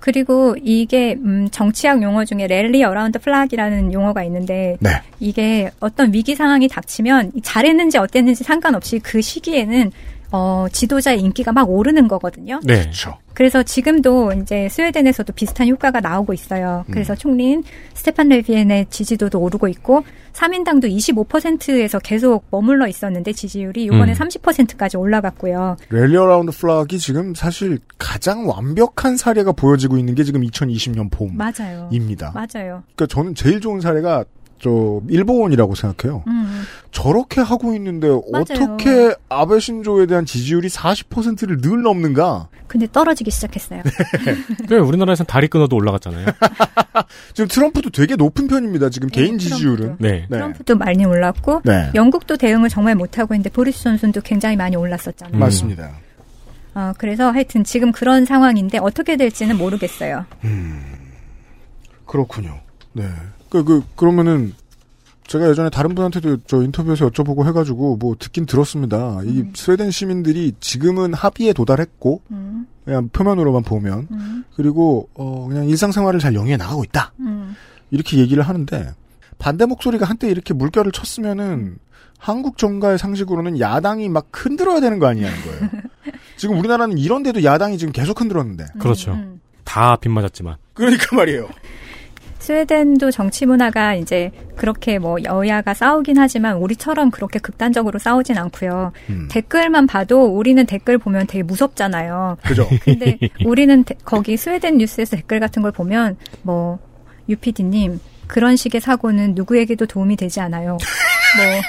그리고 0.00 0.54
이게 0.62 1.14
음, 1.14 1.48
정치학 1.50 2.02
용어 2.02 2.24
중에 2.24 2.46
rally 2.46 2.84
around 2.84 3.18
flag이라는 3.18 3.92
용어가 3.92 4.22
있는데 4.24 4.76
네. 4.80 4.90
이게 5.20 5.70
어떤 5.80 6.12
위기 6.14 6.34
상황이 6.34 6.68
닥치면 6.68 7.32
잘했는지 7.42 7.98
어땠는지 7.98 8.44
상관없이 8.44 9.00
그 9.00 9.20
시기에는 9.20 9.90
어, 10.30 10.66
지도자의 10.70 11.20
인기가 11.20 11.52
막 11.52 11.70
오르는 11.70 12.08
거거든요. 12.08 12.60
네. 12.64 12.80
그렇죠. 12.80 13.16
그래서 13.34 13.62
지금도 13.62 14.32
이제 14.32 14.68
스웨덴에서도 14.68 15.32
비슷한 15.32 15.68
효과가 15.68 16.00
나오고 16.00 16.32
있어요. 16.32 16.84
그래서 16.90 17.14
총리인 17.14 17.62
스테판 17.94 18.28
레비엔의 18.30 18.86
지지도도 18.90 19.38
오르고 19.38 19.68
있고 19.68 20.02
사민당도 20.32 20.90
25%에서 20.90 22.00
계속 22.00 22.44
머물러 22.50 22.88
있었는데 22.88 23.32
지지율이 23.32 23.84
이번에 23.84 24.12
음. 24.12 24.14
30%까지 24.14 24.96
올라갔고요. 24.96 25.76
rally 25.88 26.16
around 26.16 26.50
flag이 26.52 26.98
지금 26.98 27.34
사실 27.34 27.78
가장 27.96 28.48
완벽한 28.48 29.16
사례가 29.16 29.52
보여지고 29.52 29.98
있는 29.98 30.14
게 30.14 30.24
지금 30.24 30.42
2020년 30.42 31.08
맞아요. 31.32 31.88
봄입니다. 31.90 32.32
맞아요. 32.34 32.82
그러니까 32.96 33.06
저는 33.06 33.34
제일 33.34 33.60
좋은 33.60 33.80
사례가 33.80 34.24
저 34.60 35.00
일본이라고 35.08 35.74
생각해요. 35.74 36.24
음. 36.26 36.62
저렇게 36.90 37.40
하고 37.40 37.74
있는데 37.74 38.08
어떻게 38.32 39.14
아베 39.28 39.60
신조에 39.60 40.06
대한 40.06 40.24
지지율이 40.24 40.68
40%를 40.68 41.60
늘 41.60 41.82
넘는가? 41.82 42.48
근데 42.66 42.86
떨어지기 42.90 43.30
시작했어요. 43.30 43.82
그 44.68 44.76
우리나라에서는 44.76 45.26
다리 45.26 45.48
끊어도 45.48 45.76
올라갔잖아요. 45.76 46.26
지금 47.34 47.48
트럼프도 47.48 47.90
되게 47.90 48.16
높은 48.16 48.48
편입니다. 48.48 48.90
지금 48.90 49.08
개인 49.08 49.38
지지율은. 49.38 49.96
네. 49.98 50.26
트럼프도 50.28 50.76
많이 50.76 51.04
올랐고 51.04 51.62
네. 51.64 51.90
영국도 51.94 52.36
대응을 52.36 52.68
정말 52.68 52.94
못하고 52.94 53.34
있는데 53.34 53.50
보리스 53.50 53.84
존슨도 53.84 54.22
굉장히 54.22 54.56
많이 54.56 54.76
올랐었잖아요. 54.76 55.38
맞습니다. 55.38 55.92
어, 56.74 56.92
그래서 56.98 57.30
하여튼 57.30 57.64
지금 57.64 57.92
그런 57.92 58.24
상황인데 58.24 58.78
어떻게 58.78 59.16
될지는 59.16 59.56
모르겠어요. 59.56 60.26
그렇군요. 62.06 62.60
네. 62.92 63.04
그, 63.50 63.64
그, 63.64 63.82
그러면은, 63.96 64.54
제가 65.26 65.50
예전에 65.50 65.68
다른 65.68 65.94
분한테도 65.94 66.38
저 66.46 66.62
인터뷰에서 66.62 67.10
여쭤보고 67.10 67.46
해가지고 67.46 67.98
뭐 67.98 68.16
듣긴 68.18 68.46
들었습니다. 68.46 69.20
이 69.24 69.44
스웨덴 69.54 69.90
시민들이 69.90 70.54
지금은 70.58 71.12
합의에 71.12 71.52
도달했고, 71.52 72.22
음, 72.30 72.66
그냥 72.84 73.10
표면으로만 73.10 73.62
보면, 73.62 74.08
음, 74.10 74.44
그리고, 74.56 75.08
어, 75.14 75.46
그냥 75.48 75.68
일상생활을 75.68 76.18
잘 76.18 76.34
영위해 76.34 76.56
나가고 76.56 76.82
있다. 76.84 77.12
음. 77.20 77.54
이렇게 77.90 78.16
얘기를 78.18 78.42
하는데, 78.42 78.94
반대 79.38 79.66
목소리가 79.66 80.06
한때 80.06 80.30
이렇게 80.30 80.54
물결을 80.54 80.92
쳤으면은, 80.92 81.78
한국 82.18 82.58
정가의 82.58 82.98
상식으로는 82.98 83.60
야당이 83.60 84.08
막 84.08 84.28
흔들어야 84.32 84.80
되는 84.80 84.98
거 84.98 85.06
아니냐는 85.06 85.36
거예요. 85.42 85.60
지금 86.36 86.58
우리나라는 86.58 86.98
이런데도 86.98 87.44
야당이 87.44 87.78
지금 87.78 87.92
계속 87.92 88.20
흔들었는데. 88.20 88.66
그렇죠. 88.78 89.12
음. 89.12 89.40
다 89.64 89.96
빗맞았지만. 89.96 90.56
그러니까 90.74 91.14
말이에요. 91.14 91.48
스웨덴도 92.48 93.10
정치 93.10 93.44
문화가 93.44 93.94
이제 93.94 94.30
그렇게 94.56 94.98
뭐 94.98 95.22
여야가 95.22 95.74
싸우긴 95.74 96.16
하지만 96.16 96.56
우리처럼 96.56 97.10
그렇게 97.10 97.38
극단적으로 97.38 97.98
싸우진 97.98 98.38
않고요. 98.38 98.92
음. 99.10 99.28
댓글만 99.30 99.86
봐도 99.86 100.24
우리는 100.24 100.64
댓글 100.64 100.96
보면 100.96 101.26
되게 101.26 101.42
무섭잖아요. 101.42 102.38
그죠? 102.42 102.66
근데 102.82 103.18
우리는 103.44 103.84
데- 103.84 103.96
거기 104.02 104.38
스웨덴 104.38 104.78
뉴스에서 104.78 105.16
댓글 105.16 105.40
같은 105.40 105.60
걸 105.60 105.72
보면 105.72 106.16
뭐 106.40 106.78
유피디님 107.28 108.00
그런 108.28 108.56
식의 108.56 108.80
사고는 108.80 109.34
누구에게도 109.34 109.86
도움이 109.86 110.16
되지 110.16 110.40
않아요. 110.40 110.78
뭐 111.36 111.60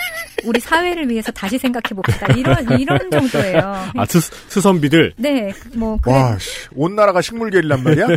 우리 0.45 0.60
사회를 0.60 1.10
위해서 1.10 1.32
다시 1.32 1.57
생각해 1.57 1.89
봅시다. 1.95 2.28
이런 2.34 2.80
이런 2.80 3.12
정도예요. 3.12 3.91
아, 3.95 4.05
스, 4.05 4.20
스선비들. 4.47 5.14
네, 5.18 5.51
뭐 5.76 5.97
그래, 6.01 6.14
와, 6.14 6.38
씨, 6.39 6.68
온 6.76 6.95
나라가 6.95 7.22
식물계란 7.22 7.84
말이야? 7.84 8.07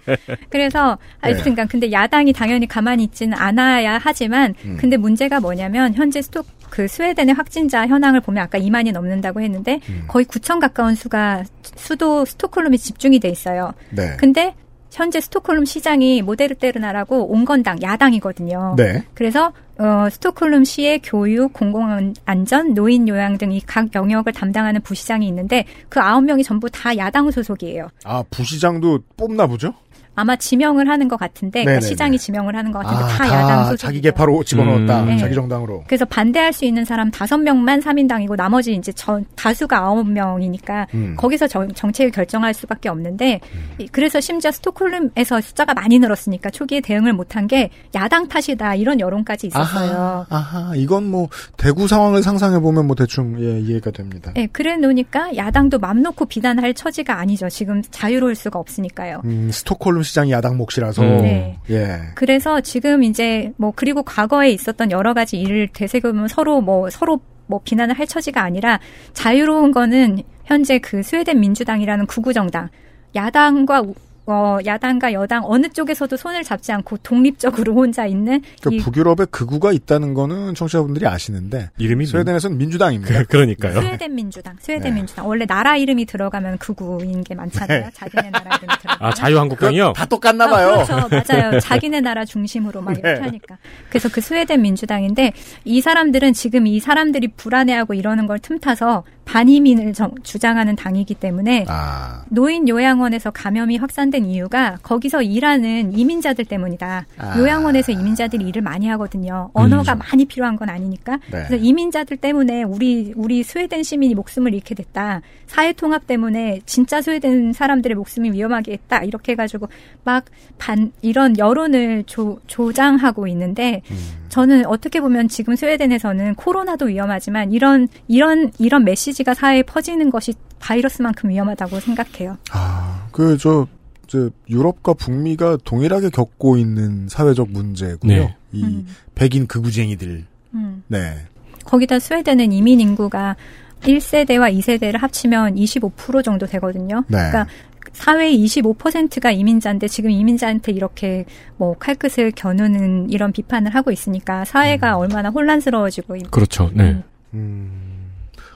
그래서 0.50 0.98
하여튼간 1.20 1.68
근데 1.68 1.90
야당이 1.90 2.32
당연히 2.32 2.66
가만히 2.66 3.04
있지는 3.04 3.36
않아야 3.38 3.98
하지만 4.02 4.54
음. 4.64 4.76
근데 4.78 4.96
문제가 4.96 5.40
뭐냐면 5.40 5.94
현재 5.94 6.20
스톡 6.20 6.46
그 6.68 6.86
스웨덴의 6.86 7.34
확진자 7.34 7.86
현황을 7.86 8.20
보면 8.20 8.42
아까 8.44 8.58
2만이 8.58 8.92
넘는다고 8.92 9.40
했는데 9.40 9.80
음. 9.88 10.04
거의 10.06 10.24
9천 10.26 10.60
가까운 10.60 10.94
수가 10.94 11.44
수도 11.76 12.24
스톡홀름에 12.24 12.76
집중이 12.76 13.18
돼 13.20 13.28
있어요. 13.28 13.72
네. 13.90 14.16
근데 14.18 14.54
현재 14.90 15.20
스톡홀름 15.20 15.64
시장이 15.64 16.22
모데르테르나라고 16.22 17.30
온건당 17.32 17.80
야당이거든요. 17.82 18.74
네. 18.76 19.04
그래서 19.14 19.52
어, 19.78 20.08
스톡홀름 20.10 20.64
시의 20.64 21.00
교육, 21.02 21.52
공공안전, 21.54 22.74
노인 22.74 23.08
요양 23.08 23.38
등 23.38 23.52
이 23.52 23.60
각 23.66 23.94
영역을 23.94 24.32
담당하는 24.32 24.80
부시장이 24.82 25.26
있는데 25.28 25.64
그 25.88 26.00
아홉 26.00 26.24
명이 26.24 26.42
전부 26.44 26.68
다 26.70 26.96
야당 26.96 27.30
소속이에요. 27.30 27.88
아, 28.04 28.22
부시장도 28.30 29.00
뽑나 29.16 29.46
보죠? 29.46 29.72
아마 30.14 30.36
지명을 30.36 30.88
하는 30.88 31.08
것 31.08 31.18
같은데 31.18 31.64
그러니까. 31.64 31.86
시장이 31.86 32.18
지명을 32.18 32.54
하는 32.56 32.72
것 32.72 32.80
같은데 32.80 33.04
아, 33.04 33.06
다, 33.08 33.26
야당 33.28 33.64
소속. 33.64 33.76
자기 33.78 34.00
개파로 34.00 34.44
집어넣었다. 34.44 35.02
음. 35.04 35.18
자기 35.18 35.30
네. 35.30 35.34
정당으로. 35.34 35.84
그래서 35.86 36.04
반대할 36.04 36.52
수 36.52 36.64
있는 36.64 36.84
사람 36.84 37.10
다섯 37.10 37.38
명만 37.38 37.80
3인당이고 37.80 38.36
나머지 38.36 38.74
이제 38.74 38.92
전 38.92 39.24
다수가 39.36 39.78
아홉 39.78 40.08
명이니까 40.10 40.88
음. 40.94 41.14
거기서 41.16 41.46
정, 41.48 41.68
정책을 41.72 42.10
결정할 42.10 42.52
수밖에 42.54 42.88
없는데 42.88 43.40
이- 43.78 43.86
그래서 43.88 44.20
심지어 44.20 44.50
스톡홀름에서 44.50 45.40
숫자가 45.40 45.74
많이 45.74 45.98
늘었으니까 45.98 46.50
초기에 46.50 46.80
대응을 46.80 47.12
못한 47.12 47.46
게 47.46 47.70
야당 47.94 48.28
탓이다 48.28 48.74
이런 48.74 49.00
여론까지 49.00 49.46
있었어요. 49.46 50.26
아하, 50.28 50.72
이건 50.76 51.08
뭐 51.10 51.28
대구 51.56 51.88
상황을 51.88 52.22
상상해 52.22 52.58
보면 52.60 52.86
뭐 52.86 52.96
대충 52.96 53.36
예, 53.40 53.60
이해가 53.60 53.90
됩니다. 53.90 54.32
네, 54.34 54.48
그래 54.52 54.76
놓으니까 54.76 55.36
야당도 55.36 55.78
맘 55.78 56.02
놓고 56.02 56.26
비난할 56.26 56.74
처지가 56.74 57.18
아니죠. 57.18 57.48
지금 57.48 57.80
자유로울 57.90 58.34
수가 58.34 58.58
없으니까요. 58.58 59.22
음, 59.24 59.50
스톡홀름 59.52 59.99
시장이 60.02 60.30
야당 60.32 60.56
몫이라서 60.56 61.02
네. 61.02 61.58
예. 61.70 61.98
그래서 62.14 62.60
지금 62.60 63.02
이제 63.02 63.52
뭐 63.56 63.72
그리고 63.74 64.02
과거에 64.02 64.50
있었던 64.50 64.90
여러 64.90 65.14
가지 65.14 65.38
일을 65.40 65.68
되새기면 65.72 66.28
서로 66.28 66.60
뭐 66.60 66.90
서로 66.90 67.20
뭐 67.46 67.60
비난을 67.64 67.98
할 67.98 68.06
처지가 68.06 68.42
아니라 68.42 68.78
자유로운 69.12 69.72
거는 69.72 70.22
현재 70.44 70.78
그 70.78 71.02
스웨덴 71.02 71.40
민주당이라는 71.40 72.06
구구 72.06 72.32
정당 72.32 72.68
야당과 73.14 73.80
우- 73.82 73.94
어 74.26 74.58
야당과 74.64 75.12
여당 75.12 75.42
어느 75.44 75.68
쪽에서도 75.68 76.16
손을 76.16 76.44
잡지 76.44 76.72
않고 76.72 76.98
독립적으로 76.98 77.74
혼자 77.74 78.06
있는 78.06 78.42
그러니까 78.60 78.70
이 78.70 78.84
북유럽에 78.84 79.26
극우가 79.30 79.72
있다는 79.72 80.14
거는 80.14 80.54
청취자분들이 80.54 81.06
아시는데 81.06 81.70
이름이 81.78 82.06
스웨덴에서는 82.06 82.56
민주당입니다. 82.56 83.24
그 83.24 83.36
러니까요. 83.36 83.80
스웨덴 83.80 84.14
민주당, 84.14 84.56
스웨덴 84.60 84.94
네. 84.94 85.00
민주당. 85.00 85.26
원래 85.26 85.46
나라 85.46 85.76
이름이 85.76 86.06
들어가면 86.06 86.58
극우인 86.58 87.24
게 87.24 87.34
많잖아요. 87.34 87.84
네. 87.86 87.90
자기네 87.94 88.30
나라 88.30 88.56
이름이 88.56 88.72
들어가면. 88.80 88.98
아, 89.00 89.14
자유한국당이요? 89.14 89.92
다 89.94 90.04
똑같나 90.06 90.44
아, 90.44 90.50
봐요. 90.50 90.84
그렇죠. 90.86 91.08
맞아요. 91.34 91.58
자기네 91.60 92.00
나라 92.00 92.24
중심으로 92.24 92.82
막 92.82 92.92
이렇게 92.92 93.14
네. 93.14 93.20
하니까. 93.20 93.58
그래서 93.88 94.08
그 94.08 94.20
스웨덴 94.20 94.62
민주당인데 94.62 95.32
이 95.64 95.80
사람들은 95.80 96.34
지금 96.34 96.66
이 96.66 96.78
사람들이 96.80 97.28
불안해하고 97.36 97.94
이러는 97.94 98.26
걸 98.26 98.38
틈타서 98.38 99.04
반이민을 99.30 99.92
정- 99.92 100.12
주장하는 100.24 100.74
당이기 100.74 101.14
때문에 101.14 101.64
아. 101.68 102.24
노인 102.30 102.68
요양원에서 102.68 103.30
감염이 103.30 103.76
확산된 103.76 104.26
이유가 104.26 104.76
거기서 104.82 105.22
일하는 105.22 105.96
이민자들 105.96 106.44
때문이다. 106.46 107.06
아. 107.16 107.38
요양원에서 107.38 107.92
이민자들이 107.92 108.48
일을 108.48 108.60
많이 108.62 108.88
하거든요. 108.88 109.48
언어가 109.52 109.92
음. 109.92 109.98
많이 110.00 110.24
필요한 110.24 110.56
건 110.56 110.68
아니니까. 110.68 111.18
네. 111.30 111.44
그래서 111.46 111.54
이민자들 111.56 112.16
때문에 112.16 112.64
우리 112.64 113.12
우리 113.14 113.44
스웨덴 113.44 113.84
시민이 113.84 114.16
목숨을 114.16 114.52
잃게 114.52 114.74
됐다. 114.74 115.20
사회 115.46 115.72
통합 115.72 116.08
때문에 116.08 116.60
진짜 116.66 117.00
스웨덴 117.00 117.52
사람들의 117.52 117.94
목숨이 117.94 118.32
위험하게 118.32 118.72
했다. 118.72 119.04
이렇게 119.04 119.32
해가지고 119.32 119.68
막 120.04 120.24
반 120.58 120.92
이런 121.02 121.38
여론을 121.38 122.04
조, 122.06 122.38
조장하고 122.46 123.26
있는데 123.28 123.80
음. 123.90 123.96
저는 124.30 124.64
어떻게 124.66 125.00
보면 125.00 125.28
지금 125.28 125.56
스웨덴에서는 125.56 126.36
코로나도 126.36 126.86
위험하지만 126.86 127.52
이런 127.52 127.88
이런 128.08 128.50
이런 128.58 128.84
메시지가 128.84 129.34
사회에 129.34 129.62
퍼지는 129.64 130.10
것이 130.10 130.32
바이러스만큼 130.60 131.30
위험하다고 131.30 131.80
생각해요. 131.80 132.38
아, 132.52 133.08
그, 133.12 133.36
저, 133.36 133.66
이제 134.06 134.30
유럽과 134.48 134.94
북미가 134.94 135.58
동일하게 135.64 136.10
겪고 136.10 136.56
있는 136.56 137.08
사회적 137.08 137.50
문제고요. 137.50 138.12
네. 138.12 138.36
이 138.52 138.64
음. 138.64 138.86
백인 139.14 139.46
극우쟁이들. 139.46 140.24
음. 140.54 140.82
네. 140.88 141.16
거기다 141.64 141.98
스웨덴은 141.98 142.52
이민 142.52 142.80
인구가 142.80 143.36
1세대와 143.82 144.52
2세대를 144.58 144.98
합치면 144.98 145.54
25% 145.54 146.22
정도 146.24 146.46
되거든요. 146.46 147.04
네. 147.08 147.16
그러니까 147.16 147.46
사회의 147.92 148.38
25%가 148.44 149.30
이민자인데 149.30 149.88
지금 149.88 150.10
이민자한테 150.10 150.72
이렇게 150.72 151.24
뭐 151.56 151.74
칼끝을 151.78 152.30
겨누는 152.32 153.10
이런 153.10 153.32
비판을 153.32 153.74
하고 153.74 153.90
있으니까 153.90 154.44
사회가 154.44 154.96
얼마나 154.96 155.28
혼란스러워지고 155.30 156.16
있- 156.16 156.30
그렇죠. 156.30 156.70
네. 156.74 157.02
음, 157.34 158.10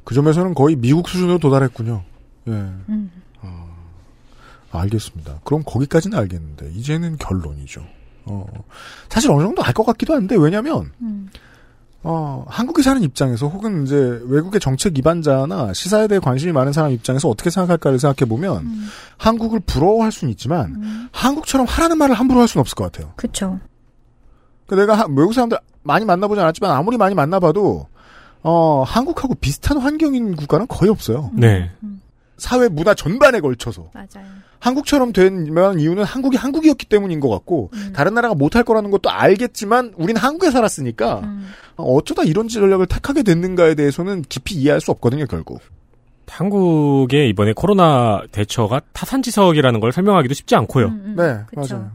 그 0.04 0.14
점에서는 0.14 0.54
거의 0.54 0.76
미국 0.76 1.08
수준으로 1.08 1.38
도달했군요. 1.38 2.02
예. 2.48 2.52
음. 2.52 3.10
알겠습니다. 4.70 5.38
그럼 5.44 5.62
거기까지는 5.64 6.18
알겠는데, 6.18 6.70
이제는 6.74 7.16
결론이죠. 7.18 7.84
어, 8.24 8.44
사실 9.08 9.30
어느 9.30 9.42
정도 9.42 9.62
알 9.62 9.72
것 9.72 9.84
같기도 9.84 10.14
한데, 10.14 10.34
왜냐면, 10.36 10.90
음. 11.00 11.28
어, 12.06 12.44
한국에 12.48 12.82
사는 12.82 13.02
입장에서 13.02 13.48
혹은 13.48 13.84
이제 13.84 14.20
외국의 14.26 14.60
정책 14.60 14.98
입안자나 14.98 15.72
시사에 15.72 16.06
대해 16.06 16.18
관심이 16.20 16.52
많은 16.52 16.72
사람 16.72 16.92
입장에서 16.92 17.28
어떻게 17.30 17.48
생각할까를 17.50 17.98
생각해 17.98 18.28
보면 18.28 18.58
음. 18.58 18.88
한국을 19.16 19.60
부러워할 19.60 20.12
수는 20.12 20.30
있지만 20.32 21.08
한국처럼 21.12 21.66
하라는 21.66 21.96
말을 21.96 22.14
함부로 22.14 22.40
할 22.40 22.48
수는 22.48 22.60
없을 22.60 22.74
것 22.74 22.92
같아요. 22.92 23.12
그렇죠. 23.16 23.58
그 24.66 24.74
내가 24.74 24.94
하- 24.98 25.06
외국 25.08 25.32
사람들 25.32 25.58
많이 25.82 26.04
만나보지 26.04 26.40
않았지만 26.40 26.70
아무리 26.70 26.96
많이 26.98 27.14
만나봐도 27.14 27.88
어, 28.42 28.82
한국하고 28.86 29.34
비슷한 29.36 29.78
환경인 29.78 30.36
국가는 30.36 30.66
거의 30.68 30.90
없어요. 30.90 31.30
네. 31.32 31.70
사회 32.36 32.68
문화 32.68 32.92
전반에 32.94 33.40
걸쳐서. 33.40 33.90
맞아요. 33.94 34.26
한국처럼 34.64 35.12
된 35.12 35.46
이유는 35.46 36.04
한국이 36.04 36.38
한국이었기 36.38 36.86
때문인 36.86 37.20
것 37.20 37.28
같고 37.28 37.70
다른 37.92 38.14
나라가 38.14 38.34
못할 38.34 38.64
거라는 38.64 38.90
것도 38.90 39.10
알겠지만 39.10 39.92
우린 39.98 40.16
한국에 40.16 40.50
살았으니까 40.50 41.22
어, 41.76 41.82
어쩌다 41.82 42.22
이런 42.22 42.48
전략을 42.48 42.86
택하게 42.86 43.22
됐는가에 43.24 43.74
대해서는 43.74 44.22
깊이 44.26 44.54
이해할 44.54 44.80
수 44.80 44.90
없거든요 44.90 45.26
결국. 45.26 45.60
한국의 46.26 47.28
이번에 47.28 47.52
코로나 47.54 48.22
대처가 48.32 48.80
타산지석이라는 48.94 49.80
걸 49.80 49.92
설명하기도 49.92 50.32
쉽지 50.32 50.54
않고요. 50.54 50.90
네, 51.14 51.40
그쵸. 51.54 51.76
맞아요. 51.76 51.90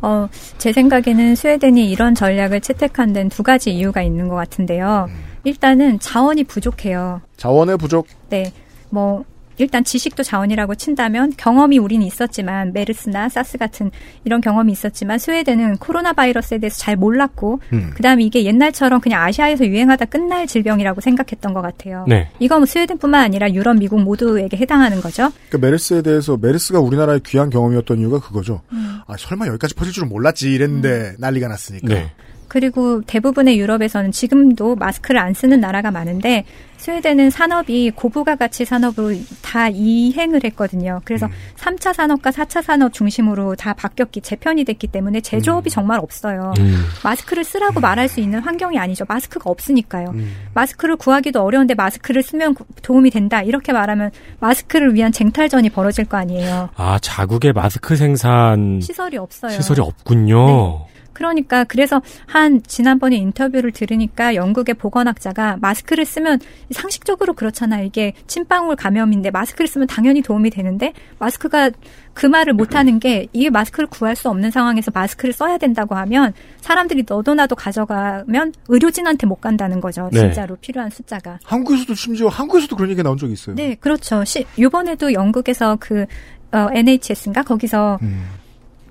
어, 0.00 0.28
제 0.56 0.72
생각에는 0.72 1.34
스웨덴이 1.34 1.90
이런 1.90 2.14
전략을 2.14 2.62
채택한 2.62 3.12
데는 3.12 3.28
두 3.28 3.42
가지 3.42 3.74
이유가 3.74 4.00
있는 4.00 4.28
것 4.28 4.36
같은데요. 4.36 5.08
일단은 5.44 5.98
자원이 5.98 6.44
부족해요. 6.44 7.20
자원의 7.36 7.76
부족. 7.76 8.06
네. 8.30 8.52
뭐, 8.88 9.24
일단 9.58 9.84
지식도 9.84 10.22
자원이라고 10.22 10.74
친다면 10.74 11.32
경험이 11.36 11.78
우리는 11.78 12.06
있었지만 12.06 12.72
메르스나 12.72 13.28
사스 13.28 13.58
같은 13.58 13.90
이런 14.24 14.40
경험이 14.40 14.72
있었지만 14.72 15.18
스웨덴은 15.18 15.78
코로나 15.78 16.12
바이러스에 16.12 16.58
대해서 16.58 16.78
잘 16.78 16.96
몰랐고 16.96 17.60
음. 17.72 17.90
그다음에 17.94 18.24
이게 18.24 18.44
옛날처럼 18.44 19.00
그냥 19.00 19.22
아시아에서 19.22 19.66
유행하다 19.66 20.06
끝날 20.06 20.46
질병이라고 20.46 21.00
생각했던 21.00 21.54
것 21.54 21.62
같아요. 21.62 22.04
네. 22.08 22.28
이거 22.38 22.58
뭐 22.58 22.66
스웨덴뿐만 22.66 23.22
아니라 23.22 23.52
유럽, 23.52 23.76
미국 23.76 24.00
모두에게 24.00 24.56
해당하는 24.56 25.00
거죠. 25.00 25.30
그러니까 25.48 25.66
메르스에 25.66 26.02
대해서 26.02 26.36
메르스가 26.36 26.80
우리나라의 26.80 27.20
귀한 27.26 27.50
경험이었던 27.50 27.98
이유가 27.98 28.20
그거죠. 28.20 28.62
아 29.06 29.16
설마 29.18 29.46
여기까지 29.48 29.74
퍼질 29.74 29.92
줄은 29.92 30.08
몰랐지 30.08 30.52
이랬는데 30.52 31.14
난리가 31.18 31.48
났으니까. 31.48 31.88
네. 31.88 32.12
그리고 32.60 33.02
대부분의 33.02 33.58
유럽에서는 33.58 34.12
지금도 34.12 34.76
마스크를 34.76 35.20
안 35.20 35.34
쓰는 35.34 35.60
나라가 35.60 35.90
많은데 35.90 36.46
스웨덴은 36.78 37.28
산업이 37.28 37.90
고부가 37.94 38.36
가치 38.36 38.64
산업으로 38.64 39.14
다 39.42 39.68
이행을 39.68 40.40
했거든요. 40.44 41.02
그래서 41.04 41.28
3차 41.58 41.92
산업과 41.92 42.30
4차 42.30 42.62
산업 42.62 42.94
중심으로 42.94 43.56
다 43.56 43.74
바뀌었기 43.74 44.22
재편이 44.22 44.64
됐기 44.64 44.86
때문에 44.86 45.20
제조업이 45.20 45.68
정말 45.68 45.98
없어요. 46.00 46.54
음. 46.58 46.84
마스크를 47.04 47.44
쓰라고 47.44 47.80
말할 47.80 48.08
수 48.08 48.20
있는 48.20 48.40
환경이 48.40 48.78
아니죠. 48.78 49.04
마스크가 49.06 49.50
없으니까요. 49.50 50.12
음. 50.14 50.32
마스크를 50.54 50.96
구하기도 50.96 51.42
어려운데 51.42 51.74
마스크를 51.74 52.22
쓰면 52.22 52.54
구- 52.54 52.64
도움이 52.80 53.10
된다. 53.10 53.42
이렇게 53.42 53.72
말하면 53.74 54.12
마스크를 54.40 54.94
위한 54.94 55.12
쟁탈전이 55.12 55.68
벌어질 55.70 56.06
거 56.06 56.16
아니에요. 56.16 56.70
아, 56.76 56.98
자국의 57.02 57.52
마스크 57.52 57.96
생산 57.96 58.80
시설이 58.80 59.18
없어요. 59.18 59.50
시설이 59.52 59.80
없군요. 59.82 60.85
그러니까 61.16 61.64
그래서 61.64 62.02
한 62.26 62.62
지난번에 62.62 63.16
인터뷰를 63.16 63.72
들으니까 63.72 64.34
영국의 64.34 64.74
보건학자가 64.74 65.56
마스크를 65.62 66.04
쓰면 66.04 66.40
상식적으로 66.70 67.32
그렇잖아요. 67.32 67.86
이게 67.86 68.12
침방울 68.26 68.76
감염인데 68.76 69.30
마스크를 69.30 69.66
쓰면 69.66 69.86
당연히 69.86 70.20
도움이 70.20 70.50
되는데 70.50 70.92
마스크가 71.18 71.70
그 72.12 72.26
말을 72.26 72.52
못 72.52 72.74
하는 72.74 73.00
게 73.00 73.28
이게 73.32 73.48
마스크를 73.48 73.86
구할 73.86 74.14
수 74.14 74.28
없는 74.28 74.50
상황에서 74.50 74.90
마스크를 74.92 75.32
써야 75.32 75.56
된다고 75.56 75.94
하면 75.94 76.34
사람들이 76.60 77.04
너도 77.08 77.32
나도 77.32 77.56
가져가면 77.56 78.52
의료진한테 78.68 79.26
못 79.26 79.36
간다는 79.36 79.80
거죠. 79.80 80.10
네. 80.12 80.20
진짜로 80.20 80.56
필요한 80.56 80.90
숫자가. 80.90 81.38
한국에서도 81.44 81.94
심지어 81.94 82.28
한국에서도 82.28 82.76
그런 82.76 82.90
얘기가 82.90 83.04
나온 83.04 83.16
적이 83.16 83.32
있어요. 83.32 83.56
네, 83.56 83.74
그렇죠. 83.76 84.22
시, 84.24 84.44
이번에도 84.58 85.14
영국에서 85.14 85.78
그 85.80 86.04
어, 86.52 86.68
NHS인가 86.72 87.42
거기서 87.42 87.98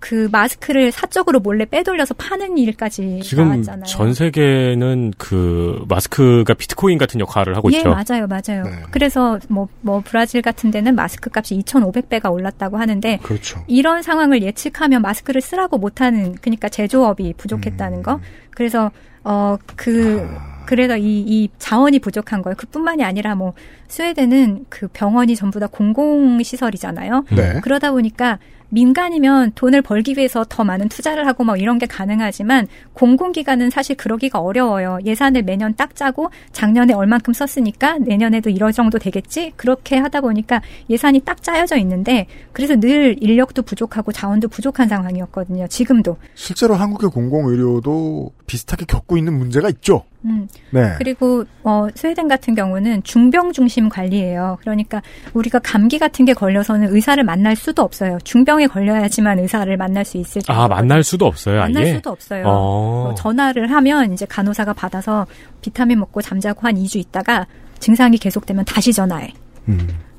그 0.06 0.30
마스크를 0.32 0.92
사적으로 0.92 1.40
몰래 1.40 1.66
빼돌려서 1.66 2.14
파는 2.14 2.60
일까지 2.60 3.22
지금 3.24 3.46
나왔잖아요. 3.46 3.86
전 3.86 4.14
세계는 4.14 5.14
그 5.18 5.84
마스크가 5.90 6.54
비트코인 6.54 7.00
같은 7.00 7.20
역할을 7.20 7.58
하고 7.58 7.72
예, 7.74 7.78
있죠. 7.78 7.90
맞아요, 7.90 8.28
맞아요. 8.28 8.66
그래서 8.92 9.40
뭐, 9.50 9.68
뭐, 9.82 10.04
브라질 10.06 10.44
같은 10.44 10.70
데는 10.70 10.94
마스크 10.94 11.32
값이 11.34 11.58
2,500배가 11.58 12.32
올랐다고 12.32 12.78
하는데. 12.78 13.18
그렇죠. 13.24 13.64
이런 13.66 14.04
상황을 14.04 14.44
예측하면 14.44 15.02
마스크를 15.02 15.42
쓰라고 15.42 15.80
못하는, 15.80 16.36
그러니까 16.36 16.70
제조업이 16.70 17.34
부족했다는 17.38 18.04
거. 18.04 18.20
그래서, 18.52 18.92
어, 19.24 19.58
그, 19.76 20.30
그래서 20.68 20.98
이, 20.98 21.22
이 21.22 21.50
자원이 21.58 21.98
부족한 21.98 22.44
거예요. 22.44 22.56
그뿐만이 22.58 23.04
아니라 23.04 23.34
뭐, 23.34 23.54
스웨덴은 23.88 24.66
그 24.70 24.88
병원이 24.88 25.36
전부 25.36 25.60
다 25.60 25.66
공공시설이잖아요. 25.66 27.26
네. 27.32 27.60
그러다 27.64 27.92
보니까 27.92 28.38
민간이면 28.70 29.54
돈을 29.56 29.82
벌기 29.82 30.16
위해서 30.18 30.46
더 30.48 30.64
많은 30.64 30.90
투자를 30.90 31.28
하고 31.28 31.44
뭐 31.44 31.56
이런 31.56 31.78
게 31.78 31.86
가능하지만 31.86 32.68
공공기관은 32.94 33.70
사실 33.70 33.96
그러기가 33.96 34.40
어려워요. 34.40 35.00
예산을 35.06 35.44
매년 35.44 35.76
딱 35.76 35.96
짜고 35.96 36.30
작년에 36.52 36.94
얼만큼 36.94 37.34
썼으니까 37.34 38.00
내년에도 38.00 38.50
이럴 38.50 38.74
정도 38.74 38.98
되겠지? 39.00 39.54
그렇게 39.56 39.98
하다 39.98 40.22
보니까 40.22 40.62
예산이 40.90 41.22
딱 41.22 41.42
짜여져 41.44 41.78
있는데 41.78 42.28
그래서 42.52 42.76
늘 42.76 43.16
인력도 43.22 43.62
부족하고 43.62 44.12
자원도 44.12 44.48
부족한 44.50 44.88
상황이었거든요. 44.88 45.68
지금도. 45.68 46.18
실제로 46.34 46.76
한국의 46.76 47.10
공공의료도 47.10 48.32
비슷하게 48.48 48.86
겪고 48.86 49.18
있는 49.18 49.38
문제가 49.38 49.70
있죠. 49.70 50.04
음. 50.26 50.48
네. 50.72 50.96
그리고 50.98 51.46
어 51.64 51.88
스웨덴 51.96 52.28
같은 52.28 52.56
경우는 52.56 53.04
중병 53.04 53.54
중심 53.54 53.90
관리예요. 53.90 54.58
그러니까 54.62 55.02
우리가 55.34 55.60
감기 55.60 56.00
같은 56.00 56.26
게 56.26 56.34
걸려서는 56.34 56.94
의사를 56.94 57.24
만날 57.24 57.56
수도 57.56 57.84
없어요. 57.84 58.18
중병에 58.24 58.68
걸려야지만 58.68 59.40
의사를 59.40 59.76
만날 59.78 60.04
수 60.04 60.18
있을 60.18 60.42
정도. 60.42 60.62
아, 60.62 60.68
만날 60.68 61.04
수도 61.04 61.26
없어요, 61.26 61.62
아예? 61.62 61.72
만날 61.72 61.96
수도 61.96 62.10
없어요. 62.10 62.44
어. 62.48 63.04
뭐 63.06 63.16
전화를 63.16 63.72
하면 63.72 64.14
이제 64.14 64.26
간호사가 64.26 64.74
받아서 64.74 65.26
비타민 65.62 66.00
먹고 66.00 66.22
잠자고 66.22 66.62
한 66.68 66.76
2주 66.76 66.98
있다가 66.98 67.46
증상이 67.80 68.18
계속되면 68.18 68.66
다시 68.66 68.92
전화해. 68.92 69.32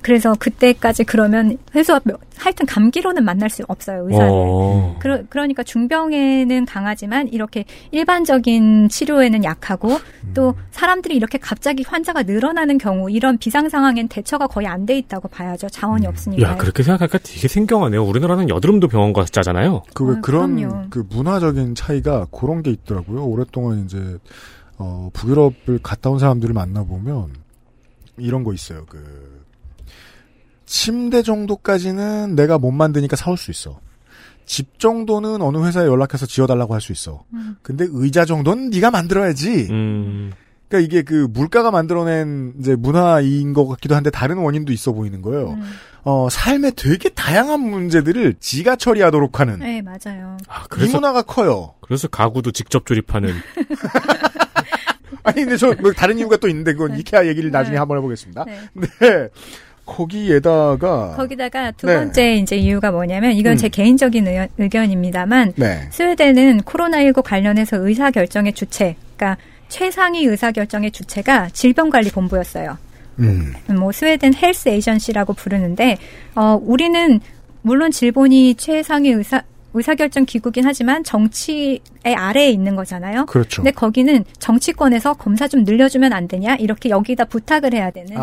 그래서 0.07 0.37
그때까지 0.39 1.03
그러면 1.03 1.59
해서 1.75 2.01
하여튼 2.37 2.65
감기로는 2.65 3.25
만날 3.25 3.51
수 3.51 3.65
없어요 3.67 4.07
의사를. 4.07 4.29
어. 4.31 4.97
그러, 5.01 5.25
그러니까 5.29 5.65
중병에는 5.65 6.65
강하지만 6.65 7.27
이렇게 7.27 7.65
일반적인 7.91 8.89
치료에는 8.89 9.43
약하고 9.43 9.99
또 10.33 10.55
사람들이 10.71 11.17
이렇게 11.17 11.39
갑자기 11.39 11.83
환자가 11.85 12.23
늘어나는 12.23 12.79
경우 12.79 13.11
이런 13.11 13.37
비상 13.37 13.69
상황엔 13.69 14.07
대처가 14.07 14.47
거의 14.47 14.69
안 14.69 14.87
돼 14.87 14.97
있다고 14.97 15.27
봐야죠 15.27 15.69
자원이 15.69 16.07
없으니까. 16.07 16.51
야, 16.51 16.57
그렇게 16.57 16.85
생각하니까 16.85 17.19
되게 17.19 17.49
생경하네요. 17.49 18.05
우리나라는 18.05 18.49
여드름도 18.49 18.87
병원 18.87 19.13
가서 19.13 19.27
짜잖아요. 19.33 19.83
그왜 19.93 20.19
어, 20.19 20.21
그런 20.23 20.55
그럼요. 20.55 20.87
그 20.91 21.05
문화적인 21.11 21.75
차이가 21.75 22.27
그런 22.31 22.63
게 22.63 22.71
있더라고요. 22.71 23.27
오랫동안 23.27 23.85
이제 23.85 23.99
어 24.79 25.11
북유럽을 25.13 25.81
갔다 25.83 26.11
온 26.11 26.21
사람들을 26.21 26.55
만나 26.55 26.85
보면 26.85 27.31
이런 28.19 28.45
거 28.45 28.55
있어요. 28.55 28.85
그 28.89 29.26
침대 30.67 31.23
정도까지는 31.23 32.35
내가 32.37 32.59
못 32.59 32.71
만드니까 32.73 33.17
사올 33.17 33.37
수 33.39 33.51
있어. 33.51 33.81
집 34.45 34.79
정도는 34.79 35.43
어느 35.43 35.59
회사에 35.65 35.87
연락해서 35.87 36.27
지어달라고 36.27 36.75
할 36.75 36.81
수 36.81 36.93
있어. 36.93 37.25
근데 37.63 37.87
의자 37.89 38.25
정도는 38.25 38.71
네가 38.71 38.91
만들어야지. 38.91 39.69
음. 39.71 40.33
그러니까 40.69 40.85
이게 40.87 41.03
그 41.03 41.29
물가가 41.31 41.71
만들어낸 41.71 42.53
이제 42.59 42.75
문화인 42.75 43.53
것 43.55 43.67
같기도 43.69 43.95
한데 43.95 44.11
다른 44.11 44.39
원인도 44.39 44.73
있어 44.73 44.93
보이는 44.93 45.23
거예요. 45.23 45.57
어 46.03 46.29
삶의 46.31 46.73
되게 46.77 47.09
다양한 47.09 47.61
문제들을 47.61 48.35
지가 48.41 48.75
처리하도록 48.77 49.39
하는 49.41 49.59
네 49.61 49.81
맞아요. 49.83 50.37
이 50.81 50.89
문화가 50.89 51.23
커요. 51.23 51.75
그래서 51.81 52.09
가구도 52.09 52.51
직접 52.53 52.85
조립하는. 52.87 53.33
아니 55.23 55.37
근데 55.43 55.57
저 55.57 55.75
뭐 55.81 55.93
다른 55.93 56.19
이유가 56.19 56.37
또 56.37 56.49
있는데 56.49 56.73
그건 56.73 56.99
이케아 56.99 57.27
얘기를 57.27 57.51
나중에 57.51 57.75
네. 57.75 57.79
한번 57.79 57.99
해보겠습니다. 57.99 58.45
네. 58.45 58.61
네. 58.75 59.29
거기에다가 59.87 61.15
거기다가 61.17 61.71
두 61.71 61.87
네. 61.87 61.95
번째 61.95 62.35
이제 62.35 62.57
이유가 62.57 62.91
뭐냐면 62.91 63.33
이건 63.33 63.53
음. 63.53 63.57
제 63.57 63.69
개인적인 63.69 64.27
의, 64.27 64.49
의견입니다만 64.59 65.55
네. 65.57 65.89
스웨덴은 65.91 66.63
코로나19 66.63 67.23
관련해서 67.23 67.79
의사 67.79 68.11
결정의 68.11 68.53
주체, 68.53 68.97
그러니까 69.17 69.41
최상위 69.69 70.25
의사 70.25 70.53
결정의 70.53 70.91
주체가 70.91 71.49
질병관리본부였어요. 71.51 72.77
음. 73.21 73.55
뭐 73.79 73.93
스웨덴 73.93 74.35
헬스 74.35 74.69
에이전시라고 74.69 75.33
부르는데 75.33 75.97
어 76.35 76.59
우리는 76.61 77.21
물론 77.63 77.91
질본이 77.91 78.57
최상위 78.57 79.11
의사 79.11 79.43
의사결정 79.77 80.25
기구긴 80.25 80.65
하지만 80.65 81.05
정치의 81.05 81.81
아래에 82.05 82.49
있는 82.51 82.77
거잖아요. 82.77 83.27
그렇죠. 83.27 83.63
근데 83.63 83.73
거기는 83.73 84.25
정치권에서 84.39 85.15
검사 85.15 85.49
좀 85.49 85.65
늘려주면 85.65 86.15
안 86.15 86.29
되냐 86.29 86.55
이렇게 86.57 86.89
여기다 86.89 87.27
부탁을 87.27 87.75
해야 87.75 87.91
되는 87.91 88.17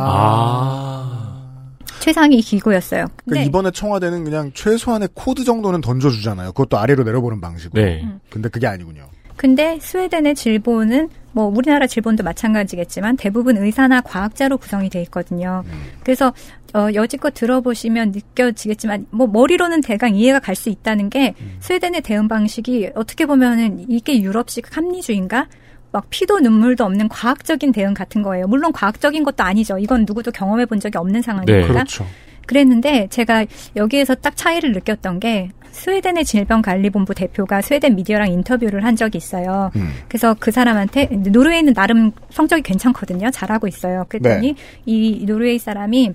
최상위 2.04 2.42
기구였어요. 2.42 3.06
그러니까 3.06 3.24
근데 3.26 3.44
이번에 3.46 3.72
청와대는 3.72 4.24
그냥 4.24 4.52
최소한의 4.54 5.10
코드 5.14 5.44
정도는 5.44 5.82
던져주잖아요. 5.82 6.52
그것도 6.52 6.78
아래로 6.78 7.04
내려보는 7.04 7.40
방식으로. 7.42 7.82
네. 7.82 8.06
근데 8.30 8.50
그게 8.50 8.68
아니군요. 8.68 9.08
근데 9.36 9.80
스웨덴의 9.82 10.36
질본은 10.36 11.10
뭐 11.32 11.46
우리나라 11.46 11.88
질본도 11.88 12.24
마찬가지겠지만 12.24 13.18
대부분 13.18 13.58
의사나 13.58 14.02
과학자로 14.02 14.58
구성이 14.60 14.90
돼 14.90 15.02
있거든요. 15.04 15.64
그래서 16.04 16.32
어, 16.76 16.88
여지껏 16.94 17.34
들어보시면 17.34 18.12
느껴지겠지만 18.12 19.08
뭐 19.10 19.26
머리로는 19.28 19.82
대강 19.82 20.16
이해가 20.16 20.40
갈 20.40 20.56
수 20.56 20.70
있다는 20.70 21.10
게 21.10 21.34
스웨덴의 21.62 22.02
대응 22.02 22.28
방식이 22.28 22.92
어떻게 22.96 23.26
보면은 23.26 23.86
이게 23.90 24.22
유럽식 24.22 24.76
합리주의인가? 24.78 25.48
막 25.94 26.06
피도 26.10 26.40
눈물도 26.40 26.84
없는 26.84 27.08
과학적인 27.08 27.72
대응 27.72 27.94
같은 27.94 28.24
거예요. 28.24 28.48
물론 28.48 28.74
과학적인 28.74 29.24
것도 29.24 29.44
아니죠. 29.44 29.78
이건 29.78 30.06
누구도 30.06 30.32
경험해 30.32 30.66
본 30.66 30.80
적이 30.80 30.98
없는 30.98 31.22
상황이니까. 31.22 31.60
네, 31.60 31.68
그렇죠. 31.68 32.06
그랬는데 32.48 33.08
제가 33.10 33.46
여기에서 33.76 34.16
딱 34.16 34.36
차이를 34.36 34.74
느꼈던 34.74 35.20
게 35.20 35.50
스웨덴의 35.70 36.26
질병관리본부 36.26 37.14
대표가 37.14 37.62
스웨덴 37.62 37.96
미디어랑 37.96 38.32
인터뷰를 38.32 38.84
한 38.84 38.96
적이 38.96 39.20
있어요. 39.20 39.72
음. 39.76 39.92
그래서 40.08 40.36
그 40.40 40.52
사람한테 40.52 41.06
노르웨이는 41.06 41.74
나름 41.74 42.12
성적이 42.32 42.64
괜찮거든요. 42.64 43.30
잘하고 43.32 43.68
있어요. 43.68 44.06
그랬더니 44.10 44.54
네. 44.54 44.56
이 44.86 45.26
노르웨이 45.26 45.60
사람이 45.60 46.14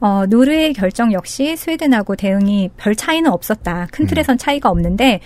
어, 0.00 0.26
노르웨이 0.26 0.72
결정 0.72 1.12
역시 1.12 1.56
스웨덴하고 1.56 2.16
대응이 2.16 2.70
별 2.76 2.94
차이는 2.94 3.30
없었다. 3.30 3.86
큰 3.92 4.06
틀에선 4.06 4.38
차이가 4.38 4.70
없는데 4.70 5.20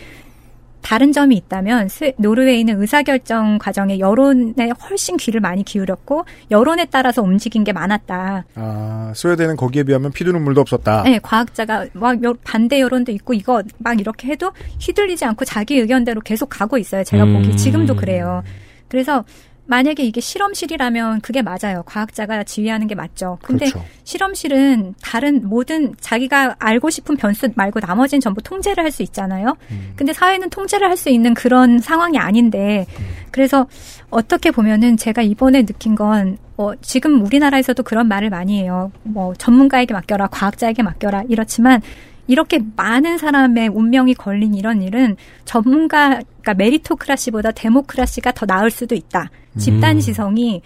다른 0.81 1.13
점이 1.13 1.37
있다면 1.37 1.89
스- 1.89 2.13
노르웨이는 2.19 2.81
의사결정 2.81 3.59
과정에 3.59 3.99
여론에 3.99 4.71
훨씬 4.89 5.17
귀를 5.17 5.41
많이 5.41 5.63
기울였고 5.65 6.25
여론에 6.51 6.87
따라서 6.91 7.23
움직인 7.23 7.65
게 7.65 7.73
많았다. 7.73 8.45
아, 8.55 9.13
스웨덴은 9.15 9.57
거기에 9.57 9.83
비하면 9.83 10.13
피도 10.13 10.33
눈물도 10.33 10.61
없었다. 10.61 11.03
네, 11.03 11.19
과학자가 11.23 11.87
막 11.93 12.23
여- 12.25 12.35
반대 12.45 12.81
여론도 12.81 13.13
있고 13.13 13.35
이거 13.35 13.63
막 13.79 14.01
이렇게 14.01 14.29
해도 14.29 14.53
휘둘리지 14.81 15.25
않고 15.25 15.45
자기 15.45 15.79
의견대로 15.79 16.21
계속 16.21 16.49
가고 16.49 16.79
있어요. 16.79 17.05
제가 17.05 17.25
음. 17.25 17.35
보기 17.35 17.57
지금도 17.57 17.97
그래요. 17.97 18.43
그래서 18.89 19.25
만약에 19.71 20.03
이게 20.03 20.21
실험실이라면 20.23 21.21
그게 21.21 21.43
맞아요. 21.43 21.83
과학자가 21.85 22.43
지휘하는 22.45 22.87
게 22.87 22.95
맞죠. 22.95 23.39
근데 23.43 23.69
그렇죠. 23.69 23.85
실험실은 24.05 24.95
다른 25.03 25.47
모든 25.47 25.95
자기가 26.01 26.57
알고 26.59 26.89
싶은 26.89 27.17
변수 27.17 27.51
말고 27.55 27.81
나머지는 27.81 28.21
전부 28.21 28.43
통제를 28.43 28.83
할 28.83 28.91
수 28.91 29.03
있잖아요. 29.03 29.57
근데 29.95 30.15
사회는 30.15 30.49
통제를 30.49 30.89
할 30.89 30.97
수 30.97 31.11
있는 31.11 31.35
그런 31.35 31.79
상황이 31.81 32.19
아닌데 32.19 32.87
그래서 33.31 33.67
어떻게 34.11 34.51
보면은 34.51 34.97
제가 34.97 35.21
이번에 35.21 35.65
느낀 35.67 35.95
건 35.95 36.39
어, 36.57 36.73
지금 36.81 37.23
우리나라에서도 37.25 37.83
그런 37.83 38.09
말을 38.09 38.31
많이 38.31 38.61
해요. 38.63 38.91
뭐 39.03 39.35
전문가에게 39.35 39.93
맡겨라, 39.93 40.29
과학자에게 40.29 40.83
맡겨라 40.83 41.25
이렇지만 41.29 41.83
이렇게 42.27 42.61
많은 42.77 43.19
사람의 43.19 43.69
운명이 43.69 44.15
걸린 44.15 44.55
이런 44.55 44.83
일은 44.83 45.17
전문가, 45.45 46.21
그러니까 46.49 46.55
메리토크라시보다 46.55 47.53
데모크라시가 47.53 48.33
더 48.33 48.47
나을 48.47 48.71
수도 48.71 48.95
있다. 48.95 49.31
집단 49.59 49.97
음. 49.97 50.01
지성이 50.01 50.63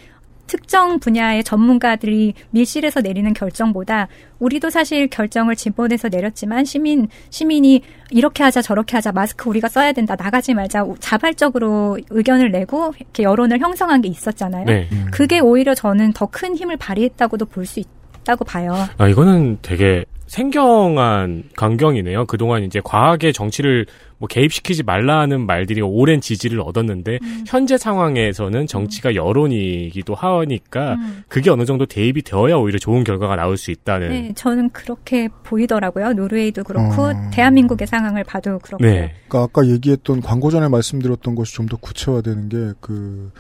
특정 0.47 0.99
분야의 0.99 1.45
전문가들이 1.45 2.35
밀실에서 2.51 3.01
내리는 3.01 3.33
결정보다 3.33 4.09
우리도 4.39 4.71
사실 4.71 5.09
결정을 5.09 5.57
집본에서 5.57 6.09
내렸지만 6.09 6.65
시민 6.65 7.09
시민이 7.31 7.83
이렇게 8.11 8.43
하자 8.43 8.61
저렇게 8.61 8.97
하자 8.97 9.13
마스크 9.13 9.49
우리가 9.49 9.69
써야 9.69 9.93
된다 9.93 10.15
나가지 10.15 10.53
말자 10.53 10.85
자발적으로 11.01 11.99
의견을 12.11 12.51
내고 12.51 12.93
이렇게 12.99 13.23
여론을 13.23 13.61
형성한 13.61 14.03
게 14.03 14.09
있었잖아요. 14.09 14.67
네. 14.67 14.89
그게 15.11 15.41
오히려 15.41 15.75
저는 15.75 16.13
더 16.13 16.27
큰 16.27 16.57
힘을 16.57 16.77
발휘했다고도 16.77 17.47
볼 17.47 17.67
수 17.67 17.81
있다고 17.81 18.45
봐요. 18.45 18.75
아, 18.99 19.09
이거는 19.09 19.59
되게 19.63 20.05
생경한 20.27 21.45
광경이네요. 21.57 22.27
그동안 22.27 22.63
이제 22.65 22.81
과학의 22.83 23.33
정치를 23.33 23.87
뭐 24.19 24.29
개입시키지 24.29 24.85
말라는 24.85 25.47
말들이 25.47 25.81
오랜 25.83 26.21
지지를 26.21 26.61
얻었는데 26.61 27.19
음. 27.23 27.45
현재 27.47 27.77
상황에서는 27.77 28.67
정치가 28.69 29.15
여론이기도 29.17 30.15
하니까 30.15 30.95
음. 30.95 31.25
그게 31.29 31.51
어느 31.51 31.65
정도 31.65 31.87
대입이 31.87 32.23
되어야 32.23 32.55
오히려 32.55 32.79
좋은 32.79 33.03
결과가 33.03 33.35
나올 33.37 33.57
수 33.57 33.73
있다는. 33.73 34.09
네, 34.11 34.33
저는 34.37 34.71
그렇게 34.71 35.29
보이더라고요. 35.43 36.13
노르웨이도 36.13 36.63
그렇고 36.65 37.03
어. 37.03 37.13
대한민국의 37.33 37.89
상황을 37.89 38.23
봐도 38.25 38.59
그렇고요. 38.61 38.89
네. 38.89 39.15
그러니까 39.29 39.43
아까 39.59 39.67
얘기했던 39.67 40.21
광고 40.21 40.51
전에 40.51 40.69
말씀드렸던 40.69 41.35
것이 41.35 41.55
좀 41.55 41.67
더 41.67 41.77
구체화되는 41.77 42.49
게 42.49 42.73
그 42.81 43.31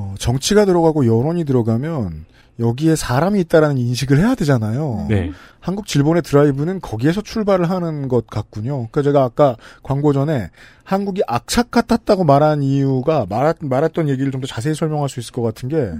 어, 0.00 0.14
정치가 0.18 0.64
들어가고 0.64 1.04
여론이 1.06 1.44
들어가면 1.44 2.24
여기에 2.58 2.96
사람이 2.96 3.40
있다라는 3.40 3.78
인식을 3.78 4.18
해야 4.18 4.34
되잖아요. 4.34 5.06
네. 5.08 5.30
한국 5.60 5.86
질본의 5.86 6.22
드라이브는 6.22 6.80
거기에서 6.80 7.20
출발을 7.22 7.68
하는 7.70 8.08
것 8.08 8.26
같군요. 8.26 8.88
그러니까 8.88 9.02
제가 9.02 9.22
아까 9.24 9.56
광고 9.82 10.12
전에 10.12 10.50
한국이 10.84 11.22
악착 11.26 11.70
같았다고 11.70 12.24
말한 12.24 12.62
이유가 12.62 13.26
말했, 13.28 13.56
말했던 13.60 14.08
얘기를 14.08 14.30
좀 14.32 14.40
더 14.40 14.46
자세히 14.46 14.74
설명할 14.74 15.08
수 15.08 15.20
있을 15.20 15.32
것 15.32 15.42
같은 15.42 15.68
게 15.68 15.90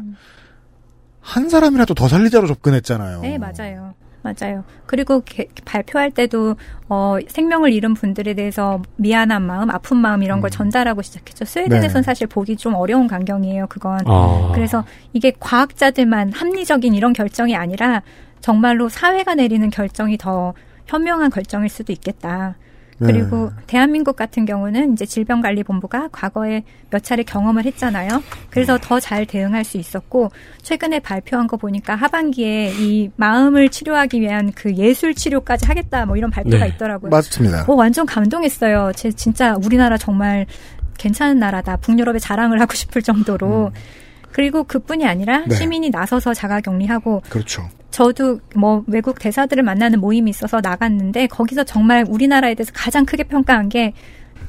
한 1.22 1.48
사람이라도 1.50 1.94
더 1.94 2.08
살리자로 2.08 2.46
접근했잖아요. 2.46 3.20
네, 3.20 3.36
맞아요. 3.38 3.92
맞아요. 4.22 4.64
그리고 4.86 5.22
개- 5.24 5.48
발표할 5.64 6.10
때도 6.10 6.56
어, 6.88 7.16
생명을 7.26 7.72
잃은 7.72 7.94
분들에 7.94 8.34
대해서 8.34 8.82
미안한 8.96 9.42
마음, 9.42 9.70
아픈 9.70 9.96
마음 9.96 10.22
이런 10.22 10.40
걸 10.40 10.50
전달하고 10.50 11.00
시작했죠. 11.02 11.44
스웨덴에선 11.46 12.02
네. 12.02 12.04
사실 12.04 12.26
보기 12.26 12.56
좀 12.56 12.74
어려운 12.74 13.06
광경이에요. 13.08 13.66
그건. 13.68 14.00
아. 14.06 14.50
그래서 14.54 14.84
이게 15.12 15.32
과학자들만 15.40 16.32
합리적인 16.32 16.94
이런 16.94 17.12
결정이 17.12 17.56
아니라 17.56 18.02
정말로 18.40 18.88
사회가 18.88 19.34
내리는 19.36 19.68
결정이 19.70 20.18
더 20.18 20.52
현명한 20.86 21.30
결정일 21.30 21.68
수도 21.68 21.92
있겠다. 21.92 22.56
그리고 23.00 23.50
네. 23.56 23.62
대한민국 23.66 24.14
같은 24.16 24.44
경우는 24.44 24.92
이제 24.92 25.06
질병관리본부가 25.06 26.08
과거에 26.12 26.64
몇 26.90 27.02
차례 27.02 27.22
경험을 27.22 27.64
했잖아요. 27.64 28.08
그래서 28.50 28.78
더 28.80 29.00
잘 29.00 29.24
대응할 29.24 29.64
수 29.64 29.78
있었고 29.78 30.30
최근에 30.62 31.00
발표한 31.00 31.46
거 31.46 31.56
보니까 31.56 31.94
하반기에 31.94 32.72
이 32.78 33.10
마음을 33.16 33.70
치료하기 33.70 34.20
위한 34.20 34.52
그 34.54 34.74
예술 34.76 35.14
치료까지 35.14 35.66
하겠다 35.66 36.04
뭐 36.04 36.16
이런 36.18 36.30
발표가 36.30 36.64
네. 36.66 36.68
있더라고요. 36.68 37.10
맞습니다. 37.10 37.64
어, 37.66 37.74
완전 37.74 38.04
감동했어요. 38.04 38.92
제 38.94 39.10
진짜 39.10 39.56
우리나라 39.64 39.96
정말 39.96 40.46
괜찮은 40.98 41.38
나라다. 41.38 41.76
북유럽에 41.78 42.18
자랑을 42.18 42.60
하고 42.60 42.74
싶을 42.74 43.00
정도로. 43.00 43.72
그리고 44.32 44.64
그뿐이 44.64 45.06
아니라 45.06 45.44
네. 45.46 45.56
시민이 45.56 45.90
나서서 45.90 46.34
자가격리하고 46.34 47.22
그렇죠. 47.30 47.68
저도 47.90 48.40
뭐 48.54 48.84
외국 48.86 49.18
대사들을 49.18 49.62
만나는 49.62 50.00
모임이 50.00 50.30
있어서 50.30 50.60
나갔는데 50.60 51.26
거기서 51.26 51.64
정말 51.64 52.04
우리나라에 52.08 52.54
대해서 52.54 52.70
가장 52.74 53.04
크게 53.04 53.24
평가한 53.24 53.68
게 53.68 53.92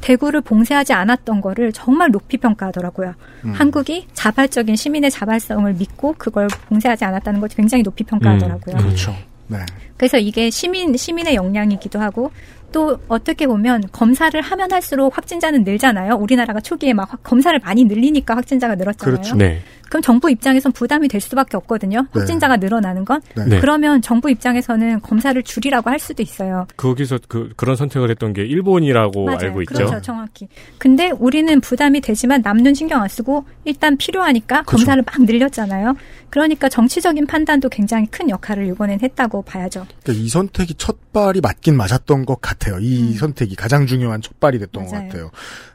대구를 0.02 0.42
봉쇄하지 0.42 0.94
않았던 0.94 1.42
거를 1.42 1.72
정말 1.74 2.12
높이 2.12 2.38
평가하더라고요. 2.38 3.14
음. 3.46 3.52
한국이 3.54 4.08
자발적인 4.14 4.76
시민의 4.76 5.12
자발성을 5.12 5.72
믿고 5.74 6.16
그걸 6.18 6.48
봉쇄하지 6.70 7.06
않았다는 7.06 7.40
걸 7.40 7.50
굉장히 7.50 7.84
높이 7.84 8.04
평가하더라고요. 8.04 8.78
그렇죠. 8.78 9.14
네. 9.48 9.58
그래서 9.98 10.18
이게 10.18 10.50
시민 10.50 10.96
시민의 10.96 11.36
역량이기도 11.36 12.00
하고 12.00 12.32
또 12.72 12.98
어떻게 13.10 13.46
보면 13.48 13.84
검사를 13.92 14.40
하면 14.40 14.72
할수록 14.72 15.16
확진자는 15.18 15.64
늘잖아요. 15.66 16.16
우리나라가 16.16 16.62
초기에 16.62 16.94
막 16.94 17.12
확- 17.12 17.22
검사를 17.22 17.58
많이 17.60 17.84
늘리니까 17.84 18.36
확진자가 18.38 18.76
늘었잖아요. 18.76 19.14
그렇죠. 19.18 19.36
네. 19.36 19.60
그럼 19.92 20.02
정부 20.02 20.32
입장에선 20.32 20.72
부담이 20.72 21.10
될 21.10 21.20
수밖에 21.20 21.58
없거든요. 21.58 22.04
네. 22.14 22.20
확진자가 22.20 22.56
늘어나는 22.56 23.04
건. 23.04 23.20
네. 23.36 23.60
그러면 23.60 24.02
정부 24.02 24.32
입장에서는 24.32 25.02
검사를 25.02 25.44
줄이라고 25.44 25.90
할 25.90 26.00
수도 26.00 26.24
있어요. 26.24 26.66
거기서 26.78 27.20
그, 27.28 27.52
그런 27.58 27.76
선택을 27.76 28.10
했던 28.10 28.32
게 28.32 28.44
일본이라고 28.44 29.26
맞아요. 29.26 29.40
알고 29.42 29.62
있죠. 29.64 29.74
그렇죠, 29.74 30.02
정확히. 30.02 30.48
근데 30.78 31.12
우리는 31.12 31.60
부담이 31.60 32.00
되지만 32.00 32.42
남는 32.42 32.74
신경 32.74 33.02
안 33.02 33.10
쓰고 33.10 33.44
일단 33.66 33.98
필요하니까 33.98 34.62
그렇죠. 34.64 34.78
검사를 34.78 35.04
막 35.04 35.22
늘렸잖아요. 35.24 35.98
그러니까 36.30 36.70
정치적인 36.70 37.28
판단도 37.28 37.68
굉장히 37.68 38.06
큰 38.08 38.30
역할을 38.30 38.68
이번엔 38.68 39.02
했다고 39.02 39.42
봐야죠. 39.42 39.86
그러니까 40.04 40.24
이 40.24 40.30
선택이 40.30 40.76
첫 40.76 41.12
발이 41.12 41.42
맞긴 41.42 41.76
맞았던 41.76 42.26
것 42.26 42.40
같아요. 42.40 42.80
이 42.80 43.12
선택이 43.16 43.58
가장 43.58 43.88
중요한 43.88 44.22
첫 44.22 44.40
발이 44.40 44.58
됐던 44.58 44.86
것 44.86 44.94
음. 44.94 44.96
맞아요. 44.96 45.10
같아요. 45.10 45.32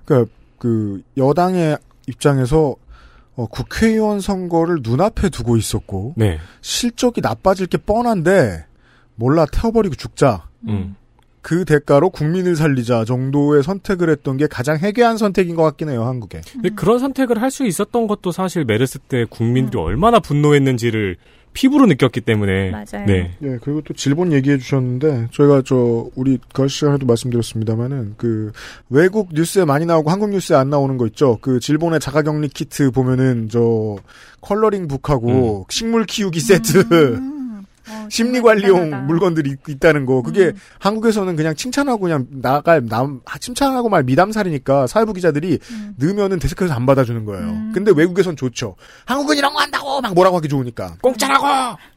그러니까 0.06 0.32
그 0.58 1.02
여당의 1.18 1.76
입장에서 2.06 2.76
어, 3.36 3.46
국회의원 3.46 4.20
선거를 4.20 4.78
눈앞에 4.82 5.28
두고 5.28 5.56
있었고 5.56 6.14
네. 6.16 6.38
실적이 6.62 7.20
나빠질 7.20 7.66
게 7.66 7.78
뻔한데 7.78 8.64
몰라 9.14 9.46
태워버리고 9.50 9.94
죽자. 9.94 10.48
음. 10.68 10.96
그 11.42 11.64
대가로 11.64 12.10
국민을 12.10 12.56
살리자 12.56 13.04
정도의 13.04 13.62
선택을 13.62 14.10
했던 14.10 14.36
게 14.36 14.48
가장 14.48 14.78
해괴한 14.78 15.16
선택인 15.16 15.54
것 15.54 15.62
같긴 15.62 15.88
해요, 15.90 16.04
한국에. 16.04 16.40
근데 16.52 16.70
그런 16.70 16.98
선택을 16.98 17.40
할 17.40 17.52
수 17.52 17.64
있었던 17.64 18.08
것도 18.08 18.32
사실 18.32 18.64
메르스 18.64 18.98
때 18.98 19.24
국민들이 19.30 19.80
얼마나 19.80 20.18
분노했는지를 20.18 21.16
피부로 21.56 21.86
느꼈기 21.86 22.20
때문에. 22.20 22.70
맞아요. 22.70 23.06
네. 23.06 23.34
예, 23.42 23.58
그리고 23.62 23.80
또 23.80 23.94
질본 23.94 24.30
얘기해 24.34 24.58
주셨는데, 24.58 25.28
저희가 25.32 25.62
저, 25.64 26.06
우리 26.14 26.38
그 26.52 26.68
시간에도 26.68 27.06
말씀드렸습니다만은, 27.06 28.14
그, 28.18 28.52
외국 28.90 29.30
뉴스에 29.32 29.64
많이 29.64 29.86
나오고 29.86 30.10
한국 30.10 30.28
뉴스에 30.28 30.54
안 30.54 30.68
나오는 30.68 30.98
거 30.98 31.06
있죠? 31.06 31.38
그, 31.40 31.58
질본의 31.58 32.00
자가격리 32.00 32.48
키트 32.48 32.90
보면은, 32.90 33.48
저, 33.50 33.96
coloring 34.42 34.86
book하고, 34.86 35.66
식물 35.70 36.04
키우기 36.04 36.40
세트. 36.40 37.35
어, 37.88 38.08
심리관리용 38.10 39.06
물건들이 39.06 39.50
있- 39.50 39.68
있다는 39.68 40.06
거. 40.06 40.22
그게 40.22 40.52
한국에서는 40.78 41.36
그냥 41.36 41.54
칭찬하고 41.54 42.00
그냥 42.00 42.26
나갈 42.30 42.84
남 42.86 43.20
칭찬하고 43.40 43.88
말 43.88 44.02
미담 44.04 44.32
사례니까 44.32 44.86
사회부 44.86 45.12
기자들이 45.12 45.58
넣으면은 45.96 46.38
데스크에서 46.38 46.74
안 46.74 46.86
받아주는 46.86 47.24
거예요. 47.24 47.46
근데 47.72 47.92
외국에선 47.94 48.36
좋죠. 48.36 48.76
한국은 49.04 49.36
이런 49.36 49.52
거 49.52 49.60
한다고 49.60 50.00
막 50.00 50.14
뭐라고 50.14 50.36
하기 50.38 50.48
좋으니까 50.48 50.94
공짜라고. 51.02 51.46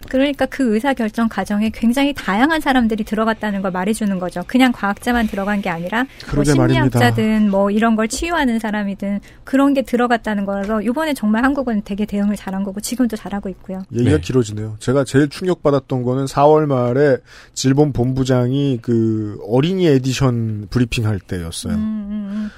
그러니까 0.10 0.46
그 0.46 0.74
의사 0.76 0.94
결정 0.94 1.28
과정에 1.30 1.70
굉장히 1.74 2.14
다양한 2.14 2.62
사람들이 2.62 3.04
들어갔다는 3.04 3.62
걸 3.62 3.72
말해주는 3.72 4.20
거죠. 4.20 4.44
그냥 4.48 4.72
과학자만 4.72 5.28
들어간 5.28 5.62
게 5.62 5.70
아니라 5.70 6.06
뭐 6.34 6.44
말입니다. 6.44 7.00
심리학자든 7.00 7.50
뭐 7.50 7.72
이런 7.72 7.96
걸 7.96 8.08
치유하는 8.08 8.60
사람이든 8.60 9.20
그런 9.44 9.74
게 9.74 9.82
들어갔다는 9.82 10.46
거라서 10.46 10.82
이번에 10.82 11.14
정말 11.14 11.44
한국은 11.44 11.82
되게 11.84 12.06
대응을 12.06 12.36
잘한 12.36 12.64
거고 12.64 12.80
지금도 12.80 13.16
잘하고 13.18 13.50
있고요. 13.50 13.84
얘기가 13.94 14.18
길어지네요. 14.18 14.76
제가 14.80 15.04
제일 15.04 15.30
충격받 15.30 15.74
았던 15.80 16.04
거는 16.04 16.26
4월 16.26 16.66
말에 16.66 17.18
질본 17.54 17.94
본부장이 17.94 18.80
그 18.82 19.40
어린이 19.48 19.88
에디션 19.88 20.68
브리핑 20.70 21.06
할 21.06 21.20
때였어요. 21.20 21.74
음, 21.74 22.50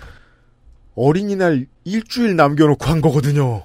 어린이날 0.95 1.65
일주일 1.83 2.35
남겨놓고 2.35 2.85
한 2.85 3.01
거거든요. 3.01 3.63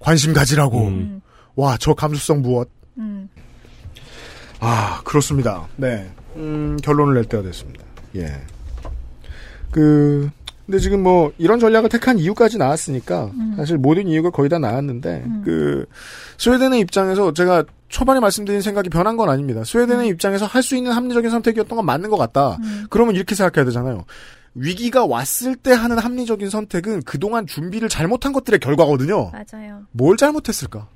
관심 0.00 0.32
가지라고. 0.32 0.92
와, 1.56 1.76
저 1.78 1.94
감수성 1.94 2.42
무엇? 2.42 2.68
음. 2.98 3.28
아, 4.60 5.00
그렇습니다. 5.04 5.68
네. 5.76 6.10
음, 6.36 6.76
결론을 6.82 7.14
낼 7.14 7.24
때가 7.24 7.42
됐습니다. 7.42 7.84
예. 8.16 8.32
그, 9.70 10.30
근데 10.68 10.80
지금 10.80 11.02
뭐, 11.02 11.32
이런 11.38 11.58
전략을 11.58 11.88
택한 11.88 12.18
이유까지 12.18 12.58
나왔으니까, 12.58 13.30
음. 13.32 13.54
사실 13.56 13.78
모든 13.78 14.06
이유가 14.06 14.28
거의 14.28 14.50
다 14.50 14.58
나왔는데, 14.58 15.24
그, 15.42 15.86
스웨덴의 16.36 16.78
입장에서 16.80 17.32
제가 17.32 17.64
초반에 17.88 18.20
말씀드린 18.20 18.60
생각이 18.60 18.90
변한 18.90 19.16
건 19.16 19.30
아닙니다. 19.30 19.64
스웨덴의 19.64 20.08
입장에서 20.08 20.44
할 20.44 20.62
수 20.62 20.76
있는 20.76 20.92
합리적인 20.92 21.30
선택이었던 21.30 21.74
건 21.74 21.86
맞는 21.86 22.10
것 22.10 22.18
같다. 22.18 22.58
그러면 22.90 23.14
이렇게 23.14 23.34
생각해야 23.34 23.64
되잖아요. 23.64 24.04
위기가 24.54 25.06
왔을 25.06 25.56
때 25.56 25.72
하는 25.72 25.96
합리적인 25.96 26.50
선택은 26.50 27.04
그동안 27.04 27.46
준비를 27.46 27.88
잘못한 27.88 28.34
것들의 28.34 28.60
결과거든요. 28.60 29.30
맞아요. 29.32 29.84
뭘 29.92 30.18
잘못했을까? 30.18 30.86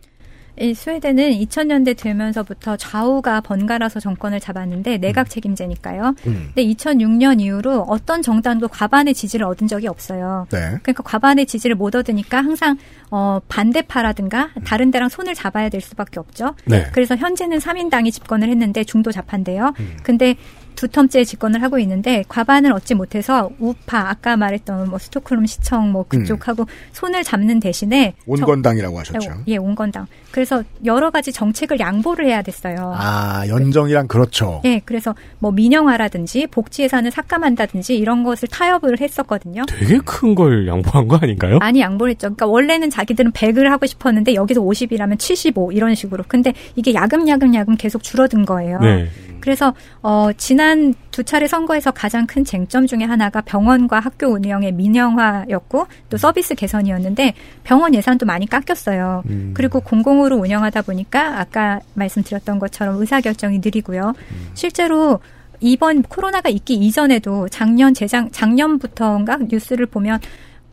이 0.60 0.74
스웨덴은 0.74 1.30
2000년대 1.30 1.96
되면서부터 1.96 2.76
좌우가 2.76 3.40
번갈아서 3.40 4.00
정권을 4.00 4.38
잡았는데 4.38 4.98
내각 4.98 5.30
책임제니까요. 5.30 6.14
음. 6.26 6.50
근데 6.54 6.64
2006년 6.74 7.40
이후로 7.40 7.86
어떤 7.88 8.20
정당도 8.20 8.68
과반의 8.68 9.14
지지를 9.14 9.46
얻은 9.46 9.66
적이 9.66 9.88
없어요. 9.88 10.46
네. 10.50 10.58
그러니까 10.82 11.02
과반의 11.02 11.46
지지를 11.46 11.74
못 11.74 11.96
얻으니까 11.96 12.38
항상 12.38 12.76
어, 13.10 13.40
반대파라든가 13.48 14.50
다른 14.64 14.90
데랑 14.90 15.08
손을 15.08 15.34
잡아야 15.34 15.68
될 15.68 15.80
수밖에 15.80 16.20
없죠. 16.20 16.54
네. 16.66 16.86
그래서 16.92 17.16
현재는 17.16 17.58
3인당이 17.58 18.12
집권을 18.12 18.48
했는데 18.48 18.84
중도 18.84 19.10
좌파인데요. 19.10 19.72
근데 20.02 20.36
두 20.82 20.88
텀째 20.88 21.24
집권을 21.24 21.62
하고 21.62 21.78
있는데 21.78 22.24
과반을 22.26 22.72
얻지 22.72 22.96
못해서 22.96 23.50
우파 23.60 24.08
아까 24.10 24.36
말했던 24.36 24.90
뭐 24.90 24.98
스톡홀름 24.98 25.46
시청 25.46 25.92
뭐 25.92 26.04
그쪽하고 26.08 26.66
손을 26.90 27.22
잡는 27.22 27.60
대신에 27.60 28.14
저- 28.18 28.22
온건당이라고 28.26 28.98
하셨죠. 28.98 29.30
예, 29.46 29.56
온건당. 29.58 30.06
그래서 30.32 30.64
여러 30.84 31.10
가지 31.10 31.30
정책을 31.30 31.78
양보를 31.78 32.26
해야 32.26 32.42
됐어요. 32.42 32.94
아, 32.96 33.44
연정이랑 33.46 34.08
그렇죠. 34.08 34.60
예, 34.64 34.80
그래서 34.84 35.14
뭐 35.38 35.52
민영화라든지 35.52 36.48
복지 36.48 36.82
예산을 36.82 37.12
삭감한다든지 37.12 37.96
이런 37.96 38.24
것을 38.24 38.48
타협을 38.48 39.00
했었거든요. 39.00 39.62
되게 39.68 39.98
큰 39.98 40.34
걸 40.34 40.66
양보한 40.66 41.06
거 41.06 41.16
아닌가요? 41.22 41.58
많이 41.58 41.80
양보를 41.80 42.12
했죠. 42.12 42.22
그러니까 42.28 42.46
원래는 42.46 42.90
자기들은 42.90 43.32
100을 43.32 43.68
하고 43.68 43.86
싶었는데 43.86 44.34
여기서 44.34 44.62
50이라면 44.62 45.18
75 45.18 45.70
이런 45.72 45.94
식으로. 45.94 46.24
근데 46.26 46.52
이게 46.74 46.92
야금야금 46.94 47.54
야금 47.54 47.76
계속 47.76 48.02
줄어든 48.02 48.46
거예요. 48.46 48.80
네. 48.80 49.08
그래서 49.42 49.74
어 50.02 50.30
지난 50.38 50.94
두 51.10 51.24
차례 51.24 51.46
선거에서 51.46 51.90
가장 51.90 52.26
큰 52.26 52.44
쟁점 52.44 52.86
중에 52.86 53.00
하나가 53.04 53.42
병원과 53.42 54.00
학교 54.00 54.28
운영의 54.28 54.72
민영화였고 54.72 55.86
또 56.08 56.16
서비스 56.16 56.54
개선이었는데 56.54 57.34
병원 57.64 57.94
예산도 57.94 58.24
많이 58.24 58.46
깎였어요. 58.46 59.24
그리고 59.52 59.80
공공으로 59.80 60.36
운영하다 60.36 60.82
보니까 60.82 61.40
아까 61.40 61.80
말씀드렸던 61.94 62.58
것처럼 62.58 62.98
의사결정이 63.00 63.58
느리고요. 63.58 64.14
실제로 64.54 65.20
이번 65.60 66.02
코로나가 66.02 66.48
있기 66.48 66.74
이전에도 66.74 67.48
작년 67.48 67.94
재작 67.94 68.32
작년부터인가 68.32 69.38
뉴스를 69.48 69.86
보면 69.86 70.20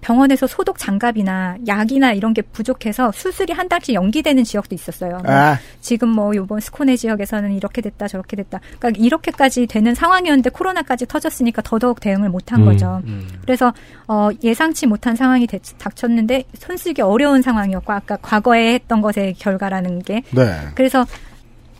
병원에서 0.01 0.47
소독 0.47 0.77
장갑이나 0.77 1.57
약이나 1.67 2.13
이런 2.13 2.33
게 2.33 2.41
부족해서 2.41 3.11
수술이 3.11 3.53
한 3.53 3.67
달씩 3.67 3.95
연기되는 3.95 4.43
지역도 4.43 4.73
있었어요. 4.75 5.19
뭐 5.23 5.31
아. 5.31 5.57
지금 5.81 6.09
뭐 6.09 6.33
요번 6.35 6.59
스코네 6.59 6.95
지역에서는 6.97 7.51
이렇게 7.53 7.81
됐다 7.81 8.07
저렇게 8.07 8.35
됐다. 8.37 8.59
그러니까 8.79 9.01
이렇게까지 9.03 9.67
되는 9.67 9.93
상황이었는데 9.95 10.49
코로나까지 10.51 11.05
터졌으니까 11.05 11.61
더더욱 11.61 11.99
대응을 11.99 12.29
못한 12.29 12.61
음, 12.61 12.65
거죠. 12.65 13.01
음. 13.05 13.27
그래서 13.41 13.73
어 14.07 14.29
예상치 14.43 14.87
못한 14.87 15.15
상황이 15.15 15.47
대- 15.47 15.59
닥쳤는데 15.77 16.43
손쓰기 16.57 17.01
어려운 17.01 17.41
상황이었고 17.41 17.91
아까 17.91 18.17
과거에 18.21 18.73
했던 18.75 19.01
것의 19.01 19.33
결과라는 19.37 19.99
게 20.03 20.23
네. 20.31 20.55
그래서 20.75 21.05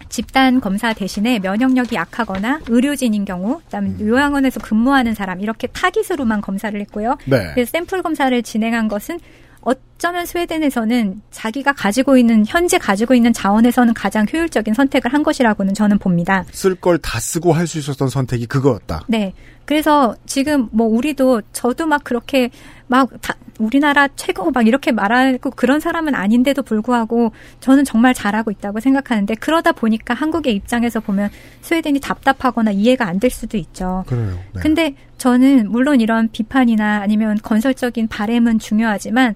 집단 0.10 0.60
검사 0.60 0.94
대신에 0.94 1.40
면역력이 1.40 1.96
약하거나 1.96 2.62
의료진인 2.68 3.26
경우, 3.26 3.60
그다음에 3.66 3.94
요양원에서 4.02 4.60
근무하는 4.62 5.14
사람 5.14 5.40
이렇게 5.40 5.68
타깃으로만 5.68 6.42
검사를 6.42 6.80
했고요. 6.82 7.18
네. 7.26 7.52
그래서 7.54 7.72
샘플 7.72 8.02
검사를 8.02 8.42
진행한 8.44 8.88
것은 8.88 9.20
어쩌면 9.62 10.26
스웨덴에서는 10.26 11.22
자기가 11.32 11.74
가지고 11.74 12.18
있는 12.18 12.46
현재 12.48 12.78
가지고 12.78 13.14
있는 13.14 13.34
자원에서는 13.34 13.94
가장 13.94 14.26
효율적인 14.32 14.74
선택을 14.74 15.14
한 15.14 15.22
것이라고는 15.22 15.74
저는 15.74 16.00
봅니다. 16.00 16.46
쓸 16.52 16.76
걸 16.76 16.98
다 16.98 17.20
쓰고 17.20 17.52
할 17.54 17.68
수 17.68 17.78
있었던 17.78 18.08
선택이 18.10 18.46
그거였다. 18.48 19.04
네. 19.08 19.34
그래서 19.66 20.16
지금 20.26 20.70
뭐 20.72 20.88
우리도 20.88 21.42
저도 21.54 21.86
막 21.86 22.04
그렇게 22.04 22.50
막 22.88 23.10
다, 23.22 23.36
우리나라 23.60 24.08
최고 24.16 24.50
막 24.52 24.66
이렇게 24.66 24.92
말하고 24.92 25.52
그런 25.52 25.80
사람은 25.80 26.16
아닌데도 26.16 26.64
불구하고 26.64 27.32
저는 27.60 27.84
정말 27.86 28.14
잘하고 28.14 28.50
있다고 28.52 28.80
생각하는데 28.80 29.36
그러다 29.36 29.74
보니까 29.74 30.14
한국의 30.14 30.56
입장에서 30.56 31.00
보면 31.00 31.30
스웨덴이 31.62 32.00
답답하거나 32.00 32.72
이해가 32.72 33.06
안 33.06 33.20
될 33.20 33.30
수도 33.30 33.58
있죠. 33.58 34.06
그래요. 34.08 34.40
근데 34.62 34.96
저는 35.18 35.70
물론 35.70 36.00
이런 36.00 36.30
비판이나 36.32 37.02
아니면 37.02 37.38
건설적인 37.44 38.08
바램은 38.08 38.60
중요하지만 38.60 39.36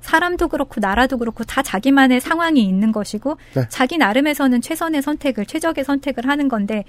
사람도 0.00 0.48
그렇고 0.48 0.80
나라도 0.80 1.16
그렇고 1.18 1.44
다 1.44 1.62
자기만의 1.62 2.20
상황이 2.20 2.60
있는 2.64 2.90
것이고 2.90 3.36
네. 3.54 3.62
자기 3.68 3.96
나름에서는 3.98 4.60
최선의 4.60 5.00
선택을 5.02 5.46
최적의 5.46 5.84
선택을 5.84 6.26
하는 6.26 6.48
건데 6.48 6.82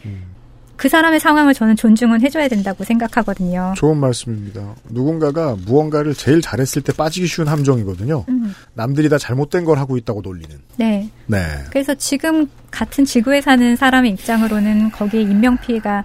그 0.75 0.89
사람의 0.89 1.19
상황을 1.19 1.53
저는 1.53 1.75
존중은 1.75 2.21
해줘야 2.21 2.47
된다고 2.47 2.83
생각하거든요. 2.83 3.73
좋은 3.77 3.97
말씀입니다. 3.97 4.75
누군가가 4.89 5.55
무언가를 5.65 6.13
제일 6.13 6.41
잘했을 6.41 6.81
때 6.81 6.91
빠지기 6.93 7.27
쉬운 7.27 7.47
함정이거든요. 7.47 8.25
음. 8.27 8.53
남들이 8.73 9.07
다 9.07 9.17
잘못된 9.17 9.65
걸 9.65 9.77
하고 9.77 9.97
있다고 9.97 10.21
놀리는. 10.21 10.57
네. 10.77 11.09
네. 11.27 11.39
그래서 11.69 11.93
지금 11.95 12.47
같은 12.71 13.05
지구에 13.05 13.41
사는 13.41 13.75
사람의 13.75 14.11
입장으로는 14.11 14.91
거기에 14.91 15.21
인명 15.21 15.57
피해가 15.57 16.03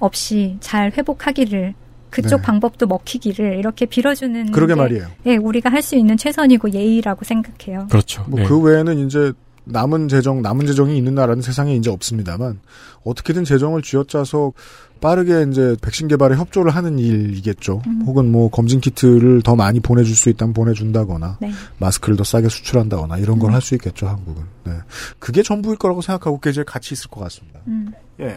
없이 0.00 0.56
잘 0.60 0.90
회복하기를 0.96 1.74
그쪽 2.10 2.38
네. 2.38 2.42
방법도 2.42 2.86
먹히기를 2.86 3.58
이렇게 3.58 3.84
빌어주는 3.84 4.50
그러게 4.52 4.74
게, 4.74 4.80
말이에요. 4.80 5.06
예, 5.26 5.36
우리가 5.36 5.70
할 5.70 5.82
수 5.82 5.94
있는 5.96 6.16
최선이고 6.16 6.72
예의라고 6.72 7.24
생각해요. 7.24 7.86
그렇죠. 7.90 8.24
뭐그 8.28 8.60
외에는 8.60 9.06
이제 9.06 9.32
남은 9.64 10.08
재정, 10.08 10.40
남은 10.40 10.66
재정이 10.66 10.96
있는 10.96 11.14
나라는 11.14 11.42
세상에 11.42 11.74
이제 11.76 11.90
없습니다만 11.90 12.60
어떻게든 13.08 13.44
재정을 13.44 13.82
쥐어짜서 13.82 14.52
빠르게 15.00 15.46
이제 15.50 15.76
백신 15.80 16.08
개발에 16.08 16.36
협조를 16.36 16.74
하는 16.74 16.98
일이겠죠. 16.98 17.82
음. 17.86 18.02
혹은 18.06 18.30
뭐 18.30 18.50
검진 18.50 18.80
키트를 18.80 19.42
더 19.42 19.54
많이 19.56 19.80
보내줄 19.80 20.14
수 20.14 20.28
있다면 20.28 20.54
보내준다거나 20.54 21.38
네. 21.40 21.52
마스크를 21.78 22.16
더 22.16 22.24
싸게 22.24 22.48
수출한다거나 22.48 23.18
이런 23.18 23.36
음. 23.36 23.40
걸할수 23.40 23.74
있겠죠. 23.76 24.08
한국은. 24.08 24.42
네. 24.64 24.72
그게 25.18 25.42
전부일 25.42 25.76
거라고 25.76 26.02
생각하고 26.02 26.38
그게 26.38 26.52
제일 26.52 26.64
가치 26.64 26.94
있을 26.94 27.10
것 27.10 27.20
같습니다. 27.20 27.60
음. 27.68 27.92
예. 28.20 28.36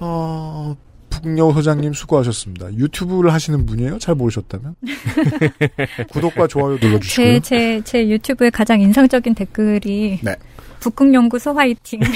어, 0.00 0.76
북녀 1.10 1.52
소장님 1.52 1.92
수고하셨습니다. 1.92 2.74
유튜브를 2.74 3.32
하시는 3.32 3.66
분이에요? 3.66 3.98
잘 3.98 4.14
모르셨다면? 4.14 4.74
구독과 6.12 6.46
좋아요 6.46 6.78
눌러주시고요. 6.80 7.40
제, 7.40 7.40
제, 7.40 7.82
제 7.84 8.08
유튜브에 8.08 8.50
가장 8.50 8.80
인상적인 8.80 9.34
댓글이 9.34 10.20
네. 10.22 10.36
북극연구소 10.80 11.52
화이팅. 11.52 12.00
네. 12.00 12.08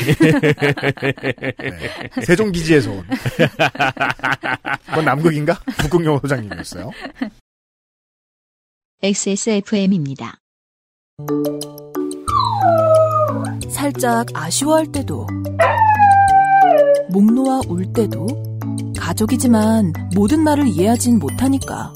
세종기지에서 2.24 2.90
온. 2.90 3.05
그건 4.86 5.05
남극인가? 5.05 5.55
북극영 5.78 6.18
소장님이었어요. 6.20 6.90
XSFM입니다. 9.02 10.39
살짝 13.68 14.26
아쉬워할 14.34 14.86
때도, 14.93 15.26
목 17.10 17.32
놓아 17.32 17.60
울 17.68 17.93
때도, 17.93 18.26
가족이지만 18.97 19.93
모든 20.14 20.44
말을 20.44 20.68
이해하진 20.68 21.18
못하니까. 21.18 21.93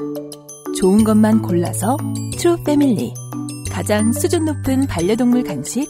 좋은 0.78 1.05
것만 1.05 1.43
골라서 1.43 1.97
True 2.38 2.62
Family. 2.64 3.14
가장 3.70 4.12
수준 4.12 4.44
높은 4.47 4.86
반려동물 4.86 5.44
간식 5.44 5.86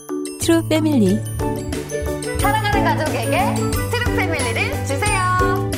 트루 0.46 0.68
패밀리. 0.68 1.16
사랑하는 2.38 2.84
가족에게 2.84 3.54
True 3.90 4.16
Family를 4.16 4.86
주세요. 4.86 5.70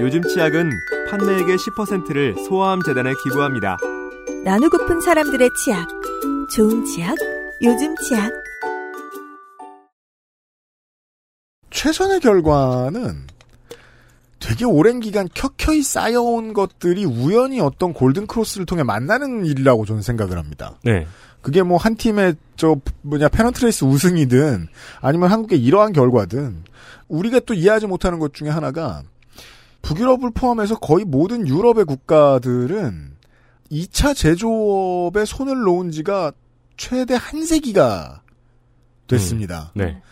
요즘 0.00 0.20
치약은 0.20 0.70
판매액의 1.08 1.56
10%를 1.56 2.34
소아암 2.44 2.82
재단에 2.82 3.14
기부합니다. 3.22 3.78
나누고픈 4.44 5.00
사람들의 5.00 5.48
치약. 5.64 5.88
좋은 6.54 6.84
치약, 6.84 7.16
요즘 7.62 7.96
치약. 7.96 8.30
최선의 11.70 12.20
결과는 12.20 13.28
되게 14.44 14.66
오랜 14.66 15.00
기간 15.00 15.26
켜켜이 15.32 15.82
쌓여온 15.82 16.52
것들이 16.52 17.06
우연히 17.06 17.60
어떤 17.60 17.94
골든 17.94 18.26
크로스를 18.26 18.66
통해 18.66 18.82
만나는 18.82 19.46
일이라고 19.46 19.86
저는 19.86 20.02
생각을 20.02 20.36
합니다. 20.36 20.78
네. 20.84 21.06
그게 21.40 21.62
뭐 21.62 21.78
한 21.78 21.96
팀의 21.96 22.34
저 22.56 22.76
뭐냐 23.02 23.28
페넌트레이스 23.28 23.84
우승이든 23.84 24.68
아니면 25.00 25.30
한국의 25.30 25.62
이러한 25.62 25.94
결과든 25.94 26.62
우리가 27.08 27.40
또 27.40 27.54
이해하지 27.54 27.86
못하는 27.86 28.18
것 28.18 28.34
중에 28.34 28.50
하나가 28.50 29.02
북유럽을 29.80 30.32
포함해서 30.34 30.78
거의 30.78 31.06
모든 31.06 31.48
유럽의 31.48 31.86
국가들은 31.86 33.12
2차 33.70 34.14
제조업에 34.14 35.24
손을 35.24 35.62
놓은 35.62 35.90
지가 35.90 36.32
최대 36.76 37.14
한 37.18 37.46
세기가 37.46 38.20
됐습니다. 39.06 39.72
네. 39.74 40.02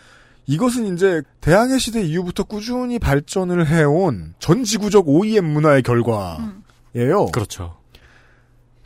이것은 0.46 0.94
이제 0.94 1.22
대항해 1.40 1.78
시대 1.78 2.02
이후부터 2.02 2.44
꾸준히 2.44 2.98
발전을 2.98 3.66
해온 3.66 4.34
전 4.38 4.64
지구적 4.64 5.08
OEM 5.08 5.44
문화의 5.44 5.82
결과예요. 5.82 7.26
그렇죠. 7.32 7.76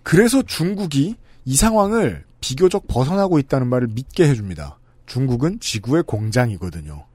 그래서 0.03 0.43
중국이 0.43 1.17
이 1.45 1.57
상황을 1.57 2.25
비교적 2.41 2.87
벗어나고 2.87 3.39
있다는 3.39 3.67
말을 3.69 3.89
믿게 3.89 4.29
해줍니다. 4.29 4.79
중국은 5.07 5.59
지구의 5.61 6.03
공장이거든요. 6.05 7.07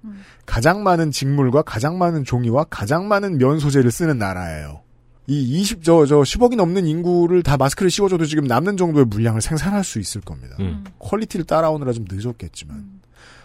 가장 0.46 0.84
많은 0.84 1.12
직물과 1.12 1.62
가장 1.62 1.98
많은 1.98 2.24
종이와 2.24 2.66
가장 2.66 3.08
많은 3.08 3.38
면 3.38 3.60
소재를 3.60 3.92
쓰는 3.92 4.18
나라예요. 4.18 4.82
이 5.28 5.62
20, 5.62 5.84
저, 5.84 6.06
저 6.06 6.22
10억이 6.22 6.56
넘는 6.56 6.86
인구를 6.88 7.44
다 7.44 7.56
마스크를 7.56 7.92
씌워줘도 7.92 8.26
지금 8.26 8.46
남는 8.46 8.76
정도의 8.76 9.06
물량을 9.06 9.42
생산할 9.42 9.84
수 9.84 10.00
있을 10.00 10.20
겁니다. 10.20 10.56
음. 10.60 10.84
quality를 11.00 11.46
따라오느라 11.46 11.94
좀 11.94 12.06
늦었겠지만. 12.10 13.01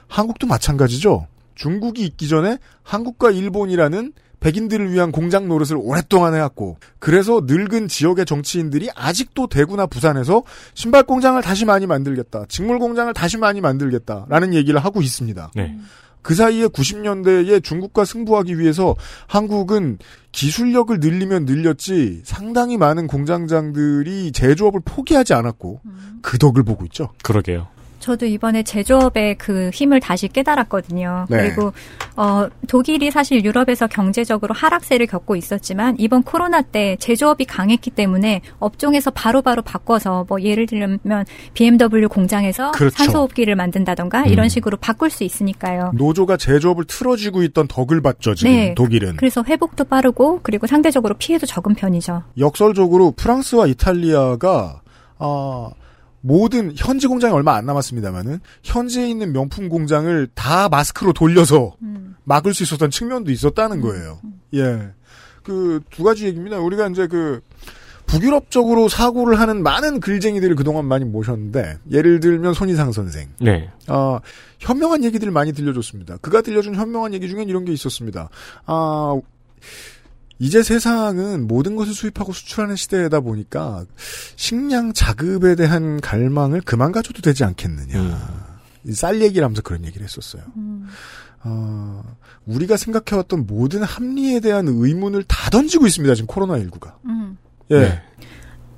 한국도 0.09 0.47
마찬가지죠. 0.47 1.27
중국이 1.55 2.05
있기 2.05 2.29
전에 2.29 2.59
한국과 2.83 3.31
일본이라는 3.31 4.13
백인들을 4.39 4.93
위한 4.93 5.13
공장 5.13 5.49
노릇을 5.49 5.77
오랫동안 5.81 6.35
해왔고, 6.35 6.77
그래서 6.99 7.41
늙은 7.45 7.89
지역의 7.89 8.27
정치인들이 8.27 8.91
아직도 8.95 9.47
대구나 9.47 9.87
부산에서 9.87 10.43
신발 10.75 11.05
공장을 11.05 11.41
다시 11.43 11.65
많이 11.65 11.87
만들겠다, 11.87 12.45
직물 12.49 12.79
공장을 12.79 13.13
다시 13.15 13.39
많이 13.39 13.61
만들겠다라는 13.61 14.55
얘기를 14.55 14.79
하고 14.79 15.01
있습니다. 15.01 15.51
네. 15.55 15.77
그 16.21 16.35
사이에 16.35 16.67
90년대에 16.67 17.63
중국과 17.63 18.05
승부하기 18.05 18.59
위해서 18.59 18.97
한국은 19.29 19.99
기술력을 20.33 20.99
늘리면 20.99 21.45
늘렸지 21.45 22.23
상당히 22.25 22.77
많은 22.77 23.07
공장장들이 23.07 24.33
제조업을 24.33 24.81
포기하지 24.85 25.35
않았고 25.35 25.81
그 26.23 26.37
덕을 26.37 26.65
보고 26.65 26.85
있죠. 26.87 27.11
그러게요. 27.23 27.69
저도 28.07 28.25
이번에 28.27 28.63
제조업의 28.63 29.37
그 29.37 29.69
힘을 29.75 29.99
다시 29.99 30.29
깨달았거든요. 30.29 31.27
네. 31.29 31.39
그리고 31.39 31.73
어 32.15 32.47
독일이 32.69 33.11
사실 33.11 33.45
유럽에서 33.45 33.89
경제적으로 33.89 34.55
하락세를 34.55 35.09
겪고 35.09 35.35
있었지만 35.35 35.97
이번 35.99 36.23
코로나 36.23 36.63
때 36.63 36.97
제조업이 37.01 37.47
강했기 37.47 37.91
때문에 37.91 38.43
업종에서 38.61 39.11
바로 39.11 39.43
바로 39.43 39.61
바꿔서 39.61 40.25
뭐 40.29 40.41
예를 40.41 40.67
들면 40.67 41.25
BMW 41.55 42.07
공장에서 42.09 42.71
그렇죠. 42.71 42.97
산소호흡기를 42.97 43.57
만든다던가 43.57 44.23
음. 44.23 44.29
이런 44.29 44.49
식으로 44.49 44.77
바꿀 44.77 45.11
수 45.11 45.25
있으니까요. 45.25 45.91
노조가 45.95 46.37
제조업을 46.37 46.85
틀어쥐고 46.85 47.43
있던 47.43 47.67
덕을 47.67 48.03
봤죠 48.03 48.37
지금 48.37 48.53
네. 48.53 48.75
독일은. 48.77 49.17
그래서 49.17 49.43
회복도 49.43 49.83
빠르고 49.83 50.43
그리고 50.45 50.69
상대적으로 50.69 51.17
피해도 51.19 51.47
적은 51.47 51.75
편이죠. 51.75 52.23
역설적으로 52.39 53.15
프랑스와 53.17 53.67
이탈리아가 53.67 54.81
아, 55.19 55.71
모든 56.27 56.73
현지 56.77 57.07
공장이 57.07 57.33
얼마 57.33 57.55
안 57.55 57.67
남았습니다만은 57.67 58.41
현지에 58.65 59.09
있는 59.09 59.33
명품 59.33 59.69
공장을 59.69 60.29
다 60.35 60.69
마스크로 60.69 61.13
돌려서 61.13 61.77
막을 62.25 62.53
수 62.53 62.65
있었던 62.65 62.91
측면도 62.91 63.31
있었다는 63.31 63.81
거예요. 63.81 64.21
예. 64.55 64.91
그 65.43 65.81
두 65.91 66.03
가지 66.03 66.27
얘기입니다. 66.27 66.59
우리가 66.59 66.89
이제 66.89 67.07
그 67.07 67.41
북유럽 68.07 68.51
적으로 68.51 68.89
사고를 68.89 69.41
하는 69.41 69.63
많은 69.63 70.01
글쟁이들을 70.01 70.55
그동안 70.57 70.85
많이 70.85 71.05
모셨는데 71.05 71.79
예를 71.91 72.21
들면 72.21 72.55
손희상 72.55 72.93
선생. 72.93 73.29
네. 73.41 73.71
아, 73.87 74.21
현명한 74.61 75.05
얘기들을 75.05 75.33
많이 75.33 75.53
들려줬습니다. 75.53 76.19
그가 76.19 76.43
들려준 76.43 76.75
현명한 76.75 77.15
얘기 77.15 77.29
중엔 77.29 77.49
이런 77.49 77.65
게 77.65 77.73
있었습니다. 77.73 78.29
아, 78.67 79.21
이제 80.39 80.63
세상은 80.63 81.47
모든 81.47 81.77
것을 81.77 81.95
수입하고 81.95 82.33
수출하는 82.33 82.77
시대다 82.77 83.21
보니까 83.21 83.85
식량 84.37 84.93
자급에 84.93 85.55
대한 85.55 86.01
갈망을 86.01 86.61
그만 86.61 86.93
가져도 86.93 87.23
되지 87.23 87.45
않겠느냐. 87.45 88.47
쌀 88.93 89.21
얘기를 89.21 89.45
하면서 89.45 89.63
그런 89.63 89.85
얘기를 89.85 90.05
했었어요. 90.05 90.43
어, 91.43 92.03
우리가 92.45 92.77
생각해왔던 92.77 93.47
모든 93.47 93.83
합리에 93.83 94.41
대한 94.41 94.67
의문을 94.69 95.25
다 95.25 95.51
던지고 95.51 95.87
있습니다. 95.87 96.15
지금 96.15 96.27
코로나19가. 96.29 96.95
음. 97.07 97.39
예. 97.71 97.79
네. 97.81 98.03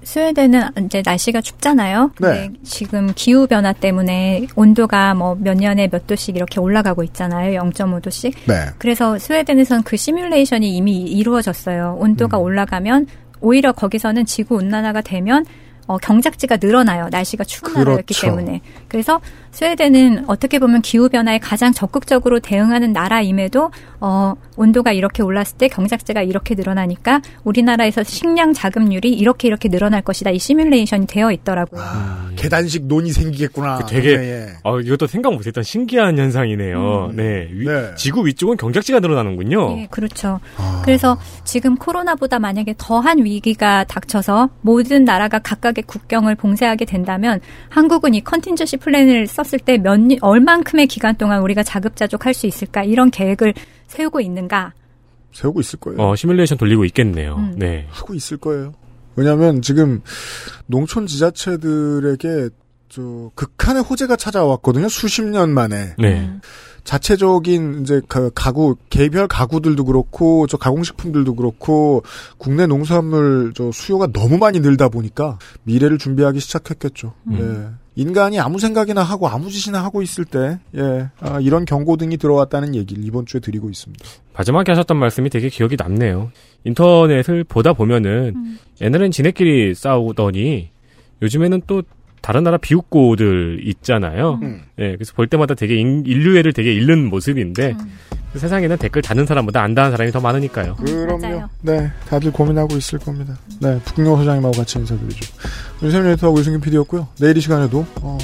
스웨덴은 0.09 0.87
이제 0.87 1.03
날씨가 1.05 1.43
춥잖아요. 1.43 2.13
네. 2.19 2.49
지금 2.65 3.13
기후 3.15 3.47
변화 3.47 3.75
때문에 3.75 4.47
온도가 4.57 5.13
뭐 5.15 5.37
몇 5.39 5.55
년에 5.59 5.89
몇 5.89 6.07
도씩 6.07 6.35
이렇게 6.35 6.61
올라가고 6.61 7.03
있잖아요. 7.05 7.61
0.5도씩. 7.61 8.33
네. 8.47 8.55
그래서 8.79 9.19
스웨덴에선 9.19 9.83
그 9.83 9.99
시뮬레이션이 9.99 10.75
이미 10.75 11.03
이루어졌어요. 11.03 11.99
온도가 12.01 12.39
올라가면 12.39 13.07
오히려 13.43 13.73
거기서는 13.73 14.25
지구 14.25 14.57
온난화가 14.57 15.03
되면 15.03 15.45
어, 15.87 15.99
경작지가 15.99 16.57
늘어나요. 16.61 17.09
날씨가 17.11 17.45
추운 17.45 17.75
나라였기 17.75 18.15
그렇죠. 18.15 18.27
때문에. 18.27 18.63
그래서 18.89 19.21
스웨덴은 19.51 20.25
어떻게 20.29 20.59
보면 20.59 20.83
기후 20.83 21.09
변화에 21.09 21.39
가장 21.39 21.73
적극적으로 21.73 22.41
대응하는 22.41 22.93
나라임에도 22.93 23.71
어, 24.01 24.35
온도가 24.57 24.93
이렇게 24.93 25.23
올랐을 25.23 25.57
때 25.59 25.69
경작지가 25.69 26.23
이렇게 26.23 26.55
늘어나니까 26.55 27.21
우리나라에서 27.45 28.03
식량 28.05 28.53
자급률이 28.53 29.13
이렇게 29.13 29.49
이렇게 29.49 29.69
늘어날 29.69 30.03
것이다. 30.03 30.31
이 30.31 30.39
시뮬레이션이 30.39 31.07
되어 31.07 31.33
있더라고요. 31.33 31.83
계단식 32.37 32.87
논이 32.87 33.11
생기겠구나. 33.11 33.79
그 33.79 33.87
되게 33.87 34.13
동네에. 34.17 34.47
어, 34.63 34.79
이것도 34.81 35.07
생각 35.09 35.33
못했던 35.35 35.65
신기한 35.65 36.17
현상이네요. 36.19 37.09
음. 37.11 37.17
네. 37.17 37.49
위- 37.53 37.67
지구 37.97 38.27
위쪽은 38.27 38.57
경작지가 38.57 39.01
늘어나는군요. 39.01 39.79
예, 39.79 39.87
그렇죠. 39.91 40.39
그래서 40.85 41.19
지금 41.45 41.75
코로나보다 41.77 42.39
만약에 42.39 42.75
더한 42.79 43.25
위기가 43.25 43.83
닥쳐서 43.85 44.51
모든 44.61 45.05
나라가 45.05 45.39
각각의 45.41 45.85
국경을 45.87 46.37
봉쇄하게 46.37 46.85
된다면 46.85 47.41
한국은 47.71 48.15
이 48.15 48.23
contingency 48.23 48.77
plan을 48.77 49.27
썼을 49.45 49.61
때 49.61 49.79
몇 49.79 49.99
얼만큼의 50.21 50.87
기간 50.87 51.17
동안 51.17 51.43
우리가 51.43 51.63
자급자족할 51.63 52.35
수 52.35 52.47
있을까 52.47 52.83
이런 52.85 53.11
계획을 53.11 53.55
세우고 53.87 54.21
있는가? 54.21 54.73
세우고 55.33 55.61
있을 55.61 55.79
거예요. 55.79 56.01
어, 56.01 56.17
시뮬레이션 56.17 56.59
돌리고 56.59 56.85
있겠네요. 56.87 57.37
음. 57.37 57.55
네. 57.57 57.87
하고 57.91 58.15
있을 58.15 58.37
거예요. 58.39 58.73
왜냐하면 59.17 59.63
지금 59.63 60.01
농촌 60.67 61.07
지자체들에게 61.07 62.49
저 62.89 63.31
극한의 63.35 63.83
호재가 63.83 64.17
찾아왔거든요. 64.17 64.89
수십 64.89 65.23
년 65.23 65.51
만에. 65.51 65.95
네. 65.99 66.31
자체적인 66.85 67.83
이제 67.83 68.01
가- 68.09 68.31
가구 68.35 68.77
개별 68.89 69.29
가구들도 69.29 69.85
그렇고 69.85 70.47
저 70.47 70.57
가공식품들도 70.57 71.35
그렇고 71.35 72.03
국내 72.39 72.67
농수산물 72.67 73.53
저 73.55 73.71
수요가 73.73 74.07
너무 74.07 74.39
많이 74.39 74.61
늘다 74.61 74.89
보니까 74.89 75.39
미래를 75.65 75.99
준비하기 75.99 76.41
시작했겠죠. 76.41 77.13
예. 77.33 77.67
인간이 77.99 78.39
아무 78.39 78.61
생각이나 78.61 79.03
하고 79.03 79.27
아무 79.27 79.51
짓이나 79.51 79.83
하고 79.83 80.03
있을 80.03 80.25
때 80.25 80.61
예. 80.77 81.09
아, 81.19 81.41
이런 81.41 81.65
경고등이 81.65 82.17
들어왔다는 82.17 82.77
얘기를 82.77 83.05
이번 83.05 83.27
주에 83.27 83.41
드리고 83.41 83.69
있습니다. 83.69 84.05
마지막에 84.35 84.71
하셨던 84.71 84.97
말씀이 84.97 85.29
되게 85.31 85.49
기억이 85.49 85.75
남네요. 85.77 86.31
인터넷을 86.63 87.43
보다 87.43 87.73
보면은 87.73 88.57
옛날엔 88.81 89.11
지네끼리 89.11 89.75
싸우더니 89.75 90.71
요즘에는 91.23 91.63
또 91.67 91.83
다른 92.21 92.43
나라 92.43 92.57
비웃고들 92.59 93.61
있잖아요. 93.65 94.41
예, 94.79 94.93
그래서 94.95 95.13
볼 95.15 95.27
때마다 95.27 95.55
되게 95.55 95.77
인, 95.77 96.05
인류애를 96.07 96.53
되게 96.53 96.73
잃는 96.75 97.09
모습인데 97.09 97.77
그 98.33 98.39
세상에는 98.39 98.77
댓글 98.77 99.01
다는 99.01 99.25
사람보다 99.25 99.63
안 99.63 99.75
다는 99.75 99.91
사람이 99.91 100.13
더 100.13 100.21
많으니까요. 100.21 100.77
그럼요. 100.77 101.49
네, 101.63 101.91
다들 102.09 102.31
고민하고 102.31 102.77
있을 102.77 102.99
겁니다. 102.99 103.35
네, 103.61 103.79
북녀 103.85 104.17
소장님하고 104.17 104.57
같이 104.57 104.79
인사드리죠. 104.79 105.35
윤세민 105.83 106.11
에디터하고 106.13 106.39
유승균 106.39 106.61
PD였고요. 106.61 107.09
내일 107.21 107.37
이 107.37 107.41
시간에도 107.41 107.87
어, 108.03 108.19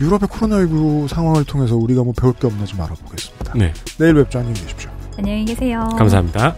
유럽의 0.00 0.28
코로나19 0.28 1.08
상황을 1.08 1.44
통해서 1.44 1.76
우리가 1.76 2.02
뭐 2.02 2.14
배울 2.18 2.32
게 2.34 2.46
없나 2.46 2.64
좀 2.64 2.80
알아보겠습니다. 2.80 3.54
네. 3.54 3.72
내일 3.98 4.14
뵙죠. 4.14 4.38
안녕히 4.38 4.60
계십시오. 4.60 4.90
안녕히 5.18 5.44
계세요. 5.44 5.88
감사합니다. 5.98 6.56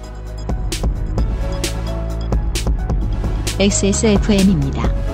XSFM입니다. 3.59 5.12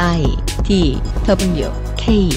I 0.00 0.22
D 0.62 1.00
W 1.26 1.72
K 1.96 2.30